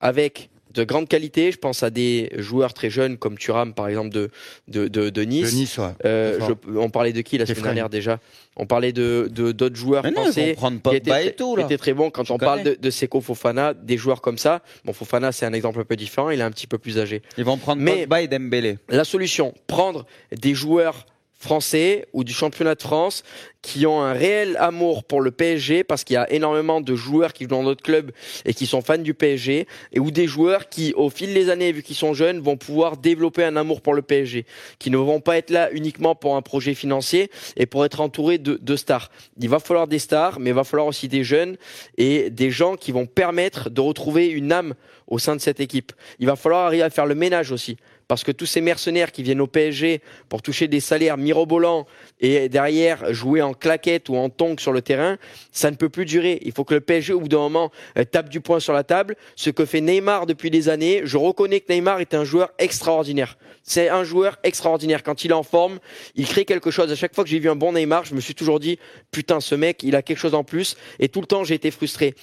avec 0.00 0.50
de 0.74 0.84
grande 0.84 1.08
qualité. 1.08 1.52
Je 1.52 1.58
pense 1.58 1.82
à 1.82 1.90
des 1.90 2.30
joueurs 2.36 2.74
très 2.74 2.90
jeunes 2.90 3.16
comme 3.16 3.38
Thuram, 3.38 3.72
par 3.74 3.88
exemple, 3.88 4.10
de, 4.10 4.30
de, 4.68 4.88
de, 4.88 5.10
de 5.10 5.22
Nice. 5.22 5.52
De 5.52 5.56
Nice, 5.56 5.78
ouais. 5.78 5.84
Euh, 6.04 6.38
je- 6.40 6.76
on 6.78 6.90
parlait 6.90 7.12
de 7.12 7.20
qui 7.20 7.38
la 7.38 7.46
semaine 7.46 7.62
dernière 7.62 7.88
déjà? 7.88 8.18
On 8.56 8.66
parlait 8.66 8.92
de 8.92 9.28
de- 9.32 9.52
d'autres 9.52 9.74
joueurs 9.76 10.04
non, 10.04 10.12
français 10.12 10.56
qui 10.56 10.96
étaient, 10.96 11.26
et 11.28 11.32
tout 11.34 11.54
qui 11.54 11.60
là. 11.60 11.64
étaient 11.66 11.78
très 11.78 11.92
bons. 11.94 12.10
Quand 12.10 12.30
on 12.30 12.38
parle 12.38 12.62
de, 12.62 12.76
de 12.80 12.90
Seko 12.90 13.20
Fofana, 13.20 13.74
des 13.74 13.96
joueurs 13.96 14.20
comme 14.20 14.38
ça, 14.38 14.62
bon 14.84 14.92
Fofana 14.92 15.32
c'est 15.32 15.46
un 15.46 15.52
exemple 15.52 15.80
un 15.80 15.84
peu 15.84 15.96
différent, 15.96 16.30
il 16.30 16.38
est 16.40 16.44
un 16.44 16.50
petit 16.52 16.66
peu 16.68 16.78
plus 16.78 16.98
âgé. 16.98 17.22
Ils 17.38 17.44
vont 17.44 17.56
prendre 17.56 17.82
Mais- 17.82 18.00
Pogba 18.02 18.22
et 18.22 18.28
Dembélé. 18.28 18.78
La 18.88 19.04
solution, 19.04 19.54
prendre 19.66 20.06
des 20.40 20.54
joueurs 20.54 21.06
français 21.44 22.06
ou 22.14 22.24
du 22.24 22.32
championnat 22.32 22.74
de 22.74 22.82
France 22.82 23.22
qui 23.60 23.86
ont 23.86 24.02
un 24.02 24.12
réel 24.12 24.56
amour 24.58 25.04
pour 25.04 25.20
le 25.20 25.30
PSG 25.30 25.84
parce 25.84 26.04
qu'il 26.04 26.14
y 26.14 26.16
a 26.16 26.30
énormément 26.30 26.80
de 26.80 26.94
joueurs 26.94 27.32
qui 27.32 27.44
jouent 27.44 27.50
dans 27.50 27.64
d'autres 27.64 27.82
clubs 27.82 28.10
et 28.44 28.52
qui 28.52 28.66
sont 28.66 28.82
fans 28.82 28.98
du 28.98 29.14
PSG 29.14 29.66
et 29.92 30.00
ou 30.00 30.10
des 30.10 30.26
joueurs 30.26 30.68
qui 30.68 30.92
au 30.94 31.10
fil 31.10 31.32
des 31.32 31.50
années 31.50 31.72
vu 31.72 31.82
qu'ils 31.82 31.96
sont 31.96 32.14
jeunes 32.14 32.40
vont 32.40 32.56
pouvoir 32.56 32.96
développer 32.96 33.44
un 33.44 33.56
amour 33.56 33.80
pour 33.80 33.94
le 33.94 34.02
PSG 34.02 34.46
qui 34.78 34.90
ne 34.90 34.96
vont 34.96 35.20
pas 35.20 35.36
être 35.36 35.50
là 35.50 35.70
uniquement 35.72 36.14
pour 36.14 36.36
un 36.36 36.42
projet 36.42 36.74
financier 36.74 37.30
et 37.56 37.66
pour 37.66 37.84
être 37.84 38.00
entourés 38.00 38.38
de, 38.38 38.58
de 38.60 38.76
stars. 38.76 39.10
Il 39.38 39.48
va 39.48 39.60
falloir 39.60 39.86
des 39.86 39.98
stars 39.98 40.40
mais 40.40 40.50
il 40.50 40.56
va 40.56 40.64
falloir 40.64 40.86
aussi 40.86 41.08
des 41.08 41.24
jeunes 41.24 41.56
et 41.98 42.30
des 42.30 42.50
gens 42.50 42.76
qui 42.76 42.90
vont 42.90 43.06
permettre 43.06 43.70
de 43.70 43.80
retrouver 43.80 44.28
une 44.28 44.52
âme 44.52 44.74
au 45.06 45.18
sein 45.18 45.36
de 45.36 45.40
cette 45.40 45.60
équipe. 45.60 45.92
Il 46.18 46.26
va 46.26 46.36
falloir 46.36 46.66
arriver 46.66 46.82
à 46.82 46.90
faire 46.90 47.06
le 47.06 47.14
ménage 47.14 47.52
aussi 47.52 47.76
parce 48.08 48.24
que 48.24 48.32
tous 48.32 48.46
ces 48.46 48.60
mercenaires 48.60 49.12
qui 49.12 49.22
viennent 49.22 49.40
au 49.40 49.46
PSG 49.46 50.00
pour 50.28 50.42
toucher 50.42 50.68
des 50.68 50.80
salaires 50.80 51.16
mirobolants 51.16 51.86
et 52.20 52.48
derrière 52.48 53.12
jouer 53.12 53.42
en 53.42 53.54
claquette 53.54 54.08
ou 54.08 54.16
en 54.16 54.30
tongue 54.30 54.60
sur 54.60 54.72
le 54.72 54.82
terrain, 54.82 55.16
ça 55.52 55.70
ne 55.70 55.76
peut 55.76 55.88
plus 55.88 56.04
durer. 56.04 56.38
Il 56.42 56.52
faut 56.52 56.64
que 56.64 56.74
le 56.74 56.80
PSG 56.80 57.12
au 57.12 57.20
bout 57.20 57.28
d'un 57.28 57.38
moment 57.38 57.70
euh, 57.98 58.04
tape 58.04 58.28
du 58.28 58.40
poing 58.40 58.60
sur 58.60 58.72
la 58.72 58.84
table. 58.84 59.16
Ce 59.36 59.50
que 59.50 59.64
fait 59.64 59.80
Neymar 59.80 60.26
depuis 60.26 60.50
des 60.50 60.68
années, 60.68 61.02
je 61.04 61.16
reconnais 61.16 61.60
que 61.60 61.72
Neymar 61.72 62.00
est 62.00 62.14
un 62.14 62.24
joueur 62.24 62.50
extraordinaire. 62.58 63.36
C'est 63.62 63.88
un 63.88 64.04
joueur 64.04 64.38
extraordinaire. 64.42 65.02
Quand 65.02 65.24
il 65.24 65.30
est 65.30 65.34
en 65.34 65.42
forme, 65.42 65.78
il 66.14 66.26
crée 66.26 66.44
quelque 66.44 66.70
chose. 66.70 66.92
À 66.92 66.96
chaque 66.96 67.14
fois 67.14 67.24
que 67.24 67.30
j'ai 67.30 67.38
vu 67.38 67.48
un 67.48 67.56
bon 67.56 67.72
Neymar, 67.72 68.04
je 68.04 68.14
me 68.14 68.20
suis 68.20 68.34
toujours 68.34 68.60
dit, 68.60 68.78
putain, 69.10 69.40
ce 69.40 69.54
mec, 69.54 69.82
il 69.82 69.96
a 69.96 70.02
quelque 70.02 70.18
chose 70.18 70.34
en 70.34 70.44
plus. 70.44 70.76
Et 70.98 71.08
tout 71.08 71.20
le 71.20 71.26
temps, 71.26 71.44
j'ai 71.44 71.54
été 71.54 71.70
frustré. 71.70 72.14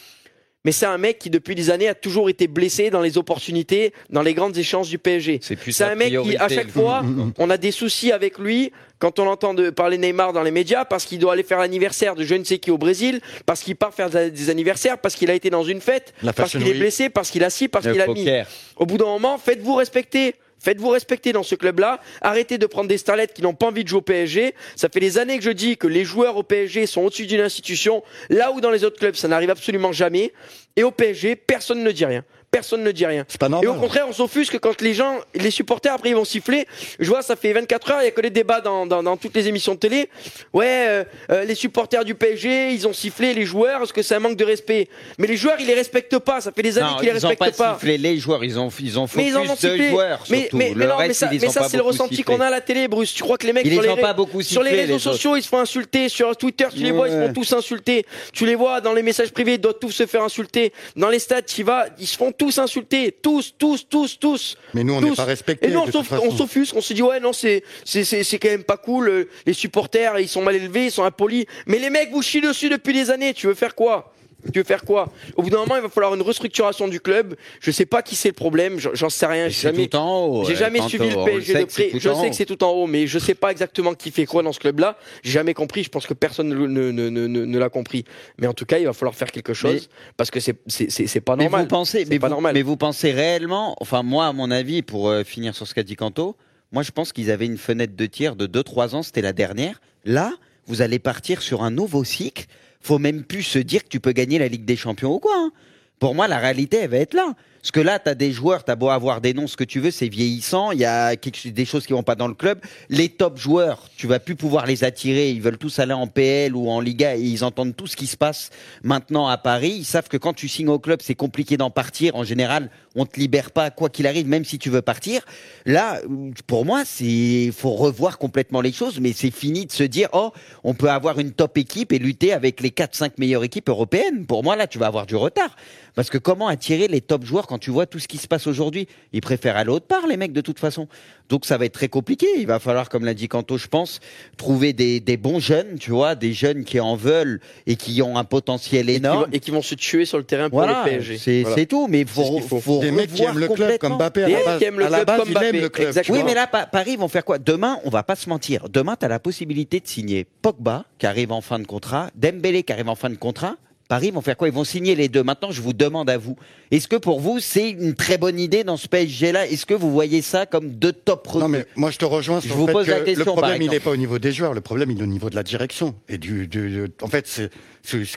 Mais 0.64 0.72
c'est 0.72 0.86
un 0.86 0.98
mec 0.98 1.18
qui, 1.18 1.30
depuis 1.32 1.56
des 1.56 1.72
années, 1.72 1.88
a 1.88 1.96
toujours 1.96 2.30
été 2.30 2.48
blessé 2.48 2.92
dans 2.92 3.02
les 3.02 3.18
opportunités, 3.18 3.94
dans 4.12 4.22
les 4.22 4.36
grandes 4.36 4.56
échéances 4.58 4.90
du 4.90 5.00
PSG. 5.00 5.40
C'est 5.42 5.56
plus 5.56 5.72
C'est 5.72 5.84
sa 5.84 5.92
un 5.92 5.96
mec 5.96 6.10
qui, 6.22 6.38
à 6.38 6.50
chaque 6.50 6.70
fois, 6.70 7.04
on 7.38 7.50
a 7.50 7.58
des 7.58 7.72
soucis 7.72 8.12
avec 8.12 8.38
lui 8.38 8.72
quand 9.00 9.18
on 9.18 9.28
entend 9.28 9.56
de 9.56 9.72
parler 9.72 9.98
Neymar 9.98 10.32
dans 10.32 10.44
les 10.44 10.52
médias 10.52 10.86
parce 10.86 11.06
qu'il 11.06 11.18
doit 11.18 11.34
aller 11.34 11.42
faire 11.42 11.58
l'anniversaire 11.58 12.14
de 12.16 12.24
je 12.24 12.36
ne 12.36 12.44
sais 12.44 12.60
qui 12.60 12.70
au 12.70 12.78
Brésil, 12.78 13.20
parce 13.48 13.62
qu'il 13.62 13.76
part 13.76 13.94
faire 13.94 14.12
des 14.12 14.50
anniversaires, 14.52 15.00
parce 15.00 15.16
qu'il 15.16 15.32
a 15.32 15.34
été 15.34 15.50
dans 15.50 15.64
une 15.64 15.82
fête, 15.82 16.14
parce 16.36 16.52
qu'il 16.52 16.68
est 16.68 16.76
blessé, 16.76 17.10
parce 17.10 17.32
qu'il 17.32 17.44
a 17.44 17.50
ci, 17.50 17.68
parce 17.68 17.88
qu'il 17.90 18.00
a 18.00 18.08
mis. 18.08 18.30
Au 18.76 18.86
bout 18.86 18.98
d'un 18.98 19.06
moment, 19.06 19.38
faites-vous 19.40 19.76
respecter. 19.76 20.36
Faites-vous 20.62 20.90
respecter 20.90 21.34
dans 21.34 21.42
ce 21.42 21.56
club-là. 21.56 22.00
Arrêtez 22.22 22.60
de 22.60 22.66
prendre 22.68 22.88
des 22.88 23.00
starlettes 23.00 23.34
qui 23.34 23.42
n'ont 23.42 23.56
pas 23.56 23.68
envie 23.68 23.84
de 23.84 23.90
jouer 23.90 23.98
au 23.98 24.04
PSG. 24.04 24.54
Ça 24.76 24.90
fait 24.90 25.00
des 25.00 25.18
années 25.18 25.40
que 25.40 25.44
je 25.44 25.50
dis 25.50 25.76
que 25.76 25.88
les 25.88 26.06
joueurs 26.06 26.38
au 26.38 26.44
PSG 26.44 26.86
sont 26.86 27.02
au-dessus 27.02 27.26
d'une 27.26 27.42
institution, 27.42 28.04
là 28.30 28.52
où 28.52 28.62
dans 28.62 28.70
les 28.70 28.84
autres 28.84 29.00
clubs, 29.00 29.16
ça 29.16 29.28
n'arrive 29.28 29.50
absolument 29.50 29.92
jamais. 29.92 30.34
Et 30.76 30.84
au 30.84 30.92
PSG, 30.92 31.36
personne 31.36 31.84
ne 31.84 31.92
dit 31.92 32.06
rien. 32.06 32.24
Personne 32.52 32.84
ne 32.84 32.92
dit 32.92 33.06
rien. 33.06 33.26
C'est 33.28 33.40
pas 33.40 33.48
Et 33.48 33.50
normal. 33.50 33.70
au 33.70 33.74
contraire, 33.76 34.06
on 34.10 34.14
s'offusque 34.14 34.60
quand 34.60 34.82
les 34.82 34.94
gens, 34.94 35.18
les 35.34 35.52
supporters, 35.52 35.94
après 35.94 36.10
ils 36.10 36.16
vont 36.16 36.26
siffler. 36.26 36.68
Je 37.00 37.08
vois, 37.10 37.22
ça 37.22 37.36
fait 37.36 37.54
24 37.54 37.92
heures, 37.92 38.02
il 38.02 38.06
y 38.06 38.08
a 38.08 38.12
que 38.12 38.22
les 38.22 38.30
débats 38.30 38.62
dans, 38.62 38.86
dans, 38.86 39.02
dans 39.02 39.18
toutes 39.18 39.36
les 39.36 39.48
émissions 39.48 39.74
de 39.74 39.80
télé. 39.80 40.10
Ouais, 40.54 40.86
euh, 40.88 41.04
euh, 41.32 41.46
les 41.46 41.56
supporters 41.56 42.04
du 42.04 42.14
PSG, 42.14 42.74
ils 42.74 42.88
ont 42.88 42.94
sifflé 42.94 43.34
les 43.34 43.46
joueurs, 43.46 43.84
est-ce 43.84 43.94
que 43.94 44.02
c'est 44.02 44.16
un 44.16 44.20
manque 44.20 44.36
de 44.36 44.44
respect 44.44 44.90
Mais 45.18 45.28
les 45.28 45.38
joueurs, 45.38 45.56
ils 45.60 45.66
les 45.68 45.74
respectent 45.74 46.20
pas. 46.20 46.42
Ça 46.42 46.52
fait 46.52 46.62
des 46.62 46.78
années 46.78 46.90
qu'ils 47.00 47.10
les 47.10 47.20
ils 47.20 47.26
ont 47.26 47.30
respectent 47.30 47.58
pas 47.58 47.66
pas. 47.66 47.74
sifflé 47.76 47.98
les 47.98 48.18
joueurs, 48.18 48.44
ils 48.44 48.60
ont, 48.60 48.70
ils 48.80 49.00
ont 49.00 49.08
Mais 49.16 49.28
ils 49.28 49.38
en 49.38 49.42
ont 49.44 49.56
sifflé. 49.56 49.90
joueurs 49.90 50.24
Mais, 50.30 50.42
surtout. 50.42 50.58
mais, 50.58 50.74
mais 50.76 50.86
le 50.86 50.90
non, 50.92 50.96
mais 51.00 51.14
ça, 51.14 51.30
mais 51.32 51.40
ça 51.50 51.62
pas 51.62 51.70
c'est 51.70 51.78
le 51.78 51.84
ressenti 51.84 52.18
sifflé. 52.18 52.36
qu'on 52.36 52.42
a 52.42 52.48
à 52.48 52.50
la 52.50 52.62
télé, 52.62 52.88
Bruce. 52.88 53.14
Tu 53.14 53.24
crois 53.24 53.38
que 53.38 53.48
les 53.48 53.54
mecs 53.54 53.66
Ils 53.66 53.74
sur 53.82 53.96
les 53.96 54.02
pas 54.02 54.14
beaucoup 54.14 54.42
sur 54.42 54.62
les 54.64 54.72
réseaux 54.72 54.94
les 54.94 55.00
sociaux, 55.00 55.36
ils 55.38 55.44
se 55.44 55.48
font 55.48 55.60
insulter. 55.60 56.10
Sur 56.10 56.36
Twitter, 56.36 56.68
tu 56.74 56.80
les 56.84 56.92
vois, 56.92 57.08
ils 57.08 57.14
se 57.14 57.28
font 57.28 57.34
tous 57.34 57.54
insulter. 57.54 58.06
Tu 58.34 58.46
les 58.46 58.56
vois 58.56 58.82
dans 58.82 58.94
les 58.94 59.04
messages 59.04 59.32
privés, 59.32 59.54
ils 59.54 59.62
doivent 59.62 59.80
tous 59.80 59.92
se 59.92 60.06
faire 60.06 60.24
insulter. 60.24 60.74
Dans 60.96 61.10
les 61.10 61.20
stades, 61.20 61.46
tu 61.46 61.62
y 61.62 61.64
vas, 61.64 61.86
ils 62.00 62.08
se 62.08 62.18
font 62.18 62.32
tous 62.42 62.58
insulter. 62.58 63.12
Tous, 63.12 63.54
tous, 63.58 63.88
tous, 63.88 64.18
tous. 64.20 64.58
Mais 64.74 64.84
nous, 64.84 64.96
on 64.96 65.02
n'est 65.02 65.12
pas 65.16 65.26
respectés. 65.26 65.68
Et 65.68 65.72
nous, 65.72 65.82
on 65.82 66.32
s'offusque, 66.36 66.76
on 66.76 66.82
se 66.82 66.94
dit, 66.94 67.04
ouais, 67.04 67.20
non, 67.20 67.34
c'est, 67.34 67.64
c'est, 67.86 68.04
c'est, 68.04 68.24
c'est 68.24 68.40
quand 68.40 68.50
même 68.50 68.64
pas 68.64 68.78
cool. 68.78 69.10
euh, 69.10 69.30
Les 69.46 69.54
supporters, 69.54 70.20
ils 70.20 70.28
sont 70.28 70.42
mal 70.42 70.56
élevés, 70.56 70.86
ils 70.86 70.92
sont 70.92 71.04
impolis. 71.04 71.46
Mais 71.68 71.78
les 71.78 71.90
mecs 71.92 72.10
vous 72.12 72.24
chient 72.24 72.42
dessus 72.42 72.70
depuis 72.70 72.94
des 72.94 73.12
années. 73.12 73.34
Tu 73.34 73.46
veux 73.48 73.54
faire 73.54 73.76
quoi? 73.76 74.12
Tu 74.54 74.60
veux 74.60 74.66
faire 74.66 74.84
quoi? 74.84 75.12
Au 75.36 75.44
bout 75.44 75.50
d'un 75.50 75.60
moment, 75.60 75.76
il 75.76 75.82
va 75.82 75.90
falloir 75.90 76.14
une 76.16 76.22
restructuration 76.22 76.88
du 76.88 77.00
club. 77.00 77.36
Je 77.60 77.72
sais 77.72 77.86
pas 77.86 78.02
qui 78.02 78.16
c'est 78.16 78.30
le 78.30 78.34
problème, 78.34 78.78
j'en 78.80 79.10
sais 79.10 79.26
rien. 79.26 79.48
J'ai 79.50 79.54
C'est 79.54 79.62
jamais, 79.72 79.88
tout 79.88 79.98
en 79.98 80.26
haut. 80.26 80.46
j'ai 80.46 80.56
jamais 80.56 80.82
suivi 80.82 81.10
le 81.10 81.24
PSG 81.24 81.54
de 81.54 81.66
près. 81.66 81.90
Je 81.94 82.14
sais 82.14 82.30
que 82.30 82.36
c'est 82.36 82.46
tout 82.46 82.64
en 82.64 82.72
haut, 82.72 82.88
mais 82.88 83.08
je 83.08 83.20
sais 83.20 83.36
pas 83.36 83.52
exactement 83.52 83.94
qui 83.94 84.12
fait 84.12 84.26
quoi 84.26 84.44
dans 84.44 84.54
ce 84.54 84.60
club-là. 84.60 84.98
J'ai 85.24 85.32
jamais 85.34 85.54
compris. 85.54 85.84
Je 85.84 85.90
pense 85.90 86.08
que 86.08 86.14
personne 86.14 86.50
ne, 86.50 86.56
ne, 86.68 86.92
ne, 86.92 87.10
ne, 87.10 87.28
ne 87.28 87.60
l'a 87.60 87.70
compris. 87.70 88.04
Mais 88.40 88.48
en 88.48 88.54
tout 88.54 88.66
cas, 88.66 88.80
il 88.80 88.86
va 88.86 88.94
falloir 88.94 89.16
faire 89.16 89.32
quelque 89.32 89.54
chose 89.54 89.90
parce 90.18 90.32
que 90.32 90.40
c'est 90.40 90.56
c'est 90.68 91.22
pas 91.22 91.36
Mais 91.36 91.44
normal. 91.46 91.62
vous 91.62 91.68
pensez, 91.68 92.06
mais 92.10 92.20
pas 92.20 92.28
vous, 92.28 92.32
normal. 92.34 92.54
mais 92.54 92.62
vous 92.62 92.78
pensez 92.78 93.12
réellement, 93.12 93.76
enfin 93.80 94.04
moi 94.04 94.26
à 94.28 94.34
mon 94.34 94.52
avis, 94.52 94.82
pour 94.82 95.10
euh, 95.10 95.24
finir 95.24 95.56
sur 95.56 95.68
ce 95.68 95.74
qu'a 95.74 95.84
dit 95.84 95.96
Kanto, 95.96 96.36
moi 96.72 96.84
je 96.84 96.92
pense 96.92 97.14
qu'ils 97.14 97.30
avaient 97.32 97.46
une 97.46 97.58
fenêtre 97.58 97.96
de 97.96 98.06
tir 98.06 98.36
de 98.36 98.48
2-3 98.48 98.96
ans, 98.96 99.04
c'était 99.04 99.22
la 99.22 99.34
dernière. 99.34 99.82
Là, 100.06 100.32
vous 100.66 100.82
allez 100.82 101.00
partir 101.00 101.42
sur 101.42 101.64
un 101.64 101.72
nouveau 101.72 102.04
cycle. 102.04 102.46
Faut 102.82 103.00
même 103.00 103.24
plus 103.24 103.44
se 103.44 103.60
dire 103.60 103.84
que 103.84 103.90
tu 103.90 104.00
peux 104.00 104.12
gagner 104.12 104.40
la 104.40 104.48
Ligue 104.48 104.66
des 104.66 104.76
Champions 104.76 105.14
ou 105.16 105.20
quoi. 105.20 105.36
hein. 105.36 105.52
Pour 106.00 106.16
moi, 106.16 106.28
la 106.28 106.40
réalité, 106.40 106.78
elle 106.78 106.90
va 106.90 106.98
être 106.98 107.14
là. 107.14 107.36
Parce 107.62 107.70
que 107.70 107.80
là, 107.80 108.00
tu 108.00 108.10
as 108.10 108.16
des 108.16 108.32
joueurs, 108.32 108.64
tu 108.66 108.72
as 108.72 108.76
beau 108.76 108.90
avoir 108.90 109.22
des 109.22 109.36
noms, 109.36 109.46
ce 109.46 109.56
que 109.56 109.64
tu 109.64 109.80
veux, 109.80 109.92
c'est 109.92 110.08
vieillissant. 110.08 110.72
Il 110.72 110.80
y 110.80 110.86
a 110.86 111.16
des 111.16 111.66
choses 111.66 111.86
qui 111.86 111.94
vont 111.94 112.02
pas 112.02 112.16
dans 112.16 112.28
le 112.28 112.34
club. 112.34 112.60
Les 112.90 113.08
top 113.08 113.38
joueurs, 113.38 113.88
tu 113.96 114.08
vas 114.08 114.18
plus 114.18 114.36
pouvoir 114.36 114.66
les 114.66 114.84
attirer. 114.84 115.30
Ils 115.30 115.44
veulent 115.44 115.60
tous 115.60 115.78
aller 115.78 115.94
en 115.94 116.08
PL 116.08 116.56
ou 116.56 116.72
en 116.72 116.80
Liga 116.80 117.16
et 117.16 117.22
ils 117.22 117.44
entendent 117.44 117.76
tout 117.76 117.86
ce 117.86 117.96
qui 117.96 118.08
se 118.08 118.18
passe 118.18 118.50
maintenant 118.82 119.28
à 119.28 119.38
Paris. 119.38 119.76
Ils 119.78 119.86
savent 119.86 120.08
que 120.08 120.18
quand 120.18 120.34
tu 120.34 120.48
signes 120.48 120.70
au 120.70 120.80
club, 120.80 121.02
c'est 121.04 121.14
compliqué 121.14 121.56
d'en 121.56 121.70
partir. 121.70 122.16
En 122.16 122.24
général, 122.24 122.72
on 122.96 123.06
te 123.06 123.20
libère 123.20 123.52
pas, 123.52 123.70
quoi 123.72 123.90
qu'il 123.90 124.06
arrive, 124.08 124.28
même 124.28 124.44
si 124.46 124.60
tu 124.60 124.70
veux 124.70 124.82
partir. 124.82 125.22
Là, 125.66 126.02
pour 126.48 126.66
moi, 126.66 126.84
c'est 126.86 127.50
faut 127.56 127.72
revoir 127.72 128.18
complètement 128.18 128.62
les 128.62 128.72
choses, 128.74 129.00
mais 129.00 129.14
c'est 129.14 129.32
fini 129.32 129.66
de 129.66 129.72
se 129.72 129.84
dire 129.84 130.10
oh, 130.14 130.32
on 130.64 130.74
peut 130.74 130.90
avoir 130.90 131.20
une 131.20 131.32
top 131.32 131.58
équipe 131.58 131.94
et 131.94 132.00
lutter 132.00 132.34
avec 132.34 132.60
les 132.62 132.70
4-5 132.70 133.12
meilleures 133.18 133.44
équipes 133.44 133.70
européennes. 133.70 134.26
Pour 134.26 134.44
moi, 134.44 134.56
là, 134.56 134.68
tu 134.68 134.78
vas 134.78 134.88
avoir 134.88 135.06
du 135.06 135.16
retard. 135.16 135.56
Parce 135.94 136.10
que 136.10 136.18
comment 136.18 136.48
attirer 136.48 136.88
les 136.88 137.02
top 137.02 137.26
joueurs 137.26 137.48
quand 137.48 137.58
tu 137.58 137.70
vois 137.70 137.86
tout 137.86 138.00
ce 138.00 138.08
qui 138.08 138.18
se 138.18 138.28
passe 138.28 138.48
aujourd'hui? 138.48 138.88
Ils 139.12 139.20
préfèrent 139.22 139.58
aller 139.58 139.70
autre 139.72 139.88
part, 139.88 140.08
les 140.08 140.16
mecs, 140.16 140.32
de 140.32 140.40
toute 140.42 140.58
façon. 140.60 140.88
Donc 141.30 141.46
ça 141.46 141.58
va 141.58 141.66
être 141.66 141.74
très 141.74 141.90
compliqué. 141.90 142.28
Il 142.38 142.48
va 142.48 142.60
falloir, 142.60 142.88
comme 142.90 143.04
l'a 143.06 143.14
dit 143.14 143.28
Kanto, 143.28 143.58
je 143.58 143.68
pense, 143.68 144.00
trouver 144.38 144.72
des, 144.74 145.00
des 145.02 145.18
bons 145.18 145.40
jeunes, 145.40 145.78
tu 145.80 145.92
vois, 145.92 146.16
des 146.16 146.32
jeunes 146.34 146.64
qui 146.64 146.80
en 146.80 146.96
veulent 146.96 147.42
et 147.68 147.76
qui 147.76 148.02
ont 148.02 148.18
un 148.18 148.24
potentiel 148.24 148.90
Et 148.90 148.94
qui, 148.94 148.98
énorme. 149.00 149.24
vont, 149.26 149.30
et 149.34 149.40
qui 149.40 149.52
vont 149.52 149.62
se 149.62 149.76
tuer 149.76 150.06
sur 150.06 150.18
le 150.18 150.24
terrain 150.24 150.50
pour 150.50 150.60
Voilà, 150.60 150.84
le 150.86 150.90
PSG. 150.92 151.18
c'est 151.18 151.42
Voilà. 151.44 151.66
tout. 151.66 151.88
Mais 151.90 152.06
faut, 152.06 152.40
faut. 152.40 152.60
faut 152.62 152.81
Des 152.82 152.92
mecs 152.92 153.14
qui 153.14 153.24
aiment 153.24 153.40
le 153.40 153.48
club 153.48 153.78
comme 153.78 153.96
Mbappé. 153.98 154.24
À 154.24 154.26
Des 154.28 154.32
la 154.34 154.38
mecs 154.40 154.46
base, 154.46 154.58
qui 154.60 154.64
aiment 154.66 154.80
le 154.80 154.86
à 154.86 154.90
la 154.90 154.98
club 154.98 155.08
base, 155.08 155.20
comme 155.20 155.30
il 155.30 155.38
aime 155.38 155.44
Mbappé. 155.44 155.62
le 155.62 155.70
club. 155.70 155.88
Exactement. 155.88 156.18
Oui, 156.18 156.24
mais 156.26 156.34
là, 156.34 156.48
Pa- 156.48 156.66
Paris 156.66 156.96
vont 156.98 157.08
faire 157.08 157.24
quoi? 157.26 157.38
Demain, 157.40 157.80
on 157.86 157.90
va 157.90 158.04
pas 158.04 158.16
se 158.16 158.28
mentir. 158.30 158.68
Demain, 158.70 158.96
tu 159.00 159.06
as 159.06 159.10
la 159.10 159.20
possibilité 159.20 159.80
de 159.80 159.88
signer 159.88 160.26
Pogba, 160.42 160.86
qui 161.00 161.06
arrive 161.06 161.32
en 161.32 161.42
fin 161.42 161.60
de 161.60 161.66
contrat, 161.68 162.10
Dembélé, 162.16 162.64
qui 162.64 162.74
arrive 162.74 162.90
en 162.90 162.96
fin 162.96 163.10
de 163.10 163.16
contrat. 163.16 163.56
Paris 163.88 164.10
vont 164.12 164.22
faire 164.22 164.38
quoi? 164.38 164.48
Ils 164.48 164.54
vont 164.54 164.64
signer 164.64 164.96
les 164.96 165.10
deux. 165.10 165.22
Maintenant, 165.22 165.52
je 165.52 165.62
vous 165.62 165.74
demande 165.74 166.10
à 166.10 166.18
vous. 166.18 166.38
Est-ce 166.72 166.88
que 166.88 166.96
pour 166.96 167.20
vous, 167.20 167.42
c'est 167.42 167.72
une 167.72 167.94
très 167.94 168.18
bonne 168.18 168.40
idée 168.40 168.64
dans 168.64 168.78
ce 168.78 168.88
PSG-là 168.88 169.48
Est-ce 169.48 169.66
que 169.66 169.74
vous 169.74 169.92
voyez 169.92 170.22
ça 170.22 170.46
comme 170.46 170.70
deux 170.70 170.94
top 170.94 171.28
recrues 171.28 171.40
Non, 171.42 171.50
mais 171.50 171.66
moi, 171.76 171.92
je 171.92 171.98
te 171.98 172.06
rejoins 172.06 172.40
Je 172.40 172.48
sur 172.48 172.56
vous 172.56 172.68
le 172.68 172.68
fait 172.68 172.72
pose 172.72 172.86
que 172.86 172.92
la 172.92 173.00
question, 173.02 173.26
le 173.26 173.32
problème, 173.42 173.62
il 173.62 173.70
n'est 173.70 173.82
pas 173.82 173.90
au 173.90 173.98
niveau 173.98 174.18
des 174.18 174.32
joueurs. 174.32 174.54
Le 174.54 174.62
problème, 174.62 174.92
il 174.92 175.00
est 175.02 175.04
au 175.04 175.08
niveau 175.08 175.30
de 175.30 175.36
la 175.36 175.44
direction. 175.44 175.94
Et 176.08 176.18
du, 176.18 176.48
du- 176.48 176.70
du- 176.70 176.86
en 177.02 177.08
fait, 177.08 177.28
c'est 177.28 177.50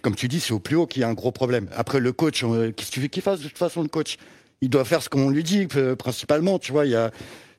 comme 0.01 0.15
tu 0.15 0.29
dis, 0.29 0.39
c'est 0.39 0.53
au 0.53 0.61
plus 0.61 0.77
haut 0.77 0.87
qu'il 0.87 1.03
y 1.03 1.05
a 1.05 1.09
un 1.09 1.13
gros 1.15 1.33
problème. 1.33 1.67
Après, 1.77 1.99
le 1.99 2.13
coach, 2.13 2.45
euh, 2.45 2.71
qu'est-ce 2.71 2.91
que 2.91 2.95
tu 2.95 3.01
veux 3.01 3.09
qu'il 3.09 3.23
fasse 3.25 3.41
de 3.41 3.49
toute 3.49 3.59
façon, 3.59 3.83
le 3.83 3.89
coach? 3.89 4.17
Il 4.61 4.71
doit 4.71 4.85
faire 4.85 5.03
ce 5.03 5.09
qu'on 5.09 5.31
lui 5.31 5.43
dit, 5.43 5.67
euh, 5.77 5.95
principalement. 5.97 6.59
Tu 6.59 6.73
vois, 6.73 6.87
il 6.87 6.93
y 6.93 6.97
a. 6.97 7.11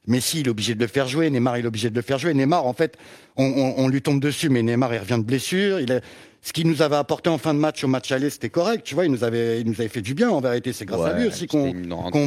Messi, 0.07 0.41
il 0.41 0.45
est 0.47 0.49
obligé 0.51 0.75
de 0.75 0.79
le 0.81 0.87
faire 0.87 1.07
jouer. 1.07 1.29
Neymar, 1.31 1.57
il 1.57 1.65
est 1.65 1.67
obligé 1.67 1.89
de 1.89 1.95
le 1.95 2.03
faire 2.03 2.19
jouer. 2.19 2.33
Neymar, 2.35 2.65
en 2.67 2.73
fait, 2.73 2.95
on, 3.37 3.43
on- 3.45 3.73
on 3.83 3.87
lui 3.87 4.03
tombe 4.03 4.19
dessus, 4.19 4.49
mais 4.49 4.61
Neymar, 4.61 4.93
il 4.93 4.99
revient 4.99 5.17
de 5.17 5.23
blessure. 5.23 5.79
Il 5.79 5.91
a- 5.91 5.99
ce 6.43 6.53
qu'il 6.53 6.67
nous 6.67 6.83
avait 6.83 6.95
apporté 6.95 7.27
en 7.31 7.39
fin 7.39 7.55
de 7.55 7.59
match 7.59 7.83
au 7.83 7.87
match 7.87 8.11
aller, 8.11 8.29
c'était 8.29 8.51
correct. 8.51 8.83
Tu 8.85 8.93
vois, 8.93 9.05
il 9.05 9.11
nous 9.11 9.23
avait, 9.23 9.61
il 9.61 9.65
nous 9.67 9.73
avait 9.79 9.87
fait 9.89 10.03
du 10.03 10.13
bien. 10.13 10.29
En 10.29 10.41
vérité, 10.41 10.73
c'est 10.73 10.85
grâce 10.85 10.99
à 11.09 11.17
lui 11.17 11.27
aussi 11.27 11.47
qu'on, 11.47 11.71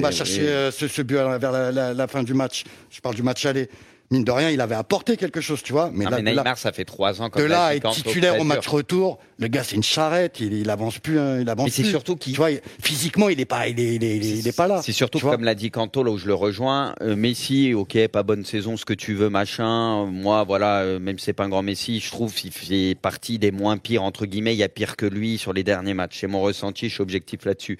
va 0.01 0.11
chercher 0.11 0.49
euh, 0.49 0.71
ce, 0.73 0.89
ce 0.89 1.03
but 1.03 1.15
vers 1.15 1.53
la, 1.53 1.71
la- 1.71 1.95
la 1.95 2.07
fin 2.09 2.25
du 2.25 2.35
match. 2.35 2.65
Je 2.91 3.01
parle 3.01 3.15
du 3.15 3.23
match 3.23 3.47
aller. 3.47 3.69
Mine 4.11 4.25
de 4.25 4.31
rien, 4.33 4.49
il 4.49 4.61
avait 4.63 4.75
apporté 4.75 5.19
quelque 5.19 5.43
chose, 5.43 5.63
tu 5.63 5.75
vois. 5.75 5.91
Mais 5.93 6.07
Non, 6.07 6.13
là, 6.13 6.17
mais 6.23 6.31
de 6.31 6.37
là- 6.37 6.43
Neymar, 6.43 6.57
ça 6.57 6.73
fait 6.73 6.87
trois 6.87 7.21
ans. 7.21 7.27
de 7.27 7.31
Comme 7.31 7.43
l'a 7.43 7.49
là, 7.49 7.77
être 7.77 7.91
titulaire 7.91 8.41
au 8.41 8.45
match 8.45 8.67
retour, 8.67 9.19
le 9.39 9.49
gars, 9.49 9.63
c'est 9.63 9.77
une 9.77 9.83
charrette. 9.83 10.41
Il, 10.41 10.55
il 10.55 10.71
avance 10.71 10.99
plus, 10.99 11.19
hein, 11.19 11.41
il 11.43 11.49
avance 11.51 11.67
Mais 11.67 11.71
c'est 11.71 11.85
surtout 11.85 12.17
qu'il 12.17 12.33
Tu 12.33 12.39
vois, 12.39 12.49
physiquement, 12.83 13.29
il 13.29 13.39
est 13.39 13.45
pas, 13.45 13.69
il 13.69 13.79
est, 13.79 13.97
il 13.97 14.05
est, 14.05 14.17
il 14.17 14.25
est- 14.25 14.39
il 14.39 14.49
est 14.49 14.57
pas 14.57 14.67
là. 14.67 14.81
C'est 14.83 14.93
surtout 14.93 15.19
comme 15.19 15.45
l'a 15.45 15.55
dit 15.55 15.71
Kanto, 15.71 16.03
là 16.03 16.11
où 16.11 16.17
je 16.17 16.27
le 16.27 16.33
rejoins. 16.33 16.95
euh, 17.03 17.17
Messi, 17.17 17.75
ok, 17.75 18.09
pas 18.09 18.23
bonne 18.23 18.47
saison, 18.47 18.79
ce 18.79 18.87
que 18.87 18.95
tu 18.95 19.13
veux, 19.13 19.29
machin. 19.29 20.07
Moi, 20.07 20.43
voilà, 20.45 20.79
euh, 20.81 20.99
même 20.99 21.19
si 21.19 21.27
c'est 21.27 21.33
pas 21.35 21.45
un 21.45 21.51
grand 21.51 21.63
Messi, 21.63 22.01
je 22.01 22.11
trouve 22.11 22.33
qu'il 22.33 22.51
fait 22.51 22.95
partie 22.95 23.39
des 23.39 23.51
moins 23.51 23.77
pires 23.77 24.03
entre 24.05 24.25
guillemets. 24.25 24.55
Il 24.55 24.59
y 24.59 24.63
a 24.63 24.71
pire 24.71 24.97
que 24.97 25.05
lui 25.05 25.37
sur 25.37 25.53
les 25.53 25.65
derniers 25.65 25.93
matchs. 25.93 26.21
C'est 26.21 26.29
mon 26.29 26.41
ressenti, 26.41 26.89
je 26.89 26.95
suis 26.95 27.03
objectif 27.03 27.45
là-dessus. 27.45 27.79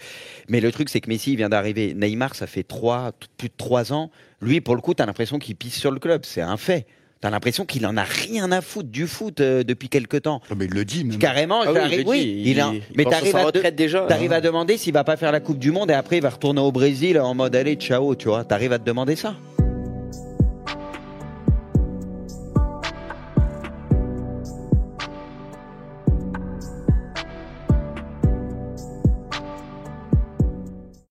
Mais 0.51 0.61
le 0.61 0.71
truc, 0.73 0.91
c'est 0.91 1.01
que 1.01 1.09
Messi 1.09 1.33
il 1.33 1.37
vient 1.37 1.49
d'arriver. 1.49 1.95
Neymar, 1.95 2.35
ça 2.35 2.47
fait 2.47 2.65
trois, 2.65 3.13
plus 3.39 3.49
de 3.49 3.55
trois 3.57 3.95
ans. 3.95 4.11
Lui, 4.41 4.61
pour 4.61 4.75
le 4.77 4.81
coup, 4.81 4.95
t'as 4.95 5.07
l'impression 5.07 5.39
qu'il 5.39 5.57
pisse 5.57 5.75
sur 5.79 5.91
le 5.91 5.99
club. 5.99 6.23
C'est 6.25 6.41
un 6.41 6.57
fait. 6.57 6.87
T'as 7.21 7.31
l'impression 7.31 7.65
qu'il 7.67 7.85
en 7.85 7.97
a 7.97 8.05
rien 8.05 8.53
à 8.53 8.61
foutre 8.61 8.91
du 8.91 9.09
foot 9.09 9.41
euh, 9.41 9.65
depuis 9.65 9.89
quelque 9.89 10.17
temps. 10.17 10.41
Non, 10.51 10.57
mais 10.57 10.67
il 10.67 10.71
le 10.73 10.85
dit, 10.85 11.03
même. 11.05 11.19
Carrément, 11.19 11.63
Ah 11.67 11.73
oui, 11.73 11.97
le 11.97 12.09
oui, 12.09 12.43
il 12.47 12.61
a- 12.61 12.71
il 12.73 12.83
mais 12.97 13.05
t'arrives 13.05 13.35
à, 13.35 13.41
de- 13.41 13.47
retraite 13.47 13.75
déjà. 13.75 14.03
t'arrives 14.03 14.33
à 14.33 14.41
demander 14.41 14.77
s'il 14.77 14.93
va 14.95 15.03
pas 15.03 15.17
faire 15.17 15.33
la 15.33 15.41
Coupe 15.41 15.59
du 15.59 15.73
Monde 15.73 15.91
et 15.91 15.95
après 15.95 16.19
il 16.19 16.23
va 16.23 16.31
retourner 16.31 16.61
au 16.61 16.71
Brésil 16.71 17.19
en 17.19 17.35
mode 17.35 17.57
allez 17.57 17.75
ciao, 17.75 18.15
tu 18.15 18.29
vois. 18.29 18.45
T'arrives 18.45 18.73
à 18.73 18.79
te 18.79 18.85
demander 18.85 19.17
ça. 19.17 19.35